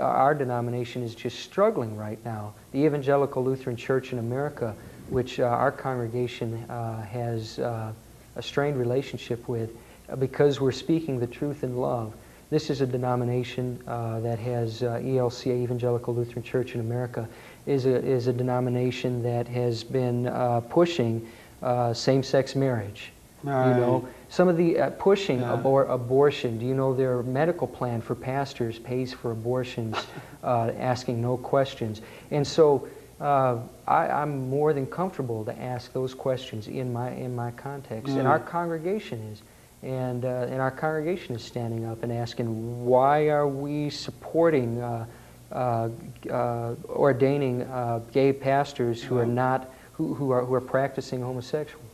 our 0.00 0.34
denomination 0.34 1.02
is 1.02 1.14
just 1.14 1.38
struggling 1.40 1.96
right 1.96 2.18
now. 2.24 2.54
The 2.72 2.84
Evangelical 2.84 3.44
Lutheran 3.44 3.76
Church 3.76 4.12
in 4.12 4.18
America, 4.18 4.74
which 5.08 5.38
uh, 5.38 5.44
our 5.44 5.70
congregation 5.70 6.64
uh, 6.68 7.02
has 7.02 7.58
uh, 7.58 7.92
a 8.36 8.42
strained 8.42 8.76
relationship 8.76 9.46
with, 9.48 9.70
uh, 9.70 9.72
because 10.18 10.60
we're 10.60 10.72
speaking 10.72 11.18
the 11.18 11.26
truth 11.26 11.64
in 11.64 11.76
love. 11.76 12.14
This 12.50 12.70
is 12.70 12.80
a 12.80 12.86
denomination 12.86 13.82
uh, 13.86 14.20
that 14.20 14.38
has 14.38 14.82
uh, 14.82 15.00
ELCA, 15.02 15.62
Evangelical 15.62 16.14
Lutheran 16.14 16.42
Church 16.42 16.74
in 16.74 16.80
America, 16.80 17.28
is 17.66 17.86
a, 17.86 17.96
is 18.04 18.26
a 18.26 18.32
denomination 18.32 19.22
that 19.22 19.48
has 19.48 19.82
been 19.82 20.26
uh, 20.26 20.60
pushing 20.60 21.26
uh, 21.62 21.94
same-sex 21.94 22.54
marriage. 22.54 23.12
Right. 23.42 23.70
You 23.70 23.74
know, 23.80 24.08
some 24.28 24.48
of 24.48 24.56
the 24.56 24.78
uh, 24.78 24.90
pushing 24.90 25.40
Yeah. 25.40 25.56
abor- 25.56 25.90
abortion. 25.90 26.58
Do 26.58 26.66
you 26.66 26.74
know 26.74 26.94
their 26.94 27.22
medical 27.22 27.66
plan 27.66 28.00
for 28.00 28.14
pastors 28.14 28.78
pays 28.78 29.12
for 29.12 29.32
abortions, 29.32 29.96
uh, 30.44 30.72
asking 30.78 31.20
no 31.20 31.36
questions? 31.38 32.02
And 32.30 32.46
so 32.46 32.88
uh, 33.20 33.58
I, 33.86 34.08
I'm 34.08 34.48
more 34.48 34.72
than 34.72 34.86
comfortable 34.86 35.44
to 35.44 35.58
ask 35.60 35.92
those 35.92 36.14
questions 36.14 36.68
in 36.68 36.92
my 36.92 37.10
in 37.12 37.34
my 37.34 37.50
context, 37.52 38.14
and 38.14 38.26
our 38.28 38.38
congregation 38.38 39.20
is. 39.32 39.42
And, 39.84 40.24
uh, 40.24 40.46
and 40.50 40.62
our 40.62 40.70
congregation 40.70 41.34
is 41.34 41.44
standing 41.44 41.84
up 41.84 42.02
and 42.02 42.10
asking, 42.10 42.86
why 42.86 43.28
are 43.28 43.46
we 43.46 43.90
supporting, 43.90 44.80
uh, 44.80 45.04
uh, 45.52 45.90
uh, 46.30 46.74
ordaining 46.88 47.62
uh, 47.64 48.00
gay 48.10 48.32
pastors 48.32 49.02
who 49.02 49.18
are 49.18 49.26
not, 49.26 49.70
who, 49.92 50.14
who, 50.14 50.30
are, 50.30 50.42
who 50.42 50.54
are 50.54 50.60
practicing 50.60 51.20
homosexuals? 51.20 51.84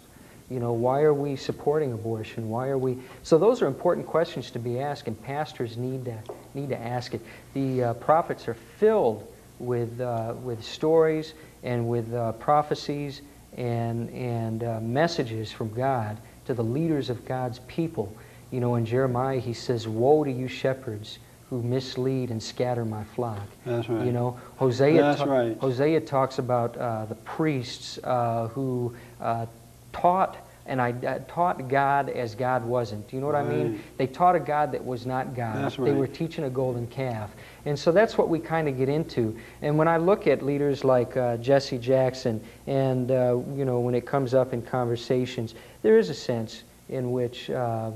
You 0.50 0.60
know, 0.60 0.72
why 0.72 1.02
are 1.02 1.14
we 1.14 1.34
supporting 1.34 1.92
abortion? 1.92 2.48
Why 2.48 2.68
are 2.68 2.78
we? 2.78 2.98
So 3.24 3.38
those 3.38 3.60
are 3.60 3.66
important 3.66 4.06
questions 4.06 4.52
to 4.52 4.58
be 4.58 4.80
asked, 4.80 5.06
and 5.06 5.20
pastors 5.22 5.76
need 5.76 6.04
to 6.06 6.18
need 6.54 6.70
to 6.70 6.78
ask 6.78 7.14
it. 7.14 7.20
The 7.54 7.84
uh, 7.84 7.94
prophets 7.94 8.48
are 8.48 8.54
filled 8.54 9.32
with 9.60 10.00
uh, 10.00 10.34
with 10.42 10.64
stories 10.64 11.34
and 11.62 11.88
with 11.88 12.12
uh, 12.12 12.32
prophecies 12.32 13.22
and 13.56 14.10
and 14.10 14.64
uh, 14.64 14.80
messages 14.80 15.52
from 15.52 15.72
God 15.72 16.18
to 16.50 16.54
the 16.54 16.64
leaders 16.64 17.10
of 17.10 17.24
God's 17.24 17.60
people. 17.60 18.12
You 18.50 18.58
know, 18.58 18.74
in 18.74 18.84
Jeremiah 18.84 19.38
he 19.38 19.52
says, 19.52 19.86
"Woe 19.86 20.24
to 20.24 20.32
you 20.32 20.48
shepherds 20.48 21.20
who 21.48 21.62
mislead 21.62 22.30
and 22.30 22.42
scatter 22.42 22.84
my 22.84 23.04
flock." 23.04 23.46
That's 23.64 23.88
right. 23.88 24.04
You 24.04 24.10
know, 24.10 24.38
Hosea, 24.56 25.00
That's 25.00 25.20
ta- 25.20 25.26
right. 25.26 25.56
Hosea 25.58 26.00
talks 26.00 26.38
about 26.38 26.76
uh, 26.76 27.06
the 27.06 27.14
priests 27.14 28.00
uh, 28.02 28.48
who 28.48 28.94
uh, 29.20 29.46
taught 29.92 30.38
and 30.70 30.80
I 30.80 30.92
uh, 30.92 31.18
taught 31.26 31.68
God 31.68 32.10
as 32.10 32.36
God 32.36 32.64
wasn't. 32.64 33.08
Do 33.08 33.16
you 33.16 33.20
know 33.20 33.26
what 33.26 33.34
I 33.34 33.42
mean? 33.42 33.82
They 33.96 34.06
taught 34.06 34.36
a 34.36 34.40
God 34.40 34.70
that 34.70 34.84
was 34.84 35.04
not 35.04 35.34
God. 35.34 35.56
That's 35.56 35.76
They 35.76 35.90
were 35.90 36.06
teaching 36.06 36.44
a 36.44 36.50
golden 36.50 36.86
calf. 36.86 37.30
And 37.64 37.76
so 37.76 37.90
that's 37.90 38.16
what 38.16 38.28
we 38.28 38.38
kind 38.38 38.68
of 38.68 38.78
get 38.78 38.88
into. 38.88 39.36
And 39.62 39.76
when 39.76 39.88
I 39.88 39.96
look 39.96 40.28
at 40.28 40.42
leaders 40.42 40.84
like 40.84 41.16
uh, 41.16 41.38
Jesse 41.38 41.76
Jackson, 41.76 42.40
and 42.68 43.10
uh, 43.10 43.40
you 43.56 43.64
know, 43.64 43.80
when 43.80 43.96
it 43.96 44.06
comes 44.06 44.32
up 44.32 44.52
in 44.52 44.62
conversations, 44.62 45.56
there 45.82 45.98
is 45.98 46.10
a 46.10 46.14
sense 46.14 46.62
in 46.88 47.12
which 47.12 47.50
uh, 47.50 47.90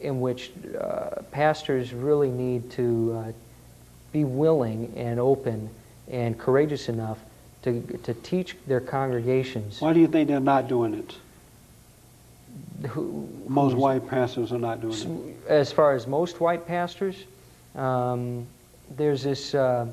in 0.00 0.20
which 0.20 0.52
uh, 0.78 1.22
pastors 1.30 1.92
really 1.92 2.30
need 2.30 2.70
to 2.72 3.24
uh, 3.26 3.32
be 4.12 4.24
willing 4.24 4.92
and 4.96 5.18
open 5.18 5.70
and 6.10 6.38
courageous 6.38 6.88
enough 6.88 7.18
to, 7.62 7.80
to 8.02 8.12
teach 8.14 8.56
their 8.66 8.80
congregations. 8.80 9.80
Why 9.80 9.94
do 9.94 10.00
you 10.00 10.06
think 10.06 10.28
they're 10.28 10.40
not 10.40 10.68
doing 10.68 10.94
it? 10.94 11.14
Who, 12.90 13.28
Most 13.48 13.74
white 13.76 14.06
pastors 14.06 14.52
are 14.52 14.58
not 14.58 14.82
doing 14.82 15.36
it. 15.46 15.50
As 15.50 15.72
far 15.72 15.94
as 15.94 16.06
most 16.06 16.40
white 16.40 16.66
pastors, 16.66 17.16
um, 17.74 18.46
there's 18.96 19.22
this 19.22 19.54
uh, 19.54 19.86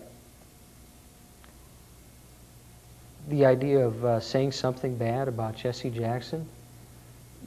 the 3.27 3.45
idea 3.45 3.85
of 3.85 4.03
uh, 4.05 4.19
saying 4.19 4.51
something 4.53 4.95
bad 4.95 5.27
about 5.27 5.55
Jesse 5.55 5.89
Jackson. 5.89 6.47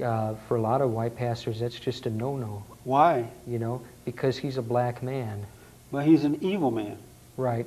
Uh, 0.03 0.35
for 0.49 0.57
a 0.57 0.61
lot 0.61 0.81
of 0.81 0.91
white 0.91 1.14
pastors, 1.14 1.61
that's 1.61 1.79
just 1.79 2.07
a 2.07 2.11
no-no. 2.11 2.64
Why? 2.83 3.29
You 3.47 3.61
know, 3.61 3.81
because 4.05 4.37
he's 4.37 4.57
a 4.57 4.62
black 4.62 5.05
man, 5.05 5.47
But 5.93 6.05
he's 6.05 6.25
an 6.25 6.43
evil 6.43 6.72
man. 6.72 6.99
right? 7.37 7.64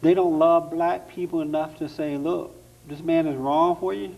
They 0.00 0.14
don't 0.14 0.38
love 0.38 0.70
black 0.70 1.08
people 1.08 1.40
enough 1.40 1.76
to 1.78 1.88
say, 1.88 2.16
look, 2.16 2.54
this 2.86 3.00
man 3.00 3.26
is 3.26 3.36
wrong 3.36 3.74
for 3.76 3.92
you. 3.92 4.14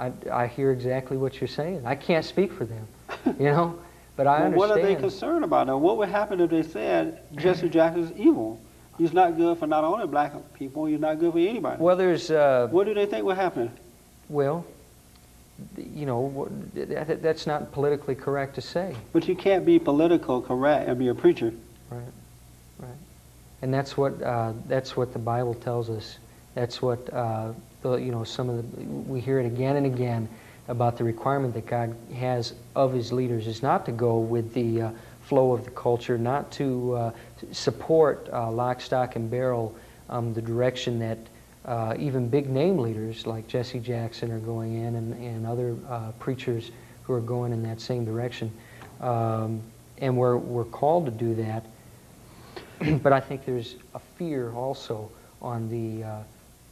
I, 0.00 0.10
I 0.30 0.46
hear 0.48 0.72
exactly 0.72 1.16
what 1.16 1.40
you're 1.40 1.46
saying. 1.48 1.86
I 1.86 1.94
can't 1.94 2.24
speak 2.24 2.52
for 2.52 2.64
them, 2.64 2.86
you 3.38 3.46
know, 3.46 3.78
but 4.16 4.26
I 4.26 4.40
Well, 4.40 4.46
understand. 4.46 4.56
what 4.70 4.70
are 4.78 4.82
they 4.82 4.96
concerned 4.96 5.44
about? 5.44 5.68
Now, 5.68 5.78
what 5.78 5.96
would 5.98 6.08
happen 6.08 6.40
if 6.40 6.50
they 6.50 6.64
said 6.64 7.20
Jesse 7.36 7.68
Jackson 7.68 8.02
is 8.02 8.12
evil? 8.18 8.58
He's 8.98 9.12
not 9.12 9.36
good 9.36 9.58
for 9.58 9.66
not 9.66 9.84
only 9.84 10.06
black 10.06 10.32
people, 10.54 10.86
he's 10.86 11.00
not 11.00 11.18
good 11.18 11.32
for 11.32 11.38
anybody. 11.38 11.80
well, 11.82 11.96
there's 11.96 12.30
uh, 12.30 12.68
What 12.70 12.86
do 12.86 12.94
they 12.94 13.06
think 13.06 13.24
will 13.24 13.34
happen? 13.34 13.70
well, 14.28 14.64
you 15.78 16.04
know, 16.04 16.48
that, 16.74 17.22
that's 17.22 17.46
not 17.46 17.72
politically 17.72 18.14
correct 18.14 18.54
to 18.56 18.60
say, 18.60 18.94
But 19.12 19.26
you 19.28 19.34
can't 19.34 19.64
be 19.64 19.78
political 19.78 20.42
correct 20.42 20.88
and 20.88 20.98
be 20.98 21.08
a 21.08 21.14
preacher. 21.14 21.52
right? 21.90 22.02
Right. 22.78 22.90
And 23.62 23.72
that's 23.72 23.96
what 23.96 24.20
uh, 24.22 24.52
that's 24.66 24.96
what 24.98 25.12
the 25.14 25.18
Bible 25.18 25.54
tells 25.54 25.88
us. 25.88 26.18
That's 26.54 26.82
what 26.82 27.10
uh, 27.12 27.52
the, 27.82 27.94
you 27.96 28.12
know. 28.12 28.22
Some 28.22 28.50
of 28.50 28.56
the 28.76 28.84
we 28.84 29.18
hear 29.20 29.40
it 29.40 29.46
again 29.46 29.76
and 29.76 29.86
again 29.86 30.28
about 30.68 30.98
the 30.98 31.04
requirement 31.04 31.54
that 31.54 31.66
God 31.66 31.96
has 32.14 32.52
of 32.74 32.92
His 32.92 33.12
leaders 33.12 33.46
is 33.46 33.62
not 33.62 33.86
to 33.86 33.92
go 33.92 34.18
with 34.18 34.52
the 34.52 34.82
uh, 34.82 34.90
flow 35.28 35.52
of 35.52 35.64
the 35.64 35.70
culture, 35.70 36.16
not 36.18 36.50
to 36.52 36.94
uh, 36.94 37.10
support 37.52 38.28
uh, 38.32 38.50
lock, 38.50 38.80
stock, 38.80 39.16
and 39.16 39.30
barrel 39.30 39.74
um, 40.08 40.32
the 40.34 40.42
direction 40.42 40.98
that 40.98 41.18
uh, 41.64 41.94
even 41.98 42.28
big 42.28 42.48
name 42.48 42.78
leaders 42.78 43.26
like 43.26 43.48
Jesse 43.48 43.80
Jackson 43.80 44.30
are 44.30 44.38
going 44.38 44.76
in 44.76 44.94
and, 44.94 45.12
and 45.14 45.46
other 45.46 45.76
preachers 46.20 46.70
who 47.02 47.12
are 47.12 47.20
going 47.20 47.52
in 47.52 47.62
that 47.62 47.80
same 47.80 48.04
direction. 48.04 48.52
Um, 49.00 49.60
and 49.98 50.16
we're, 50.16 50.36
we're 50.36 50.64
called 50.64 51.06
to 51.06 51.12
do 51.12 51.34
that. 51.36 51.64
but 53.02 53.12
I 53.12 53.20
think 53.20 53.44
there's 53.44 53.76
a 53.94 53.98
fear 54.18 54.52
also 54.52 55.10
on 55.40 55.68
the 55.68 56.04
uh, 56.04 56.22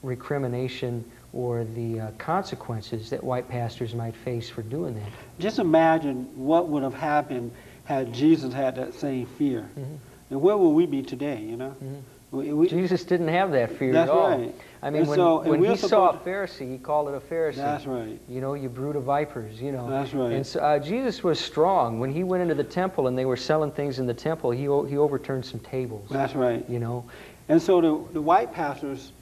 recrimination 0.02 1.04
or 1.32 1.64
the 1.64 2.00
uh, 2.00 2.10
consequences 2.18 3.10
that 3.10 3.22
white 3.22 3.48
pastors 3.48 3.94
might 3.94 4.14
face 4.14 4.48
for 4.48 4.62
doing 4.62 4.94
that. 4.94 5.08
Just 5.38 5.58
imagine 5.58 6.24
what 6.36 6.68
would 6.68 6.82
have 6.82 6.94
happened 6.94 7.50
had 7.84 8.12
Jesus 8.12 8.52
had 8.52 8.76
that 8.76 8.94
same 8.94 9.26
fear. 9.26 9.68
Mhm. 9.78 9.98
And 10.30 10.42
where 10.42 10.56
would 10.56 10.70
we 10.70 10.86
be 10.86 11.02
today, 11.02 11.40
you 11.40 11.56
know? 11.56 11.74
Mhm. 11.82 12.00
We, 12.32 12.52
we- 12.52 12.68
Jesus 12.68 13.04
didn't 13.04 13.28
have 13.28 13.52
that 13.52 13.70
fear 13.72 13.92
That's 13.92 14.10
at 14.10 14.16
all. 14.16 14.30
right. 14.30 14.52
I 14.82 14.90
mean, 14.90 15.02
And 15.02 15.08
when, 15.08 15.16
so- 15.16 15.42
when 15.42 15.62
he 15.64 15.76
saw 15.76 16.10
a 16.10 16.14
Pharisee, 16.14 16.68
he 16.72 16.78
called 16.78 17.08
it 17.08 17.14
a 17.14 17.20
Pharisee. 17.20 17.56
that's 17.56 17.86
right. 17.86 18.18
You 18.28 18.40
know, 18.40 18.54
you 18.54 18.68
brood 18.68 18.96
of 18.96 19.04
vipers, 19.04 19.60
you 19.62 19.70
know. 19.70 19.88
That's 19.88 20.12
right. 20.12 20.32
And 20.32 20.44
so, 20.44 20.58
uh, 20.60 20.78
Jesus 20.80 21.22
was 21.22 21.38
strong. 21.38 22.00
When 22.00 22.10
he 22.12 22.24
went 22.24 22.42
into 22.42 22.54
the 22.56 22.64
temple 22.64 23.06
and 23.06 23.16
they 23.16 23.24
were 23.24 23.36
selling 23.36 23.70
things 23.70 23.98
in 24.00 24.06
the 24.06 24.14
temple, 24.14 24.50
he, 24.50 24.62
he 24.62 24.98
overturned 24.98 25.44
some 25.44 25.60
tables. 25.60 26.08
That's 26.10 26.34
right. 26.34 26.68
You 26.68 26.80
know, 26.80 27.04
And 27.48 27.62
so 27.62 27.80
the, 27.80 28.12
the 28.14 28.22
white 28.22 28.52
pastors, 28.52 29.12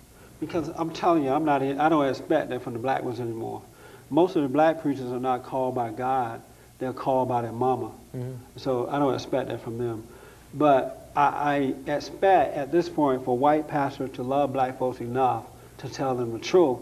because 0.40 0.70
I'm 0.76 0.90
telling 0.90 1.24
you, 1.24 1.30
I'm 1.30 1.44
not, 1.44 1.62
I 1.62 1.88
don't 1.88 2.06
expect 2.08 2.48
that 2.50 2.62
from 2.62 2.72
the 2.72 2.78
black 2.78 3.02
ones 3.02 3.20
anymore. 3.20 3.60
Most 4.08 4.36
of 4.36 4.42
the 4.42 4.48
black 4.48 4.80
preachers 4.80 5.10
are 5.12 5.20
not 5.20 5.42
called 5.42 5.74
by 5.74 5.90
God; 5.90 6.40
they're 6.82 6.92
called 6.92 7.28
by 7.28 7.42
their 7.42 7.52
mama. 7.52 7.90
Mhm. 8.14 8.34
So 8.56 8.88
I 8.90 8.98
don't 8.98 9.14
expect 9.14 9.48
that 9.48 9.60
from 9.60 9.78
them. 9.78 10.02
But 10.52 11.10
I, 11.14 11.74
I 11.86 11.90
expect 11.90 12.56
at 12.56 12.72
this 12.72 12.88
point 12.88 13.24
for 13.24 13.38
white 13.38 13.68
pastors 13.68 14.10
to 14.14 14.22
love 14.22 14.52
black 14.52 14.78
folks 14.78 15.00
enough 15.00 15.44
to 15.78 15.88
tell 15.88 16.14
them 16.14 16.32
the 16.32 16.38
truth, 16.38 16.78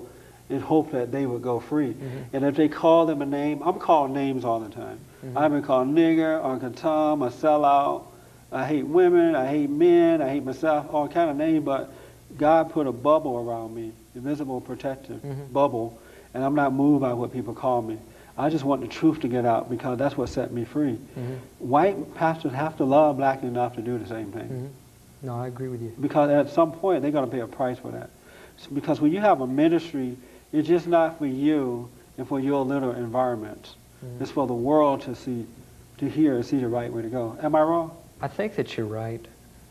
and 0.48 0.60
hope 0.60 0.90
that 0.90 1.12
they 1.12 1.26
would 1.26 1.42
go 1.42 1.60
free. 1.60 1.94
And 2.32 2.44
if 2.44 2.56
they 2.56 2.68
call 2.68 3.06
them 3.06 3.22
a 3.22 3.26
name, 3.26 3.62
I'm 3.64 3.78
called 3.78 4.10
names 4.10 4.44
all 4.44 4.58
the 4.58 4.68
time. 4.68 4.98
I've 5.36 5.52
been 5.52 5.62
called 5.62 5.88
nigger, 5.88 6.42
Uncle 6.44 6.70
Tom, 6.72 7.22
a 7.22 7.30
sellout. 7.30 8.02
I 8.50 8.64
hate 8.66 8.84
women, 8.86 9.36
I 9.36 9.46
hate 9.46 9.70
men, 9.70 10.20
I 10.20 10.28
hate 10.28 10.44
myself, 10.44 10.92
all 10.92 11.06
kind 11.06 11.30
of 11.30 11.36
names, 11.36 11.64
but 11.64 11.92
God 12.36 12.70
put 12.72 12.86
a 12.88 12.92
bubble 12.92 13.36
around 13.38 13.74
me, 13.76 13.92
invisible 14.16 14.60
protective 14.60 15.22
Mhm. 15.22 15.52
bubble, 15.52 15.96
and 16.34 16.42
I'm 16.42 16.56
not 16.56 16.72
moved 16.72 17.02
by 17.02 17.12
what 17.12 17.32
people 17.32 17.54
call 17.54 17.80
me. 17.82 17.98
I 18.38 18.48
just 18.48 18.64
want 18.64 18.80
the 18.80 18.86
truth 18.88 19.20
to 19.20 19.28
get 19.28 19.44
out 19.44 19.68
because 19.70 19.98
that's 19.98 20.16
what 20.16 20.28
set 20.28 20.52
me 20.52 20.64
free. 20.64 20.98
Mhm. 21.18 21.38
White 21.58 22.14
pastors 22.14 22.52
have 22.52 22.76
to 22.78 22.84
love 22.84 23.16
black 23.16 23.42
enough 23.42 23.74
to 23.76 23.82
do 23.82 23.98
the 23.98 24.06
same 24.06 24.32
thing. 24.32 24.48
Mhm. 24.48 25.26
No, 25.26 25.36
I 25.36 25.46
agree 25.48 25.68
with 25.68 25.82
you. 25.82 25.92
because 26.00 26.30
at 26.30 26.48
some 26.50 26.72
point 26.72 27.02
they're 27.02 27.10
going 27.10 27.26
to 27.28 27.30
pay 27.30 27.40
a 27.40 27.46
price 27.46 27.78
for 27.78 27.90
that. 27.90 28.08
S- 28.58 28.66
Because 28.72 29.00
when 29.00 29.12
you 29.12 29.20
have 29.20 29.40
a 29.40 29.46
ministry, 29.46 30.16
it's 30.52 30.66
just 30.68 30.86
not 30.86 31.18
for 31.18 31.26
you 31.26 31.88
and 32.16 32.26
for 32.26 32.40
your 32.40 32.64
little 32.64 32.92
environment. 32.92 33.74
Mhm. 34.04 34.20
It's 34.22 34.30
for 34.30 34.46
the 34.46 34.54
world 34.54 35.02
to 35.02 35.14
see, 35.14 35.46
to 35.98 36.08
hear 36.08 36.36
and 36.36 36.44
see 36.44 36.58
the 36.58 36.68
right 36.68 36.90
way 36.92 37.02
to 37.02 37.08
go. 37.08 37.36
Am 37.42 37.54
I 37.54 37.62
wrong? 37.62 37.90
I 38.22 38.28
think 38.28 38.54
that 38.56 38.76
you're 38.76 38.86
right, 38.86 39.24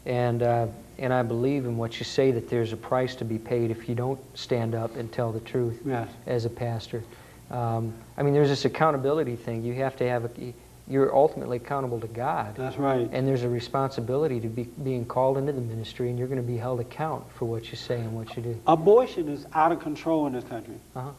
and 0.06 0.44
uh, 0.44 0.68
and 1.00 1.14
I 1.14 1.24
believe 1.24 1.66
in 1.66 1.78
what 1.78 1.98
you 2.00 2.04
say 2.04 2.30
that 2.32 2.50
there's 2.50 2.74
a 2.74 2.78
price 2.78 3.16
to 3.16 3.26
be 3.26 3.38
paid 3.40 3.72
if 3.72 3.88
you 3.90 3.96
don't 3.96 4.20
stand 4.38 4.76
up 4.76 4.96
and 4.98 5.12
tell 5.12 5.32
the 5.32 5.40
truth 5.40 5.82
Yes. 5.86 6.10
as 6.28 6.46
a 6.46 6.50
pastor. 6.50 7.04
Um, 7.52 7.94
I 8.18 8.24
mean, 8.24 8.34
there's 8.34 8.50
this 8.50 8.66
accountability 8.66 9.36
thing. 9.36 9.64
You 9.64 9.74
have 9.76 9.96
to 9.98 10.08
have 10.08 10.26
a, 10.26 10.54
you're 10.88 11.16
ultimately 11.16 11.58
accountable 11.58 12.00
to 12.00 12.08
God, 12.08 12.56
That's 12.56 12.78
right. 12.78 13.08
and 13.12 13.28
there's 13.28 13.44
a 13.44 13.50
responsibility 13.50 14.40
to 14.40 14.48
be 14.48 14.64
being 14.64 15.06
called 15.06 15.38
into 15.38 15.52
the 15.52 15.62
ministry, 15.62 16.10
and 16.10 16.18
you're 16.18 16.28
going 16.28 16.42
to 16.42 16.48
be 16.48 16.58
held 16.58 16.80
account 16.80 17.32
for 17.34 17.46
what 17.46 17.70
you 17.72 17.76
say 17.78 18.00
and 18.00 18.14
what 18.16 18.36
you 18.36 18.42
do. 18.44 18.60
Abortion 18.68 19.30
is 19.30 19.46
out 19.54 19.72
of 19.72 19.80
control 19.82 20.26
in 20.28 20.34
this 20.34 20.44
country. 20.46 20.76
Uh-huh. 20.96 21.10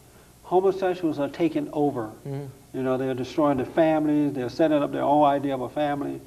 Homosexuals 0.44 1.18
are 1.20 1.28
taking 1.28 1.68
over. 1.72 2.10
Mhm. 2.26 2.48
You 2.74 2.82
know, 2.82 2.96
they're 2.96 3.14
destroying 3.14 3.58
the 3.58 3.64
families. 3.64 4.32
They're 4.32 4.48
setting 4.48 4.82
up 4.82 4.90
their 4.92 5.02
own 5.04 5.24
idea 5.24 5.54
of 5.54 5.60
a 5.60 5.68
family. 5.68 6.20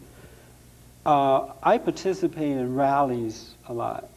Uh, 1.06 1.48
I 1.62 1.78
participate 1.80 2.52
in 2.52 2.76
rallies 2.76 3.54
a 3.68 3.74
lot, 3.74 4.08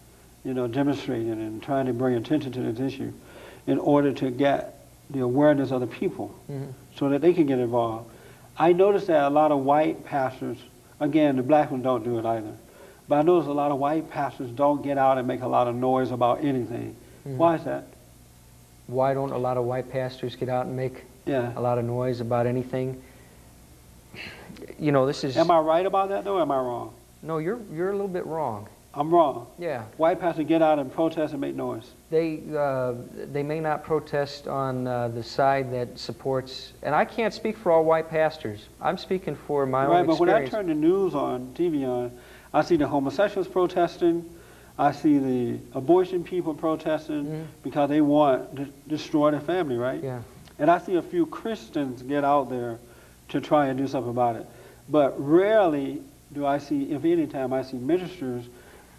you 0.45 0.55
know, 0.55 0.68
demonstrating 0.68 1.32
and 1.32 1.61
trying 1.62 1.87
to 1.87 1.93
bring 1.93 2.14
attention 2.14 2.53
to 2.53 2.61
this 2.72 2.78
issue 2.95 3.12
in 3.66 3.78
order 3.78 4.12
to 4.12 4.30
get 4.30 4.76
the 5.11 5.20
awareness 5.20 5.70
of 5.70 5.80
the 5.80 5.86
people 5.86 6.32
Mhm. 6.50 6.68
so 6.96 7.09
that 7.11 7.20
they 7.20 7.32
can 7.32 7.46
get 7.46 7.59
involved. 7.59 8.09
I 8.59 8.72
noticed 8.72 9.07
that 9.09 9.24
a 9.24 9.30
lot 9.30 9.52
of 9.52 9.64
white 9.64 10.04
pastors, 10.04 10.59
again, 11.00 11.36
the 11.36 11.42
black 11.42 11.70
ones 11.70 11.84
don't 11.84 12.02
do 12.04 12.18
it 12.18 12.24
either, 12.24 12.52
but 13.09 13.16
I 13.18 13.22
noticed 13.22 13.48
a 13.48 13.52
lot 13.52 13.70
of 13.70 13.78
white 13.78 14.11
pastors 14.11 14.50
don't 14.50 14.82
get 14.82 14.98
out 14.98 15.18
and 15.18 15.26
make 15.28 15.42
a 15.42 15.46
lot 15.48 15.68
of 15.68 15.74
noise 15.76 16.11
about 16.11 16.42
anything. 16.42 16.96
Mhm. 17.26 17.36
Why 17.36 17.54
is 17.57 17.64
that? 17.64 17.84
Why 18.88 19.14
don't 19.14 19.32
a 19.32 19.38
lot 19.38 19.57
of 19.57 19.64
white 19.64 19.90
pastors 19.90 20.36
get 20.36 20.48
out 20.48 20.66
and 20.66 20.76
make 20.76 21.04
Yeah. 21.26 21.52
a 21.57 21.61
lot 21.61 21.78
of 21.78 21.84
noise 21.84 22.20
about 22.20 22.46
anything? 22.46 23.00
You 24.78 24.92
know, 24.92 25.07
this 25.07 25.22
is 25.24 25.36
Am 25.36 25.50
I 25.50 25.59
right 25.61 25.84
about 25.84 26.09
that 26.09 26.24
though? 26.24 26.38
Or 26.38 26.42
am 26.42 26.50
I 26.50 26.59
wrong? 26.59 26.90
no. 27.22 27.38
You're 27.38 27.59
you're 27.72 27.90
a 27.90 27.92
little 27.92 28.09
bit 28.09 28.26
wrong. 28.26 28.66
I'm 28.97 29.11
wrong. 29.12 29.47
Yeah. 29.59 29.82
White 29.99 30.18
pastors 30.20 30.47
get 30.47 30.62
out 30.62 30.78
and 30.78 30.90
protest 30.90 31.32
and 31.32 31.40
make 31.40 31.55
noise. 31.55 31.90
They, 32.11 32.40
uh, 32.57 32.94
they 33.30 33.42
may 33.42 33.61
not 33.61 33.84
protest 33.84 34.49
on 34.49 34.86
uh, 34.86 35.09
the 35.09 35.22
side 35.22 35.70
that 35.72 35.99
supports, 35.99 36.72
and 36.82 36.94
I 36.94 37.05
can't 37.05 37.34
speak 37.34 37.59
for 37.59 37.72
all 37.72 37.84
white 37.84 38.09
pastors. 38.09 38.68
I'm 38.80 38.97
speaking 38.97 39.36
for 39.36 39.66
my 39.66 39.84
right, 39.86 39.99
own 39.99 40.11
experience. 40.11 40.20
Right, 40.20 40.26
but 40.26 40.34
when 40.34 40.44
I 40.47 40.49
turn 40.49 40.66
the 40.68 40.74
news 40.74 41.14
on, 41.14 41.53
TV 41.55 41.86
on, 41.86 42.11
I 42.55 42.62
see 42.62 42.76
the 42.76 42.88
homosexuals 42.88 43.49
protesting. 43.49 44.24
I 44.78 44.92
see 44.92 45.18
the 45.18 45.59
abortion 45.74 46.24
people 46.24 46.55
protesting 46.55 47.26
Mhm. 47.26 47.44
because 47.62 47.90
they 47.90 48.01
want 48.01 48.57
to 48.57 48.66
destroy 48.88 49.30
their 49.30 49.40
family, 49.40 49.76
right? 49.76 50.03
yeah, 50.03 50.20
And 50.59 50.70
I 50.70 50.78
see 50.78 50.94
a 50.94 51.03
few 51.03 51.26
Christians 51.26 52.03
get 52.03 52.24
out 52.24 52.49
there 52.49 52.78
to 53.28 53.40
try 53.42 53.66
and 53.66 53.76
do 53.78 53.86
something 53.86 54.11
about 54.11 54.36
it. 54.36 54.47
But 54.88 55.14
rarely 55.18 56.03
do 56.32 56.47
I 56.47 56.59
see, 56.59 56.92
if 56.92 57.05
any 57.05 57.26
time, 57.26 57.53
I 57.53 57.62
see 57.62 57.76
ministers 57.76 58.49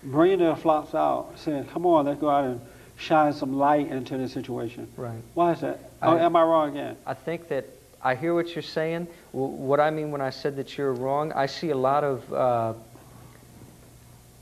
bringing 0.03 0.39
their 0.39 0.55
flocks 0.55 0.93
out, 0.95 1.33
saying, 1.35 1.65
come 1.65 1.85
on, 1.85 2.05
let's 2.05 2.19
go 2.19 2.29
out 2.29 2.45
and 2.45 2.61
shine 2.97 3.33
some 3.33 3.57
light 3.57 3.87
into 3.89 4.17
this 4.17 4.33
situation. 4.33 4.87
right. 4.97 5.21
Why 5.33 5.51
is 5.51 5.61
that? 5.61 5.91
I- 6.01 6.07
oh, 6.07 6.17
am 6.17 6.35
I 6.35 6.43
wrong 6.43 6.69
again? 6.69 6.97
I 7.05 7.13
think 7.13 7.47
that 7.49 7.65
I 8.01 8.15
hear 8.15 8.33
what 8.33 8.55
you're 8.55 8.61
saying. 8.61 9.07
What 9.31 9.79
I 9.79 9.89
mean 9.89 10.11
when 10.11 10.21
I 10.21 10.29
said 10.29 10.55
that 10.57 10.77
you're 10.77 10.93
wrong, 10.93 11.31
I 11.33 11.45
see 11.47 11.71
a 11.71 11.77
lot 11.77 12.03
of, 12.03 12.33
uh, 12.33 12.73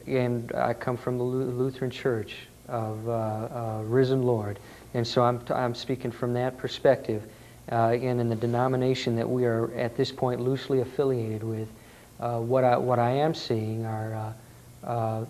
and 0.07 0.51
I 0.53 0.73
come 0.73 0.97
from 0.97 1.17
the 1.17 1.23
Lutheran 1.23 1.91
Church 1.91 2.35
of 2.67 3.07
uh, 3.07 3.11
uh, 3.11 3.81
Risen 3.85 4.23
Lord, 4.23 4.59
and 4.93 5.05
so 5.05 5.23
I'm, 5.23 5.41
I'm 5.49 5.75
speaking 5.75 6.11
from 6.11 6.33
that 6.33 6.57
perspective. 6.57 7.23
Uh, 7.71 7.93
and 7.93 8.21
in 8.21 8.29
the 8.29 8.35
denomination 8.35 9.15
that 9.15 9.27
we 9.27 9.45
are 9.45 9.71
at 9.73 9.97
this 9.97 10.11
point 10.11 10.39
loosely 10.39 10.81
affiliated 10.81 11.43
with, 11.43 11.67
uh, 12.19 12.37
what, 12.37 12.63
I, 12.63 12.77
what 12.77 12.99
I 12.99 13.09
am 13.11 13.33
seeing 13.33 13.85
are 13.85 14.33
uh, 14.83 14.87
uh, 14.87 15.25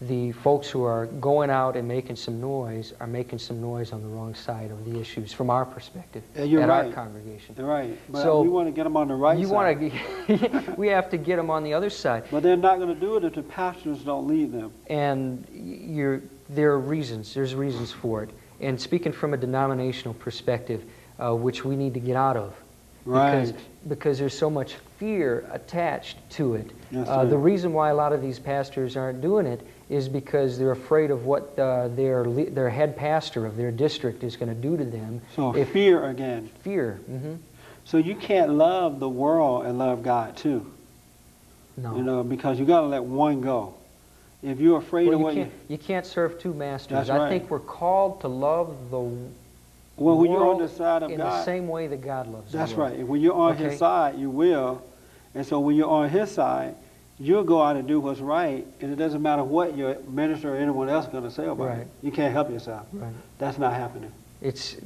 the 0.00 0.30
folks 0.30 0.68
who 0.68 0.84
are 0.84 1.06
going 1.06 1.50
out 1.50 1.76
and 1.76 1.88
making 1.88 2.14
some 2.14 2.40
noise 2.40 2.92
are 3.00 3.06
making 3.08 3.38
some 3.40 3.60
noise 3.60 3.92
on 3.92 4.00
the 4.00 4.06
wrong 4.06 4.32
side 4.32 4.70
of 4.70 4.84
the 4.84 5.00
issues 5.00 5.32
from 5.32 5.50
our 5.50 5.64
perspective 5.64 6.22
Yeah, 6.36 6.44
you're 6.44 6.62
at 6.62 6.70
our 6.70 6.82
right. 6.84 6.94
congregation. 6.94 7.56
You're 7.58 7.66
right. 7.66 7.98
But 8.08 8.22
So, 8.22 8.40
we 8.42 8.48
want 8.48 8.68
to 8.68 8.72
get 8.72 8.84
them 8.84 8.96
on 8.96 9.08
the 9.08 9.16
right 9.16 9.36
you 9.36 9.46
side. 9.46 9.52
want 9.52 9.92
to, 10.28 10.74
we 10.76 10.86
have 10.88 11.10
to 11.10 11.16
get 11.16 11.34
them 11.34 11.50
on 11.50 11.64
the 11.64 11.74
other 11.74 11.90
side, 11.90 12.24
But 12.30 12.44
they're 12.44 12.56
not 12.56 12.76
going 12.78 12.94
to 12.94 13.00
do 13.00 13.16
it 13.16 13.24
if 13.24 13.34
the 13.34 13.42
pastors 13.42 14.04
don't 14.04 14.28
lead 14.28 14.52
them. 14.52 14.72
and 14.88 15.44
you're, 15.52 16.22
there 16.48 16.70
are 16.70 16.78
reasons. 16.78 17.34
There's 17.34 17.56
reasons 17.56 17.90
for 17.90 18.22
it. 18.22 18.30
And 18.60 18.80
speaking 18.80 19.10
from 19.12 19.34
a 19.34 19.36
denominational 19.36 20.14
perspective, 20.14 20.84
uh, 21.20 21.34
which 21.34 21.64
we 21.64 21.74
need 21.74 21.94
to 21.94 22.00
get 22.00 22.14
out 22.14 22.36
of, 22.36 22.54
because, 23.04 23.52
Right. 23.52 23.60
because 23.88 24.18
there's 24.20 24.36
so 24.38 24.48
much 24.48 24.76
fear 24.98 25.44
attached 25.50 26.18
to 26.30 26.54
it. 26.54 26.70
Yes, 26.92 27.08
uh, 27.08 27.24
the 27.24 27.38
reason 27.38 27.72
why 27.72 27.90
a 27.90 27.94
lot 27.94 28.12
of 28.12 28.20
these 28.22 28.38
pastors 28.38 28.96
aren't 28.96 29.20
doing 29.20 29.46
it 29.46 29.60
is 29.88 30.08
because 30.08 30.58
they're 30.58 30.70
afraid 30.72 31.10
of 31.10 31.24
what 31.24 31.58
uh, 31.58 31.88
their 31.88 32.24
their 32.24 32.68
head 32.70 32.96
pastor 32.96 33.46
of 33.46 33.56
their 33.56 33.70
district 33.70 34.22
is 34.22 34.36
going 34.36 34.48
to 34.54 34.60
do 34.60 34.76
to 34.76 34.84
them. 34.84 35.20
So 35.34 35.54
if 35.56 35.70
fear 35.70 36.04
again. 36.06 36.50
fear, 36.62 36.94
hmm 37.06 37.34
So 37.84 37.96
you 37.98 38.14
can't 38.14 38.50
love 38.52 39.00
the 39.00 39.08
world 39.08 39.64
and 39.66 39.78
love 39.78 40.02
God 40.02 40.36
too. 40.36 40.70
no. 41.76 41.96
You 41.96 42.02
know, 42.02 42.22
because 42.22 42.58
you 42.58 42.66
got 42.66 42.80
to 42.80 42.86
let 42.86 43.02
one 43.02 43.40
go. 43.40 43.74
If 44.42 44.60
you're 44.60 44.78
afraid 44.78 45.06
Well, 45.08 45.14
of 45.14 45.20
you 45.20 45.24
what 45.24 45.34
can't, 45.34 45.52
you 45.68 45.78
can't 45.78 46.06
serve 46.06 46.38
two 46.38 46.54
masters. 46.54 47.08
That's 47.08 47.10
I 47.10 47.28
think 47.28 47.50
we're 47.50 47.58
called 47.58 48.20
to 48.20 48.28
love 48.28 48.90
the 48.90 48.98
well, 49.96 50.16
when 50.16 50.30
you're 50.30 50.42
on 50.42 50.58
world 50.58 50.60
the 50.60 50.68
side 50.68 51.02
of 51.02 51.10
in 51.10 51.16
God, 51.16 51.32
the 51.40 51.44
same 51.44 51.66
way 51.66 51.88
that 51.88 52.00
God 52.02 52.28
loves 52.28 52.46
us. 52.48 52.52
that's 52.52 52.72
right. 52.74 53.04
When 53.04 53.20
you're 53.20 53.34
on 53.34 53.54
Okay. 53.54 53.64
His 53.70 53.78
side, 53.78 54.16
you 54.16 54.30
will. 54.30 54.80
And 55.34 55.44
so 55.44 55.58
when 55.58 55.74
you're 55.74 55.90
on 55.90 56.08
His 56.08 56.30
side, 56.30 56.76
you'll 57.20 57.44
go 57.44 57.62
out 57.62 57.76
and 57.76 57.86
do 57.88 58.00
what's 58.00 58.20
right, 58.20 58.66
and 58.80 58.92
it 58.92 58.96
doesn't 58.96 59.22
matter 59.22 59.42
what 59.44 59.76
your 59.76 59.98
minister 60.08 60.54
or 60.54 60.56
anyone 60.56 60.88
else 60.88 61.06
is 61.06 61.12
going 61.12 61.24
to 61.24 61.30
say 61.30 61.44
about 61.46 61.58
Right. 61.68 61.78
it. 61.78 61.88
You 62.02 62.10
can't 62.12 62.32
help 62.32 62.50
yourself. 62.50 62.86
Right. 62.92 63.12
That's 63.38 63.58
not 63.58 63.72
happening. 63.74 64.12
It's 64.40 64.76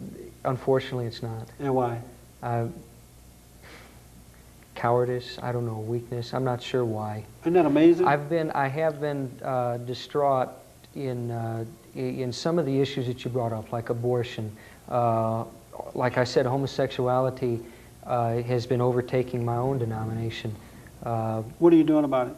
unfortunately 0.45 1.07
it's 1.07 1.23
not. 1.23 1.49
And 1.59 1.75
why? 1.75 2.01
Uh, 2.43 2.67
cowardice. 4.75 5.39
I 5.43 5.53
don't 5.53 5.67
know. 5.67 5.79
Weakness. 5.79 6.33
I'm 6.33 6.45
not 6.45 6.63
sure 6.63 6.85
why. 6.85 7.25
Isn't 7.43 7.53
that 7.53 7.67
amazing? 7.67 8.07
I've 8.07 8.29
been. 8.29 8.51
I 8.53 8.69
have 8.69 9.01
been 9.01 9.31
uh, 9.45 9.77
distraught 9.79 10.49
in 10.95 11.31
uh, 11.31 11.65
in 11.95 12.33
some 12.33 12.59
of 12.59 12.65
the 12.65 12.81
issues 12.81 13.07
that 13.07 13.25
you 13.25 13.31
brought 13.31 13.53
up, 13.53 13.73
like 13.73 13.91
abortion. 13.91 14.55
Uh, 14.89 15.45
like 15.95 16.17
I 16.19 16.25
said, 16.25 16.47
homosexuality 16.47 17.61
uh, 18.07 18.37
has 18.43 18.67
been 18.67 18.81
overtaking 18.81 19.45
my 19.45 19.57
own 19.57 19.79
denomination. 19.79 20.55
Uh, 21.03 21.43
what 21.59 21.73
are 21.73 21.77
you 21.77 21.85
doing 21.85 22.05
about 22.05 22.29
it? 22.29 22.37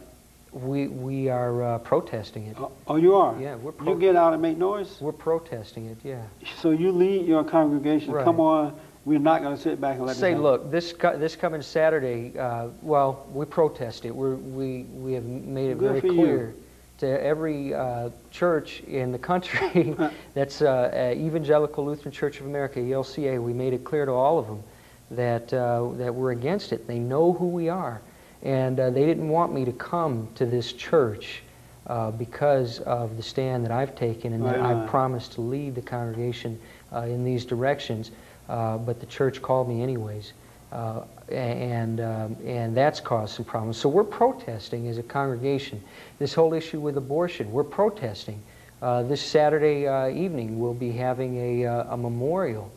we 0.55 0.87
we 0.87 1.29
are 1.29 1.63
uh, 1.63 1.79
protesting 1.79 2.47
it. 2.47 2.57
Oh, 2.59 2.71
oh, 2.87 2.97
you 2.97 3.17
are? 3.17 3.39
Yeah, 3.41 3.57
we're 3.57 3.73
You 3.85 3.99
get 3.99 4.15
out 4.15 4.33
and 4.33 4.41
make 4.41 4.57
noise? 4.57 4.99
We're 5.01 5.13
protesting 5.13 5.87
it. 5.87 5.99
Yeah. 6.05 6.23
So 6.59 6.71
you 6.71 6.93
lead 6.93 7.27
your 7.27 7.43
congregation. 7.45 8.13
Right. 8.13 8.25
Come 8.25 8.39
on, 8.39 8.79
we're 9.05 9.19
not 9.19 9.43
going 9.43 9.57
to 9.57 9.61
sit 9.61 9.81
back 9.81 9.97
and 9.97 10.07
let 10.07 10.17
Say, 10.17 10.35
look, 10.35 10.71
this 10.71 10.93
co- 10.93 11.19
this 11.19 11.37
coming 11.37 11.61
Saturday, 11.61 12.39
uh, 12.39 12.69
well, 12.83 13.27
we 13.33 13.45
protest 13.45 14.05
it. 14.05 14.15
We're, 14.15 14.37
we 14.37 14.83
we 14.83 15.13
have 15.15 15.25
made 15.25 15.71
it 15.71 15.79
Good 15.79 15.89
very 15.89 16.01
for 16.01 16.07
you. 16.07 16.15
clear 16.15 16.55
to 16.99 17.23
every 17.25 17.75
uh, 17.75 18.11
church 18.31 18.81
in 18.87 19.11
the 19.11 19.19
country 19.19 19.97
that's 20.35 20.63
uh, 20.63 21.15
Evangelical 21.17 21.85
Lutheran 21.85 22.13
Church 22.13 22.39
of 22.39 22.47
America 22.47 22.79
(ELCA). 22.79 23.43
We 23.43 23.53
made 23.53 23.73
it 23.73 23.83
clear 23.83 24.07
to 24.07 24.13
all 24.13 24.39
of 24.39 24.47
them 24.47 24.63
that 25.11 25.53
uh, 25.53 25.89
that 25.95 26.15
we're 26.15 26.31
against 26.31 26.73
it. 26.73 26.87
They 26.87 27.01
know 27.01 27.33
who 27.33 27.49
we 27.49 27.69
are, 27.69 28.01
and 28.45 28.79
uh, 28.79 28.91
they 28.91 29.05
didn't 29.05 29.29
want 29.29 29.53
me 29.53 29.65
to 29.65 29.73
come 29.73 30.29
to 30.37 30.47
this 30.47 30.73
church. 30.73 31.43
Uh, 31.87 32.11
because 32.11 32.81
of 32.81 33.19
the 33.19 33.23
stand 33.23 33.63
that 33.63 33.71
I've 33.71 33.95
taken 33.95 34.33
and 34.33 34.43
that 34.47 34.59
I've 34.59 34.89
promised 34.89 35.33
to 35.33 35.43
lead 35.43 35.75
the 35.75 35.83
congregation 35.83 36.59
uh, 36.91 37.01
in 37.01 37.25
these 37.25 37.45
directions, 37.45 38.11
uh, 38.49 38.79
but 38.79 39.01
the 39.01 39.07
church 39.07 39.43
called 39.43 39.69
me 39.69 39.83
anyways, 39.83 40.33
uh, 40.73 41.03
and 41.29 42.01
um, 42.01 42.39
and 42.47 42.75
that's 42.75 43.01
caused 43.01 43.35
some 43.35 43.45
problems. 43.45 43.77
So 43.77 43.91
we're 43.91 44.03
protesting 44.03 44.89
as 44.89 44.97
a 44.97 45.03
congregation. 45.03 45.83
This 46.19 46.33
whole 46.33 46.55
issue 46.55 46.81
with 46.81 46.97
abortion, 46.97 47.53
we're 47.53 47.65
protesting. 47.65 48.41
Uh, 48.81 49.03
this 49.03 49.21
Saturday 49.23 49.87
uh, 49.87 50.09
evening, 50.09 50.59
we'll 50.59 50.75
be 50.75 50.93
having 50.93 51.37
a, 51.37 51.67
uh, 51.67 51.95
a 51.95 51.97
memorial 51.97 52.71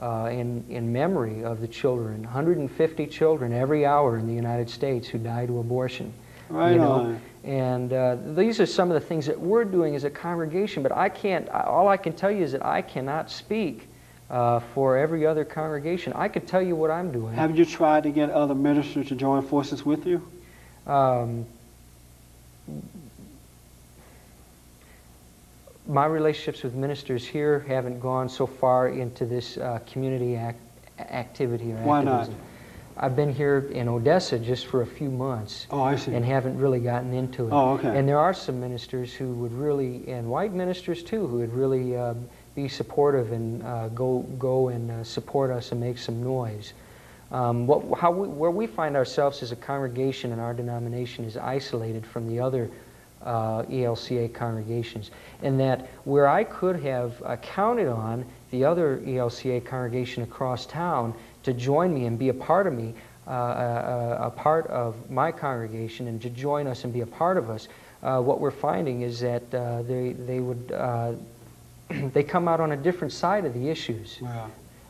uh, 0.00 0.28
in 0.32 0.64
in 0.68 0.92
memory 0.92 1.44
of 1.44 1.60
the 1.60 1.68
children, 1.68 2.22
150 2.22 3.06
children 3.06 3.52
every 3.52 3.84
hour 3.84 4.18
in 4.18 4.26
the 4.26 4.34
United 4.34 4.70
States 4.70 5.06
who 5.06 5.18
die 5.18 5.46
to 5.46 5.58
abortion. 5.58 6.12
Right 6.48 6.72
you 6.72 6.78
know? 6.78 6.92
on. 6.92 7.20
And 7.42 7.92
uh, 7.92 8.16
these 8.34 8.60
are 8.60 8.66
some 8.66 8.90
of 8.90 9.00
the 9.00 9.06
things 9.06 9.26
that 9.26 9.38
we're 9.38 9.64
doing 9.64 9.94
as 9.94 10.04
a 10.04 10.10
congregation, 10.10 10.82
but 10.82 10.92
I 10.92 11.08
can't, 11.08 11.48
all 11.48 11.88
I 11.88 11.96
can 11.96 12.12
tell 12.12 12.30
you 12.30 12.42
is 12.42 12.52
that 12.52 12.64
I 12.64 12.82
cannot 12.82 13.30
speak 13.30 13.88
uh, 14.28 14.60
for 14.74 14.98
every 14.98 15.26
other 15.26 15.44
congregation. 15.44 16.12
I 16.12 16.28
could 16.28 16.46
tell 16.46 16.60
you 16.60 16.76
what 16.76 16.90
I'm 16.90 17.10
doing. 17.10 17.34
Have 17.34 17.56
you 17.56 17.64
tried 17.64 18.02
to 18.02 18.10
get 18.10 18.30
other 18.30 18.54
ministers 18.54 19.08
to 19.08 19.14
join 19.14 19.42
forces 19.42 19.86
with 19.86 20.06
you? 20.06 20.26
Um, 20.86 21.46
my 25.90 26.06
relationships 26.06 26.62
with 26.62 26.74
ministers 26.74 27.26
here 27.26 27.60
haven't 27.66 27.98
gone 28.00 28.28
so 28.28 28.46
far 28.46 28.88
into 28.88 29.26
this 29.26 29.58
uh, 29.58 29.80
community 29.90 30.36
ac- 30.36 30.56
activity 31.00 31.72
or 31.72 31.76
Why 31.82 32.02
not? 32.04 32.30
I've 32.96 33.16
been 33.16 33.32
here 33.32 33.66
in 33.72 33.88
Odessa 33.88 34.38
just 34.38 34.66
for 34.66 34.82
a 34.82 34.86
few 34.86 35.10
months 35.10 35.66
Oh, 35.70 35.82
I 35.82 35.96
see. 35.96 36.12
and 36.14 36.24
haven't 36.24 36.58
really 36.58 36.80
gotten 36.80 37.12
into 37.12 37.46
it. 37.46 37.52
Oh, 37.52 37.72
okay. 37.72 37.98
And 37.98 38.08
there 38.08 38.18
are 38.18 38.34
some 38.34 38.60
ministers 38.60 39.12
who 39.12 39.32
would 39.34 39.52
really, 39.52 40.06
and 40.08 40.28
white 40.28 40.52
ministers 40.52 41.02
too, 41.02 41.26
who 41.26 41.38
would 41.38 41.52
really 41.52 41.96
um, 41.96 42.28
be 42.54 42.68
supportive 42.68 43.32
and 43.32 43.62
uh, 43.62 43.88
go 43.88 44.20
go 44.38 44.68
and 44.68 44.90
uh, 44.90 45.02
support 45.04 45.50
us 45.50 45.72
and 45.72 45.80
make 45.80 45.98
some 45.98 46.22
noise. 46.22 46.72
Um, 47.32 47.66
what, 47.66 47.98
how 47.98 48.10
we, 48.10 48.28
where 48.28 48.50
we 48.50 48.66
find 48.66 48.96
ourselves 48.96 49.42
as 49.42 49.50
a 49.50 49.56
congregation 49.56 50.30
in 50.32 50.38
our 50.38 50.52
denomination 50.52 51.24
is 51.24 51.36
isolated 51.36 52.04
from 52.04 52.28
the 52.28 52.38
other 52.40 52.68
uh, 53.24 53.62
ELCA 53.64 54.32
congregations, 54.32 55.10
and 55.42 55.58
that 55.60 55.88
where 56.04 56.28
I 56.28 56.44
could 56.44 56.80
have 56.82 57.22
uh, 57.22 57.36
counted 57.36 57.88
on 57.88 58.24
the 58.50 58.64
other 58.64 58.98
ELCA 59.04 59.64
congregation 59.64 60.22
across 60.22 60.66
town 60.66 61.14
to 61.42 61.52
join 61.52 61.94
me 61.94 62.06
and 62.06 62.18
be 62.18 62.28
a 62.30 62.34
part 62.34 62.66
of 62.66 62.72
me, 62.72 62.94
uh, 63.28 63.30
a, 63.30 63.34
a- 63.34 64.26
a 64.26 64.30
part 64.30 64.66
of 64.68 64.94
my 65.10 65.30
congregation, 65.32 66.08
and 66.08 66.20
to 66.22 66.30
join 66.30 66.66
us 66.66 66.84
and 66.84 66.92
be 66.92 67.00
a 67.02 67.06
part 67.06 67.36
of 67.36 67.48
us, 67.50 67.68
uh, 68.02 68.20
what 68.20 68.40
we're 68.40 68.50
finding 68.50 69.02
is 69.02 69.20
that 69.20 69.42
uh, 69.54 69.82
they, 69.82 70.12
they 70.12 70.40
would 70.40 70.72
uh, 70.72 71.12
they 72.12 72.22
come 72.22 72.48
out 72.48 72.60
on 72.60 72.72
a 72.72 72.76
different 72.76 73.12
side 73.12 73.44
of 73.44 73.52
the 73.54 73.68
issues. 73.68 74.18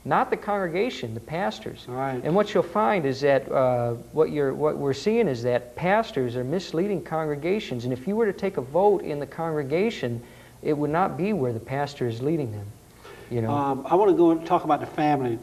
Not 0.05 0.31
the 0.31 0.37
congregation, 0.37 1.13
the 1.15 1.21
pastors. 1.21 1.85
Right. 1.87 2.21
And 2.25 2.35
what 2.35 2.55
you'll 2.55 2.63
find 2.63 3.05
is 3.05 3.21
that 3.21 3.51
uh, 3.51 3.93
what, 4.13 4.31
you're, 4.31 4.55
what 4.55 4.79
we're 4.79 4.95
seeing 4.95 5.29
is 5.29 5.43
that 5.43 5.77
pastors 5.77 6.37
are 6.37 6.45
misleading 6.45 7.03
congregations. 7.03 7.85
And 7.85 7.93
if 7.93 8.07
you 8.09 8.17
were 8.17 8.27
to 8.27 8.33
take 8.33 8.57
a 8.57 8.63
vote 8.63 9.03
in 9.03 9.21
the 9.21 9.27
congregation, 9.27 10.23
it 10.63 10.73
would 10.77 10.91
not 10.91 11.17
be 11.17 11.33
where 11.33 11.53
the 11.53 11.61
pastor 11.61 12.09
is 12.09 12.23
leading 12.23 12.51
them. 12.53 12.67
You 13.31 13.43
know, 13.43 13.51
Um, 13.51 13.87
I 13.89 13.95
want 13.95 14.11
to 14.11 14.17
go 14.17 14.31
and 14.31 14.45
talk 14.47 14.65
about 14.65 14.81
the 14.81 14.87
family 14.87 15.39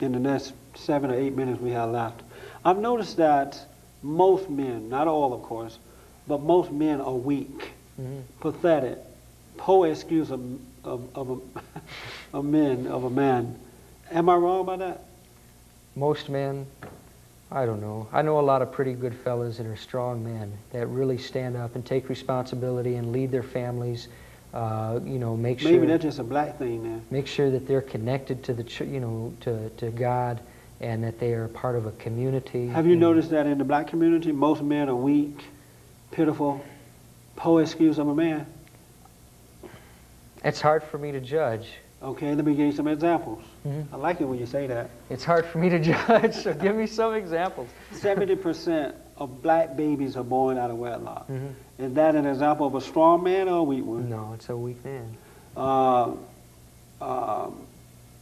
in 0.00 0.12
the 0.12 0.18
next 0.20 0.52
seven 0.76 1.10
or 1.10 1.14
eight 1.14 1.34
minutes 1.36 1.60
we 1.60 1.70
have 1.70 1.90
left. 1.90 2.22
I've 2.64 2.78
noticed 2.78 3.16
that 3.16 3.58
most 4.02 4.48
men, 4.48 4.88
not 4.88 5.08
all 5.08 5.32
of 5.34 5.42
course, 5.42 5.78
but 6.28 6.40
most 6.40 6.70
men 6.70 7.00
are 7.00 7.14
weak, 7.14 7.72
Mhm. 8.00 8.22
pathetic, 8.40 8.98
poor 9.56 9.88
excuse 9.88 10.30
of, 10.30 10.40
of, 10.84 11.08
of, 11.16 11.30
a, 11.30 11.38
of 12.36 12.44
men, 12.44 12.86
of 12.86 13.02
a 13.04 13.10
man. 13.10 13.58
Am 14.10 14.28
I 14.28 14.34
wrong 14.36 14.60
about 14.60 14.78
that? 14.80 15.04
most 15.96 16.28
men, 16.28 16.64
I 17.50 17.66
don't 17.66 17.80
know. 17.80 18.06
I 18.12 18.22
know 18.22 18.38
a 18.38 18.40
lot 18.40 18.62
of 18.62 18.70
pretty 18.70 18.92
good 18.92 19.14
fellas 19.14 19.56
that 19.56 19.66
are 19.66 19.74
strong 19.76 20.22
men 20.22 20.52
that 20.70 20.86
really 20.86 21.18
stand 21.18 21.56
up 21.56 21.74
and 21.74 21.84
take 21.84 22.08
responsibility 22.08 22.94
and 22.94 23.10
lead 23.10 23.32
their 23.32 23.42
families. 23.42 24.06
Uh, 24.54 25.00
you 25.04 25.18
know, 25.18 25.36
make 25.36 25.60
Maybe 25.64 25.76
sure 25.78 25.86
that's 25.86 26.04
just 26.04 26.18
a 26.20 26.24
black 26.24 26.56
thing 26.56 26.84
then. 26.84 27.04
make 27.10 27.26
sure 27.26 27.50
that 27.50 27.66
they're 27.66 27.82
connected 27.82 28.44
to 28.44 28.54
the 28.54 28.62
ch- 28.62 28.82
you 28.82 29.00
know 29.00 29.34
to, 29.40 29.68
to 29.70 29.90
God 29.90 30.40
and 30.80 31.02
that 31.02 31.18
they 31.18 31.32
are 31.34 31.48
part 31.48 31.74
of 31.74 31.84
a 31.86 31.90
community. 31.92 32.68
Have 32.68 32.86
you 32.86 32.92
and- 32.92 33.00
noticed 33.00 33.30
that 33.30 33.46
in 33.46 33.58
the 33.58 33.64
black 33.64 33.88
community, 33.88 34.30
most 34.30 34.62
men 34.62 34.88
are 34.88 34.94
weak, 34.94 35.42
pitiful, 36.12 36.64
poor 37.34 37.60
excuse 37.60 37.98
of 37.98 38.06
a 38.06 38.14
man? 38.14 38.46
It's 40.44 40.60
hard 40.60 40.84
for 40.84 40.96
me 40.98 41.10
to 41.12 41.20
judge. 41.20 41.68
Okay, 42.02 42.32
let 42.34 42.44
me 42.44 42.54
give 42.54 42.66
you 42.66 42.72
some 42.72 42.86
examples. 42.86 43.42
Mhm. 43.68 43.84
I 43.92 43.96
like 43.96 44.20
it 44.20 44.24
when 44.24 44.38
you 44.38 44.46
say 44.46 44.66
that. 44.66 44.90
It's 45.10 45.24
hard 45.24 45.44
for 45.46 45.58
me 45.58 45.68
to 45.68 45.78
judge. 45.92 46.34
So 46.34 46.54
give 46.54 46.74
me 46.74 46.86
some 46.86 47.14
examples. 47.14 47.68
Seventy 47.92 48.36
percent 48.36 48.94
of 49.16 49.42
black 49.42 49.76
babies 49.76 50.16
are 50.16 50.24
born 50.24 50.58
out 50.58 50.70
of 50.70 50.78
wedlock. 50.78 51.28
Mhm. 51.28 51.52
Is 51.78 51.92
that 51.94 52.14
an 52.14 52.26
example 52.26 52.66
of 52.66 52.74
a 52.74 52.80
strong 52.80 53.22
man 53.22 53.48
or 53.48 53.58
a 53.58 53.62
weak 53.62 53.84
one? 53.84 54.08
No, 54.08 54.32
it's 54.34 54.48
a 54.48 54.56
weak 54.56 54.82
man. 54.84 55.16
Uh, 55.56 56.12
um, 57.00 57.54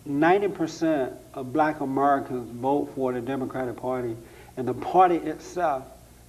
Ninety 0.09 0.47
percent 0.47 1.15
of 1.35 1.53
black 1.53 1.81
Americans 1.81 2.49
vote 2.61 2.93
for 2.95 3.13
the 3.13 3.21
Democratic 3.21 3.75
Party, 3.77 4.17
and 4.57 4.67
the 4.69 4.75
party 4.75 5.17
itself 5.17 5.83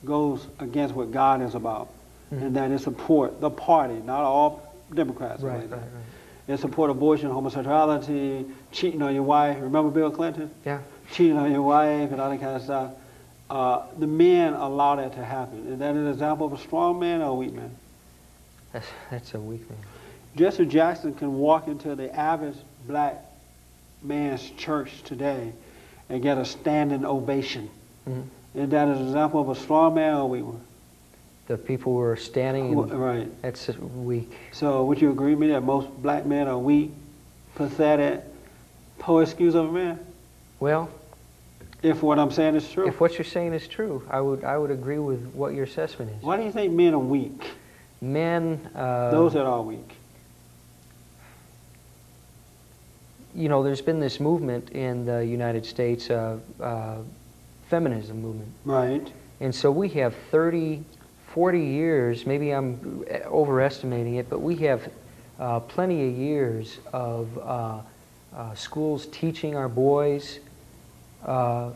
goes 0.04 0.48
against 0.60 0.96
what 0.96 1.12
God 1.12 1.44
is 1.44 1.54
about, 1.54 1.90
and 2.32 2.56
that 2.56 2.72
is 2.72 2.82
support 2.82 3.40
the 3.40 3.52
party, 3.52 4.02
not 4.04 4.22
all 4.24 4.74
Democrats. 4.92 5.44
Right, 5.44 5.60
right, 5.60 5.70
right. 5.70 5.82
They 6.48 6.58
support 6.58 6.90
abortion, 6.90 7.30
homosexuality, 7.30 8.46
cheating 8.78 9.02
on 9.02 9.14
your 9.16 9.24
wife. 9.24 9.58
Remember 9.60 9.90
Bill 9.90 10.12
Clinton? 10.12 10.52
Yeah. 10.64 10.80
cheating 11.12 11.38
on 11.38 11.52
your 11.52 11.62
wife 11.64 12.12
and 12.12 12.22
all 12.22 12.30
that 12.30 12.40
kind 12.40 12.56
of 12.58 12.62
stuff. 12.62 12.92
Uh, 13.50 13.84
the 13.98 14.06
men 14.06 14.54
allow 14.54 14.98
that 14.98 15.14
to 15.14 15.24
happen. 15.24 15.66
Is 15.72 15.80
that 15.80 15.96
an 15.96 16.08
example 16.08 16.46
of 16.46 16.54
a 16.54 16.58
strong 16.58 17.00
man 17.00 17.22
or 17.22 17.30
a 17.30 17.34
weak 17.34 17.54
man? 17.54 17.72
That's, 18.74 18.86
that's 19.10 19.34
a 19.34 19.40
weak 19.40 19.68
man. 19.70 19.80
Jesse 20.36 20.66
Jackson 20.66 21.14
can 21.16 21.34
walk 21.40 21.68
into 21.68 21.96
the 21.96 22.14
average 22.14 22.58
black 22.86 23.24
man's 24.04 24.48
church 24.52 25.02
today 25.04 25.54
and 26.10 26.22
get 26.22 26.38
a 26.38 26.46
standing 26.46 27.04
ovation. 27.06 27.70
Mhm. 28.08 28.24
Is 28.54 28.70
that 28.70 28.88
an 28.90 29.02
example 29.08 29.40
of 29.42 29.50
a 29.50 29.56
strong 29.56 29.96
man 29.96 30.14
or 30.14 30.22
a 30.22 30.26
weak 30.28 30.44
one? 30.46 30.62
The 31.48 31.58
people 31.58 31.94
were 31.94 32.18
standing, 32.18 32.74
and 32.78 32.92
Right. 32.92 33.42
that's 33.42 33.70
weak. 33.70 34.30
So 34.52 34.84
would 34.84 35.02
you 35.02 35.10
agree 35.10 35.32
with 35.32 35.40
me 35.40 35.48
that 35.48 35.64
most 35.64 35.88
black 36.04 36.26
men 36.26 36.48
are 36.50 36.58
weak, 36.58 36.92
pathetic, 37.56 38.22
poor 39.00 39.22
excuse 39.24 39.56
of 39.56 39.70
a 39.70 39.72
man? 39.72 40.00
Well, 40.60 40.90
If 41.84 42.02
what 42.02 42.18
I'm 42.20 42.32
saying 42.32 42.56
is 42.56 42.70
true. 42.70 42.88
if 42.88 43.00
what 43.00 43.18
you're 43.18 43.26
saying 43.26 43.54
is 43.54 43.68
true, 43.68 44.04
I 44.10 44.20
would 44.22 44.44
I 44.44 44.58
would 44.58 44.72
agree 44.72 45.00
with 45.00 45.32
what 45.34 45.54
your 45.54 45.66
assessment 45.66 46.12
is. 46.18 46.24
Why 46.24 46.38
do 46.38 46.44
you 46.44 46.52
think 46.52 46.74
men 46.74 46.94
are 46.94 47.00
weak? 47.00 47.52
Men, 48.02 48.60
uh, 48.76 49.12
Those 49.12 49.34
that 49.34 49.46
are 49.46 49.62
weak. 49.62 49.96
you 53.36 53.50
know, 53.50 53.62
there's 53.62 53.82
been 53.82 54.00
this 54.00 54.20
movement 54.20 54.72
in 54.72 55.06
the 55.06 55.24
United 55.24 55.64
States, 55.64 56.10
uh, 56.10 56.38
uh, 56.60 56.98
feminism 57.70 58.20
movement. 58.20 58.50
Right. 58.66 59.12
And 59.40 59.54
so 59.54 59.70
we 59.70 59.90
have 59.90 60.16
30, 60.32 60.84
40 61.28 61.60
years, 61.60 62.26
maybe 62.26 62.50
I'm 62.52 63.06
overestimating 63.26 64.16
it, 64.16 64.28
but 64.28 64.40
we 64.40 64.56
have 64.58 64.90
uh, 65.40 65.60
plenty 65.60 66.08
of 66.10 66.18
years 66.18 66.80
of 66.92 67.38
uh, 68.38 68.54
schools 68.54 69.08
teaching 69.08 69.56
our 69.56 69.68
boys 69.68 70.40
uh, 71.26 71.72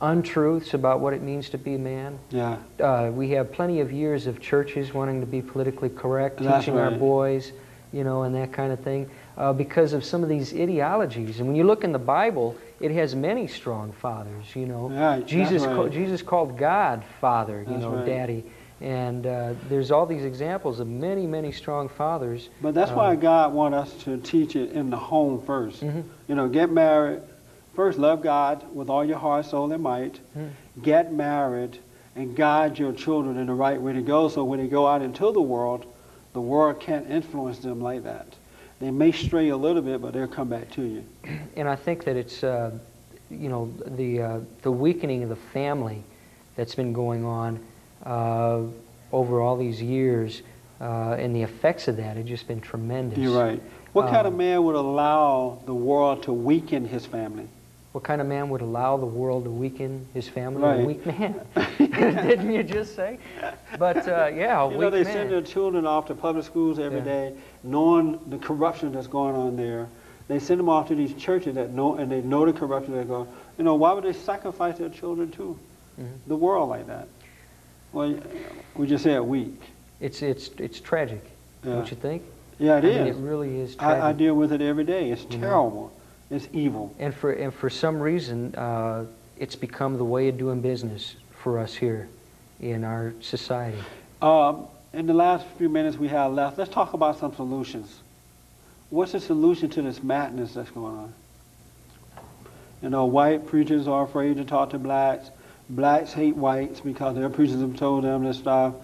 untruths 0.00 0.72
about 0.72 1.00
what 1.00 1.12
it 1.12 1.22
means 1.22 1.50
to 1.50 1.58
be 1.58 1.74
a 1.74 1.78
man. 1.78 2.18
Yeah. 2.30 2.56
Uh, 2.80 3.10
we 3.12 3.30
have 3.30 3.52
plenty 3.52 3.80
of 3.80 3.92
years 3.92 4.26
of 4.26 4.40
churches 4.40 4.94
wanting 4.94 5.20
to 5.20 5.26
be 5.26 5.42
politically 5.42 5.90
correct, 5.90 6.38
That's 6.38 6.64
teaching 6.64 6.78
our 6.78 6.90
boys, 6.90 7.52
you 7.92 8.02
know, 8.02 8.22
and 8.22 8.34
that 8.34 8.52
kind 8.52 8.72
of 8.72 8.80
thing, 8.80 9.10
uh, 9.36 9.52
because 9.52 9.92
of 9.92 10.04
some 10.04 10.22
of 10.22 10.30
these 10.30 10.54
ideologies. 10.54 11.38
And 11.38 11.46
when 11.46 11.56
you 11.56 11.64
look 11.64 11.84
in 11.84 11.92
the 11.92 11.98
Bible, 11.98 12.56
it 12.80 12.90
has 12.92 13.14
many 13.14 13.46
strong 13.46 13.92
fathers, 13.92 14.56
you 14.56 14.66
know. 14.66 14.88
Right, 14.88 15.26
Jesus, 15.26 15.64
right. 15.64 15.90
Jesus 15.92 16.22
called 16.22 16.56
God 16.56 17.02
Father, 17.20 17.60
you 17.60 17.66
That's 17.66 17.82
know, 17.82 17.96
right. 17.96 18.06
Daddy. 18.06 18.44
And 18.80 19.26
uh, 19.26 19.54
there's 19.68 19.90
all 19.90 20.06
these 20.06 20.24
examples 20.24 20.78
of 20.78 20.86
many, 20.86 21.26
many 21.26 21.50
strong 21.50 21.88
fathers. 21.88 22.48
But 22.62 22.74
that's 22.74 22.92
Uh, 22.92 22.94
why 22.94 23.16
God 23.16 23.52
wants 23.52 23.76
us 23.76 24.02
to 24.04 24.18
teach 24.18 24.54
it 24.54 24.72
in 24.72 24.90
the 24.90 24.96
home 24.96 25.40
1st 25.40 25.82
Mhm. 25.82 26.02
You 26.28 26.34
know, 26.36 26.48
get 26.48 26.70
married. 26.70 27.20
First, 27.74 27.98
love 27.98 28.22
God 28.22 28.62
with 28.72 28.88
all 28.88 29.04
your 29.04 29.18
heart, 29.18 29.46
soul, 29.46 29.72
and 29.72 29.82
might. 29.82 30.20
Mhm. 30.36 30.48
Get 30.82 31.12
married 31.12 31.78
and 32.14 32.36
guide 32.36 32.78
your 32.78 32.92
children 32.92 33.36
in 33.36 33.46
the 33.46 33.54
right 33.54 33.80
way 33.80 33.92
to 33.92 34.02
go 34.02 34.28
so 34.28 34.44
when 34.44 34.58
they 34.60 34.68
go 34.68 34.86
out 34.86 35.02
into 35.02 35.30
the 35.32 35.40
world, 35.42 35.84
the 36.32 36.40
world 36.40 36.78
can't 36.80 37.08
influence 37.10 37.58
them 37.58 37.80
like 37.80 38.04
that. 38.04 38.26
They 38.80 38.90
may 38.92 39.10
stray 39.10 39.48
a 39.48 39.56
little 39.56 39.82
bit, 39.82 40.00
but 40.00 40.12
they'll 40.12 40.28
come 40.28 40.48
back 40.48 40.70
to 40.72 40.82
you. 40.82 41.02
And 41.56 41.68
I 41.68 41.74
think 41.74 42.04
that 42.04 42.16
it's, 42.16 42.44
uh, 42.44 42.70
you 43.28 43.48
know, 43.48 43.70
the, 43.86 44.22
uh, 44.22 44.38
the 44.62 44.70
weakening 44.70 45.24
of 45.24 45.28
the 45.30 45.36
family 45.36 46.04
that's 46.54 46.76
been 46.76 46.92
going 46.92 47.24
on 47.24 47.58
uh, 48.08 48.62
over 49.12 49.40
all 49.40 49.56
these 49.56 49.80
years, 49.80 50.42
uh, 50.80 51.12
and 51.18 51.36
the 51.36 51.42
effects 51.42 51.88
of 51.88 51.96
that 51.98 52.16
have 52.16 52.26
just 52.26 52.48
been 52.48 52.60
tremendous. 52.60 53.18
You're 53.18 53.38
right. 53.38 53.62
What 53.92 54.08
kind 54.08 54.26
of 54.26 54.32
Um, 54.32 54.38
man 54.38 54.64
would 54.64 54.74
allow 54.74 55.58
the 55.66 55.74
world 55.74 56.22
to 56.24 56.32
weaken 56.32 56.84
his 56.86 57.04
family? 57.06 57.48
What 57.92 58.04
kind 58.04 58.20
of 58.20 58.26
man 58.26 58.48
would 58.50 58.60
allow 58.60 58.96
the 58.96 59.06
world 59.06 59.44
to 59.44 59.50
weaken 59.50 60.06
his 60.14 60.28
family? 60.28 60.62
Right. 60.62 60.80
A 60.82 60.86
weak 60.86 61.04
man. 61.06 61.40
Didn't 61.78 62.52
you 62.52 62.62
just 62.62 62.94
say? 62.94 63.18
But 63.78 64.06
uh, 64.08 64.30
yeah, 64.34 64.62
a 64.62 64.70
You 64.70 64.78
know, 64.78 64.90
they 64.90 65.04
man. 65.04 65.12
send 65.12 65.30
their 65.30 65.42
children 65.42 65.86
off 65.86 66.06
to 66.06 66.14
public 66.14 66.44
schools 66.44 66.78
every 66.78 66.98
Yeah. 66.98 67.04
day, 67.04 67.32
knowing 67.62 68.18
the 68.28 68.38
corruption 68.38 68.92
that's 68.92 69.06
going 69.06 69.34
on 69.34 69.56
there. 69.56 69.88
They 70.28 70.38
send 70.38 70.60
them 70.60 70.68
off 70.68 70.88
to 70.88 70.94
these 70.94 71.14
churches 71.14 71.54
that 71.54 71.72
know, 71.72 71.94
and 71.94 72.12
they 72.12 72.20
know 72.20 72.44
the 72.44 72.52
corruption 72.52 72.94
that's 72.94 73.08
going. 73.08 73.26
You 73.56 73.64
know, 73.64 73.74
why 73.74 73.94
would 73.94 74.04
they 74.04 74.12
sacrifice 74.12 74.76
their 74.78 74.90
children 74.90 75.30
to 75.32 75.58
Mhm. 75.98 76.06
the 76.26 76.36
world 76.36 76.68
like 76.68 76.86
that? 76.86 77.08
Well, 77.92 78.18
we 78.74 78.86
just 78.86 79.04
said 79.04 79.20
weak. 79.20 79.60
It's 80.00 80.22
it's 80.22 80.48
it's 80.58 80.80
tragic. 80.80 81.24
Yeah. 81.64 81.74
Don't 81.74 81.90
you 81.90 81.96
think? 81.96 82.22
Yeah, 82.58 82.78
it 82.78 82.84
I 82.84 82.88
is. 82.88 82.98
mean, 82.98 83.06
it 83.24 83.28
really 83.28 83.60
is 83.60 83.76
tragic. 83.76 84.02
I, 84.02 84.08
I 84.10 84.12
deal 84.12 84.34
with 84.34 84.52
it 84.52 84.60
every 84.60 84.84
day. 84.84 85.10
It's 85.10 85.22
You 85.30 85.38
know? 85.38 85.46
terrible. 85.48 85.92
It's 86.30 86.48
evil. 86.52 86.94
And 86.98 87.14
for 87.14 87.32
and 87.32 87.52
for 87.52 87.70
some 87.70 87.98
reason, 88.00 88.54
uh, 88.54 89.06
it's 89.38 89.56
become 89.56 89.96
the 89.96 90.04
way 90.04 90.28
of 90.28 90.38
doing 90.38 90.60
business 90.60 91.16
for 91.30 91.58
us 91.58 91.74
here 91.74 92.08
in 92.60 92.84
our 92.84 93.14
society. 93.20 93.78
Um, 94.20 94.66
in 94.92 95.06
the 95.06 95.14
last 95.14 95.46
few 95.56 95.68
minutes 95.68 95.96
we 95.96 96.08
have 96.08 96.32
left, 96.32 96.58
let's 96.58 96.70
talk 96.70 96.92
about 96.92 97.18
some 97.18 97.34
solutions. 97.34 98.00
What's 98.90 99.12
the 99.12 99.20
solution 99.20 99.68
to 99.70 99.82
this 99.82 100.02
madness 100.02 100.54
that's 100.54 100.70
going 100.70 100.96
on? 100.96 101.14
You 102.82 102.90
know, 102.90 103.06
white 103.06 103.46
preachers 103.46 103.86
are 103.88 104.04
afraid 104.04 104.36
to 104.36 104.44
talk 104.44 104.70
to 104.70 104.78
blacks. 104.78 105.30
Blacks 105.70 106.12
hate 106.12 106.36
whites 106.36 106.80
because 106.80 107.14
their 107.14 107.28
preachers 107.28 107.60
have 107.60 107.76
told 107.76 108.04
them 108.04 108.24
this 108.24 108.38
stuff. 108.38 108.74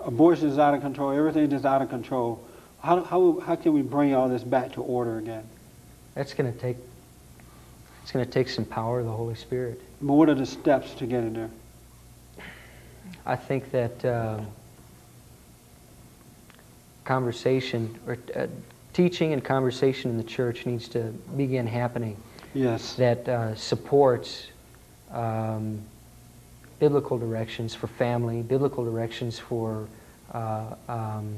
Abortion 0.00 0.48
is 0.48 0.58
out 0.58 0.74
of 0.74 0.82
control. 0.82 1.10
Everything 1.12 1.50
is 1.52 1.64
out 1.64 1.80
of 1.80 1.88
control. 1.88 2.44
How, 2.82 3.02
how, 3.02 3.40
how 3.40 3.56
can 3.56 3.72
we 3.72 3.80
bring 3.80 4.14
all 4.14 4.28
this 4.28 4.44
back 4.44 4.72
to 4.72 4.82
order 4.82 5.16
again? 5.18 5.44
That's 6.14 6.34
going 6.34 6.52
to 6.52 6.58
take. 6.58 6.76
It's 8.02 8.12
going 8.12 8.24
to 8.24 8.30
take 8.30 8.50
some 8.50 8.66
power 8.66 9.00
of 9.00 9.06
the 9.06 9.12
Holy 9.12 9.34
Spirit. 9.34 9.80
But 10.02 10.12
what 10.12 10.28
are 10.28 10.34
the 10.34 10.44
steps 10.44 10.92
to 10.96 11.06
get 11.06 11.24
in 11.24 11.32
there? 11.32 11.50
I 13.24 13.36
think 13.36 13.70
that 13.70 14.04
um, 14.04 14.46
conversation 17.04 17.98
or 18.06 18.18
uh, 18.36 18.46
teaching 18.92 19.32
and 19.32 19.42
conversation 19.42 20.10
in 20.10 20.18
the 20.18 20.24
church 20.24 20.66
needs 20.66 20.88
to 20.88 21.00
begin 21.36 21.66
happening 21.66 22.16
Yes. 22.52 22.94
that 22.94 23.26
uh, 23.28 23.54
supports 23.54 24.48
um, 25.10 25.80
biblical 26.84 27.16
directions 27.16 27.74
for 27.74 27.86
family, 27.86 28.42
biblical 28.42 28.84
directions 28.84 29.38
for 29.38 29.88
uh, 30.34 30.74
um, 30.86 31.34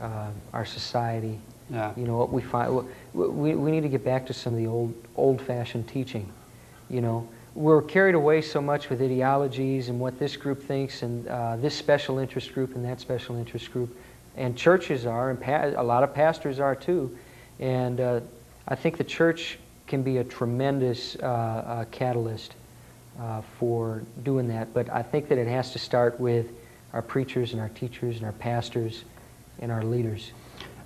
uh, 0.00 0.30
our 0.52 0.64
society. 0.64 1.40
Yeah. 1.68 1.92
You 1.96 2.04
know 2.04 2.16
what 2.16 2.32
we 2.32 2.40
find. 2.40 2.86
We, 3.12 3.56
we 3.56 3.70
need 3.72 3.82
to 3.82 3.88
get 3.88 4.04
back 4.04 4.26
to 4.26 4.32
some 4.32 4.52
of 4.54 4.60
the 4.60 4.68
old 4.68 4.94
old-fashioned 5.16 5.88
teaching. 5.88 6.32
You 6.88 7.00
know, 7.00 7.28
we're 7.56 7.82
carried 7.82 8.14
away 8.14 8.42
so 8.42 8.60
much 8.60 8.88
with 8.88 9.02
ideologies 9.02 9.88
and 9.88 9.98
what 9.98 10.20
this 10.20 10.36
group 10.36 10.62
thinks, 10.62 11.02
and 11.02 11.26
uh, 11.26 11.56
this 11.56 11.74
special 11.74 12.20
interest 12.20 12.54
group 12.54 12.76
and 12.76 12.84
that 12.84 13.00
special 13.00 13.34
interest 13.34 13.72
group, 13.72 13.90
and 14.36 14.56
churches 14.56 15.04
are, 15.04 15.30
and 15.30 15.40
pa- 15.40 15.72
a 15.76 15.82
lot 15.82 16.04
of 16.04 16.14
pastors 16.14 16.60
are 16.60 16.76
too. 16.76 17.10
And 17.58 18.00
uh, 18.00 18.20
I 18.68 18.76
think 18.76 18.98
the 18.98 19.10
church 19.18 19.58
can 19.88 20.04
be 20.04 20.18
a 20.18 20.24
tremendous 20.24 21.16
uh, 21.16 21.26
uh, 21.26 21.84
catalyst 21.90 22.54
uh, 23.20 23.42
for 23.58 24.02
doing 24.22 24.48
that. 24.48 24.72
But 24.74 24.90
I 24.90 25.02
think 25.02 25.28
that 25.28 25.38
it 25.38 25.48
has 25.48 25.72
to 25.72 25.78
start 25.78 26.20
with 26.20 26.46
our 26.92 27.02
preachers 27.02 27.52
and 27.52 27.60
our 27.60 27.68
teachers 27.70 28.16
and 28.16 28.24
our 28.24 28.32
pastors 28.32 29.04
and 29.58 29.72
our 29.72 29.82
leaders. 29.82 30.32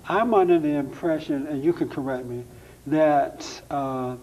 I'm 0.07 0.33
under 0.33 0.59
the 0.59 0.69
impression, 0.75 1.47
and 1.47 1.63
you 1.63 1.73
can 1.73 1.89
correct 1.89 2.25
me, 2.25 2.43
that 2.87 3.61
uh, 3.69 4.15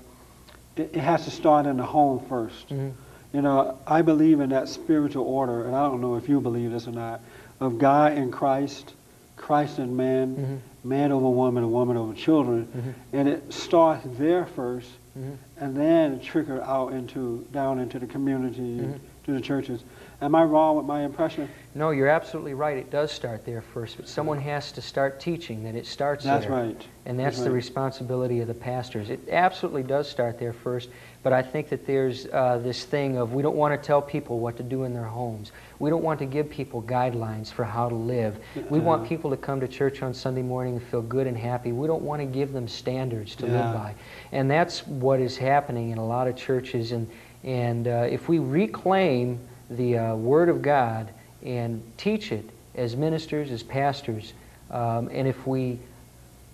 it, 0.76 0.90
it 0.94 1.00
has 1.00 1.24
to 1.24 1.30
start 1.30 1.66
in 1.66 1.76
the 1.76 1.84
home 1.84 2.20
1st 2.28 2.68
Mhm. 2.70 2.92
You 3.30 3.42
know, 3.42 3.76
I 3.86 4.00
believe 4.00 4.40
in 4.40 4.48
that 4.50 4.68
spiritual 4.70 5.24
order, 5.26 5.66
and 5.66 5.76
I 5.76 5.82
don't 5.86 6.00
know 6.00 6.16
if 6.16 6.30
you 6.30 6.40
believe 6.40 6.72
this 6.72 6.88
or 6.88 6.92
not, 6.92 7.20
of 7.60 7.78
God 7.78 8.12
and 8.12 8.32
Christ, 8.32 8.94
Christ 9.36 9.78
and 9.78 9.98
man, 9.98 10.60
Mhm. 10.84 10.88
man 10.88 11.12
over 11.12 11.28
woman, 11.28 11.62
and 11.62 11.70
woman 11.70 11.98
over 11.98 12.14
children, 12.14 12.66
Mhm. 12.74 12.94
and 13.18 13.28
it 13.28 13.52
starts 13.52 14.06
there 14.18 14.46
1st 14.46 14.88
Mhm. 15.16 15.36
and 15.60 15.76
then 15.76 16.20
trickles 16.20 16.60
out 16.60 16.92
into 16.92 17.46
down 17.52 17.78
into 17.78 17.98
the 17.98 18.06
community, 18.06 18.78
Mhm. 18.80 19.00
To 19.28 19.34
the 19.34 19.40
churches. 19.42 19.84
Am 20.22 20.34
I 20.34 20.42
wrong 20.42 20.76
with 20.76 20.86
my 20.86 21.02
impression? 21.02 21.48
No, 21.74 21.90
you're 21.90 22.08
absolutely 22.08 22.54
right. 22.54 22.78
It 22.78 22.90
does 22.90 23.12
start 23.12 23.44
there 23.44 23.60
first, 23.60 23.98
but 23.98 24.08
someone 24.08 24.40
has 24.40 24.72
to 24.72 24.80
start 24.82 25.20
teaching 25.20 25.62
that 25.64 25.74
it 25.76 25.86
starts 25.86 26.24
That's 26.24 26.46
there. 26.46 26.54
right. 26.54 26.86
And 27.04 27.18
that's 27.20 27.36
That's 27.36 27.44
the 27.44 27.50
right. 27.50 27.56
responsibility 27.56 28.40
of 28.40 28.48
the 28.48 28.54
pastors. 28.54 29.10
It 29.10 29.20
absolutely 29.30 29.82
does 29.82 30.08
start 30.08 30.38
there 30.38 30.52
first, 30.54 30.88
but 31.22 31.32
I 31.34 31.42
think 31.42 31.68
that 31.68 31.86
there's 31.86 32.26
uh, 32.26 32.58
this 32.62 32.84
thing 32.84 33.16
of 33.18 33.32
we 33.34 33.42
don't 33.42 33.54
want 33.56 33.80
to 33.80 33.86
tell 33.86 34.00
people 34.02 34.40
what 34.40 34.56
to 34.56 34.62
do 34.62 34.84
in 34.84 34.92
their 34.94 35.04
homes. 35.04 35.52
We 35.78 35.90
don't 35.90 36.02
want 36.02 36.18
to 36.20 36.26
give 36.26 36.48
people 36.50 36.82
guidelines 36.82 37.52
for 37.52 37.64
how 37.64 37.88
to 37.88 37.94
live. 37.94 38.38
We 38.70 38.80
want 38.80 39.06
people 39.06 39.30
to 39.30 39.36
come 39.36 39.60
to 39.60 39.68
church 39.68 40.02
on 40.02 40.14
Sunday 40.14 40.42
morning 40.42 40.76
and 40.76 40.82
feel 40.82 41.02
good 41.02 41.26
and 41.26 41.36
happy. 41.36 41.72
We 41.72 41.86
don't 41.86 42.02
want 42.02 42.20
to 42.22 42.26
give 42.26 42.52
them 42.52 42.66
standards 42.66 43.36
to 43.36 43.46
Yeah. 43.46 43.52
live 43.52 43.74
by. 43.74 43.94
And 44.32 44.50
that's 44.50 44.86
what 44.86 45.20
is 45.20 45.36
happening 45.36 45.90
in 45.90 45.98
a 45.98 46.06
lot 46.06 46.28
of 46.28 46.34
churches. 46.34 46.92
And, 46.92 47.08
and 47.44 47.86
uh, 47.86 48.06
if 48.10 48.28
we 48.28 48.38
reclaim 48.38 49.38
the 49.70 49.98
uh, 49.98 50.14
Word 50.16 50.48
of 50.48 50.62
God 50.62 51.12
and 51.42 51.82
teach 51.96 52.32
it 52.32 52.48
as 52.74 52.96
ministers, 52.96 53.50
as 53.50 53.62
pastors, 53.62 54.32
um, 54.70 55.08
and 55.12 55.26
if 55.26 55.46
we 55.46 55.78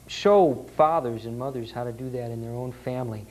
show 0.06 0.66
fathers 0.76 1.26
and 1.26 1.38
mothers 1.38 1.70
how 1.70 1.84
to 1.84 1.92
do 1.92 2.10
that 2.10 2.30
in 2.30 2.42
their 2.42 2.52
own 2.52 2.72
family, 2.72 3.26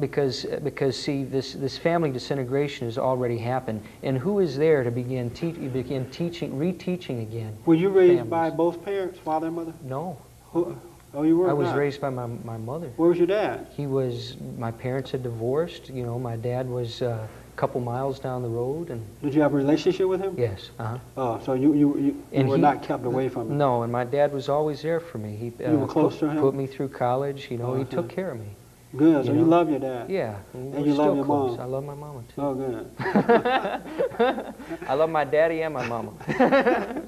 because, 0.00 0.44
because 0.62 1.00
see, 1.00 1.24
this, 1.24 1.52
this 1.54 1.78
family 1.78 2.10
disintegration 2.10 2.86
has 2.86 2.98
already 2.98 3.38
happened. 3.38 3.82
And 4.02 4.18
who 4.18 4.40
is 4.40 4.56
there 4.56 4.82
to 4.82 4.90
begin, 4.90 5.30
te- 5.30 5.52
begin 5.52 6.10
teaching, 6.10 6.52
reteaching 6.52 7.22
again? 7.22 7.56
Were 7.64 7.74
you 7.74 7.88
raised 7.88 8.28
by 8.28 8.50
both 8.50 8.84
parents, 8.84 9.18
father 9.20 9.46
and 9.46 9.56
mother? 9.56 9.72
No. 9.84 10.18
Who, 10.52 10.76
oh, 11.16 11.22
you 11.22 11.36
were. 11.38 11.50
I 11.50 11.52
was 11.52 11.68
not. 11.68 11.76
raised 11.78 12.00
by 12.00 12.10
my, 12.10 12.26
my 12.26 12.56
mother. 12.56 12.88
Where 12.96 13.08
was 13.08 13.18
your 13.18 13.26
dad? 13.26 13.66
He 13.76 13.86
was, 13.86 14.36
my 14.58 14.70
parents 14.70 15.10
had 15.10 15.22
divorced. 15.22 15.88
You 15.90 16.04
know, 16.04 16.18
my 16.18 16.36
dad 16.36 16.68
was 16.68 17.02
uh, 17.02 17.26
a 17.26 17.56
couple 17.56 17.80
miles 17.80 18.18
down 18.20 18.42
the 18.42 18.48
road, 18.48 18.90
and 18.90 19.04
Did 19.22 19.34
you 19.34 19.40
have 19.42 19.52
a 19.54 19.56
relationship 19.56 20.06
with 20.08 20.20
him? 20.20 20.34
yes, 20.38 20.70
uh-huh. 20.78 20.98
Oh, 21.16 21.40
so 21.44 21.54
you 21.54 21.72
you, 21.74 21.96
you, 21.98 22.22
you 22.32 22.44
were 22.46 22.56
he- 22.56 22.62
not 22.62 22.82
kept 22.82 23.04
away 23.04 23.28
from 23.28 23.50
him. 23.50 23.58
No, 23.58 23.82
and 23.82 23.90
my 23.90 24.04
dad 24.04 24.32
was 24.32 24.48
always 24.48 24.82
there 24.82 25.00
for 25.00 25.18
me. 25.18 25.34
He 25.36 25.64
uh, 25.64 25.72
You 25.72 25.78
were 25.78 25.86
close 25.86 26.14
put, 26.18 26.26
to 26.26 26.30
him? 26.32 26.40
put 26.40 26.54
me 26.54 26.66
through 26.66 26.88
college. 26.90 27.48
You 27.50 27.58
know, 27.58 27.74
he 27.74 27.82
Uh-huh. 27.82 27.90
took 27.96 28.08
care 28.08 28.30
of 28.30 28.38
me. 28.38 28.50
Good. 28.96 29.26
So 29.26 29.32
you 29.32 29.40
you 29.40 29.44
love 29.44 29.68
your 29.68 29.80
dad. 29.80 30.08
Yeah, 30.08 30.36
and 30.54 30.72
we're 30.72 30.86
you 30.86 30.94
love 30.94 31.16
your 31.16 31.24
close. 31.24 31.58
mom? 31.58 31.60
I 31.60 31.64
love 31.64 31.84
my 31.84 31.94
mama 31.94 32.22
too. 32.34 32.40
Oh, 32.40 32.54
good. 32.54 32.90
I 34.88 34.94
love 34.94 35.10
my 35.10 35.24
daddy 35.24 35.62
and 35.62 35.74
my 35.74 35.86
mama. 35.86 36.12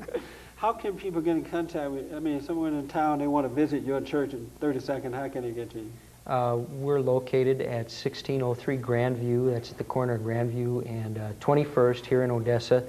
How 0.59 0.73
can 0.73 0.97
people 0.97 1.21
get 1.21 1.37
in 1.37 1.45
contact 1.45 1.89
with? 1.93 2.13
I 2.13 2.19
mean, 2.19 2.43
someone 2.43 2.75
in 2.75 2.89
town 2.89 3.21
they 3.21 3.29
want 3.29 3.45
to 3.45 3.49
visit 3.49 3.85
your 3.85 4.01
church 4.01 4.33
in 4.33 4.51
30 4.59 4.81
seconds. 4.81 5.15
How 5.15 5.29
can 5.29 5.43
they 5.43 5.53
get 5.53 5.71
to 5.71 5.79
you? 5.79 5.93
Uh, 6.27 6.57
we're 6.57 6.99
located 6.99 7.61
at 7.61 7.87
1603 7.87 8.77
Grandview. 8.79 9.53
That's 9.53 9.71
at 9.71 9.79
the 9.79 9.85
corner 9.85 10.15
of 10.15 10.23
Grandview 10.23 10.85
and 10.85 11.17
uh, 11.17 11.31
21st 11.41 12.05
here 12.05 12.25
in 12.25 12.33
Odessa. 12.33 12.83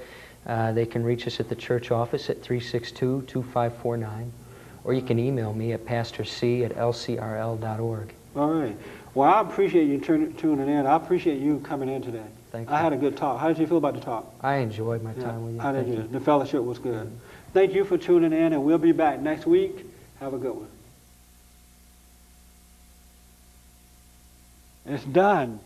Uh, 0.47 0.72
they 0.72 0.88
can 0.88 1.03
reach 1.03 1.28
us 1.28 1.39
at 1.39 1.47
the 1.47 1.55
church 1.55 1.91
office 1.91 2.32
at 2.32 2.41
362-2549, 2.41 4.30
or 4.84 4.93
you 4.95 5.03
can 5.03 5.20
email 5.20 5.53
me 5.53 5.74
at 5.74 5.86
pastorc 5.86 6.28
at 6.28 6.76
lcrl.org. 6.76 8.13
All 8.36 8.49
right. 8.51 8.78
Well, 9.13 9.32
I 9.32 9.41
appreciate 9.41 9.86
you 9.86 9.99
turn, 9.99 10.34
tuning 10.34 10.70
in. 10.70 10.88
I 10.88 10.95
appreciate 10.95 11.39
you 11.39 11.59
coming 11.59 11.89
in 11.89 12.01
today. 12.01 12.26
Thank 12.51 12.67
you. 12.67 12.74
I 12.74 12.80
you. 12.80 12.84
had 12.84 12.93
a 12.93 12.97
good 12.97 13.15
talk. 13.15 13.39
How 13.39 13.47
did 13.47 13.59
you 13.59 13.67
feel 13.67 13.78
about 13.78 13.93
the 13.93 14.01
talk? 14.01 14.34
I 14.41 14.55
enjoyed 14.55 15.03
my 15.03 15.13
time 15.13 15.45
with 15.45 15.55
you. 15.55 15.61
I 15.61 15.72
did. 15.72 15.88
You. 15.88 16.07
The 16.11 16.20
fellowship 16.20 16.63
was 16.63 16.80
good. 16.80 17.11
Thank 17.51 17.73
you 17.73 17.83
for 17.83 17.97
tuning 17.97 18.31
in, 18.31 18.53
and 18.53 18.63
we'll 18.63 18.77
be 18.77 18.91
back 18.91 19.19
next 19.19 19.47
week. 19.47 19.83
Have 20.19 20.35
a 20.35 20.37
good 20.37 20.55
one. 20.55 20.67
It's 24.85 25.03
done. 25.05 25.59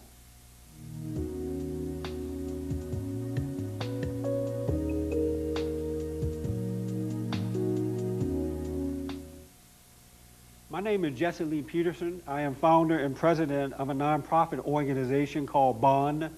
My 10.70 10.80
name 10.80 11.04
is 11.04 11.20
Jesse 11.20 11.44
Lee 11.44 11.62
Peterson. 11.62 12.22
I 12.26 12.42
am 12.42 12.56
founder 12.56 12.98
and 12.98 13.14
president 13.14 13.74
of 13.74 13.90
a 13.90 13.94
nonprofit 13.94 14.60
organization 14.66 15.46
called 15.46 15.82
Bond, 15.82 16.30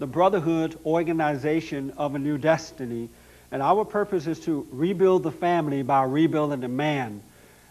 the 0.00 0.06
Brotherhood 0.08 0.76
Organization 0.84 1.92
of 1.96 2.16
a 2.16 2.18
New 2.18 2.36
Destiny. 2.36 3.08
And 3.50 3.62
our 3.62 3.84
purpose 3.84 4.26
is 4.26 4.40
to 4.40 4.66
rebuild 4.70 5.22
the 5.22 5.30
family 5.30 5.82
by 5.82 6.04
rebuilding 6.04 6.60
the 6.60 6.68
man. 6.68 7.22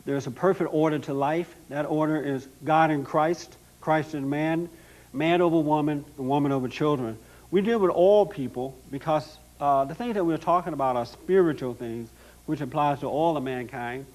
There's 0.06 0.26
a 0.26 0.32
perfect 0.32 0.74
order 0.74 1.00
to 1.00 1.14
life. 1.14 1.54
That 1.70 1.86
order 1.86 2.22
is 2.22 2.48
God 2.64 2.92
in 2.92 3.04
Christ, 3.04 3.56
Christ 3.82 4.16
in 4.16 4.30
man, 4.30 4.70
man 5.14 5.42
over 5.42 5.60
woman, 5.60 6.06
and 6.18 6.28
woman 6.28 6.52
over 6.52 6.68
children. 6.68 7.18
We 7.52 7.62
deal 7.62 7.80
with 7.80 7.92
all 7.92 8.26
people 8.26 8.76
because 8.92 9.38
uh, 9.60 9.86
the 9.86 9.96
things 9.96 10.16
that 10.16 10.24
we're 10.24 10.38
talking 10.38 10.74
about 10.74 10.96
are 10.96 11.06
spiritual 11.06 11.74
things, 11.74 12.10
which 12.46 12.62
applies 12.62 13.00
to 13.02 13.08
all 13.08 13.38
of 13.38 13.44
mankind. 13.44 14.06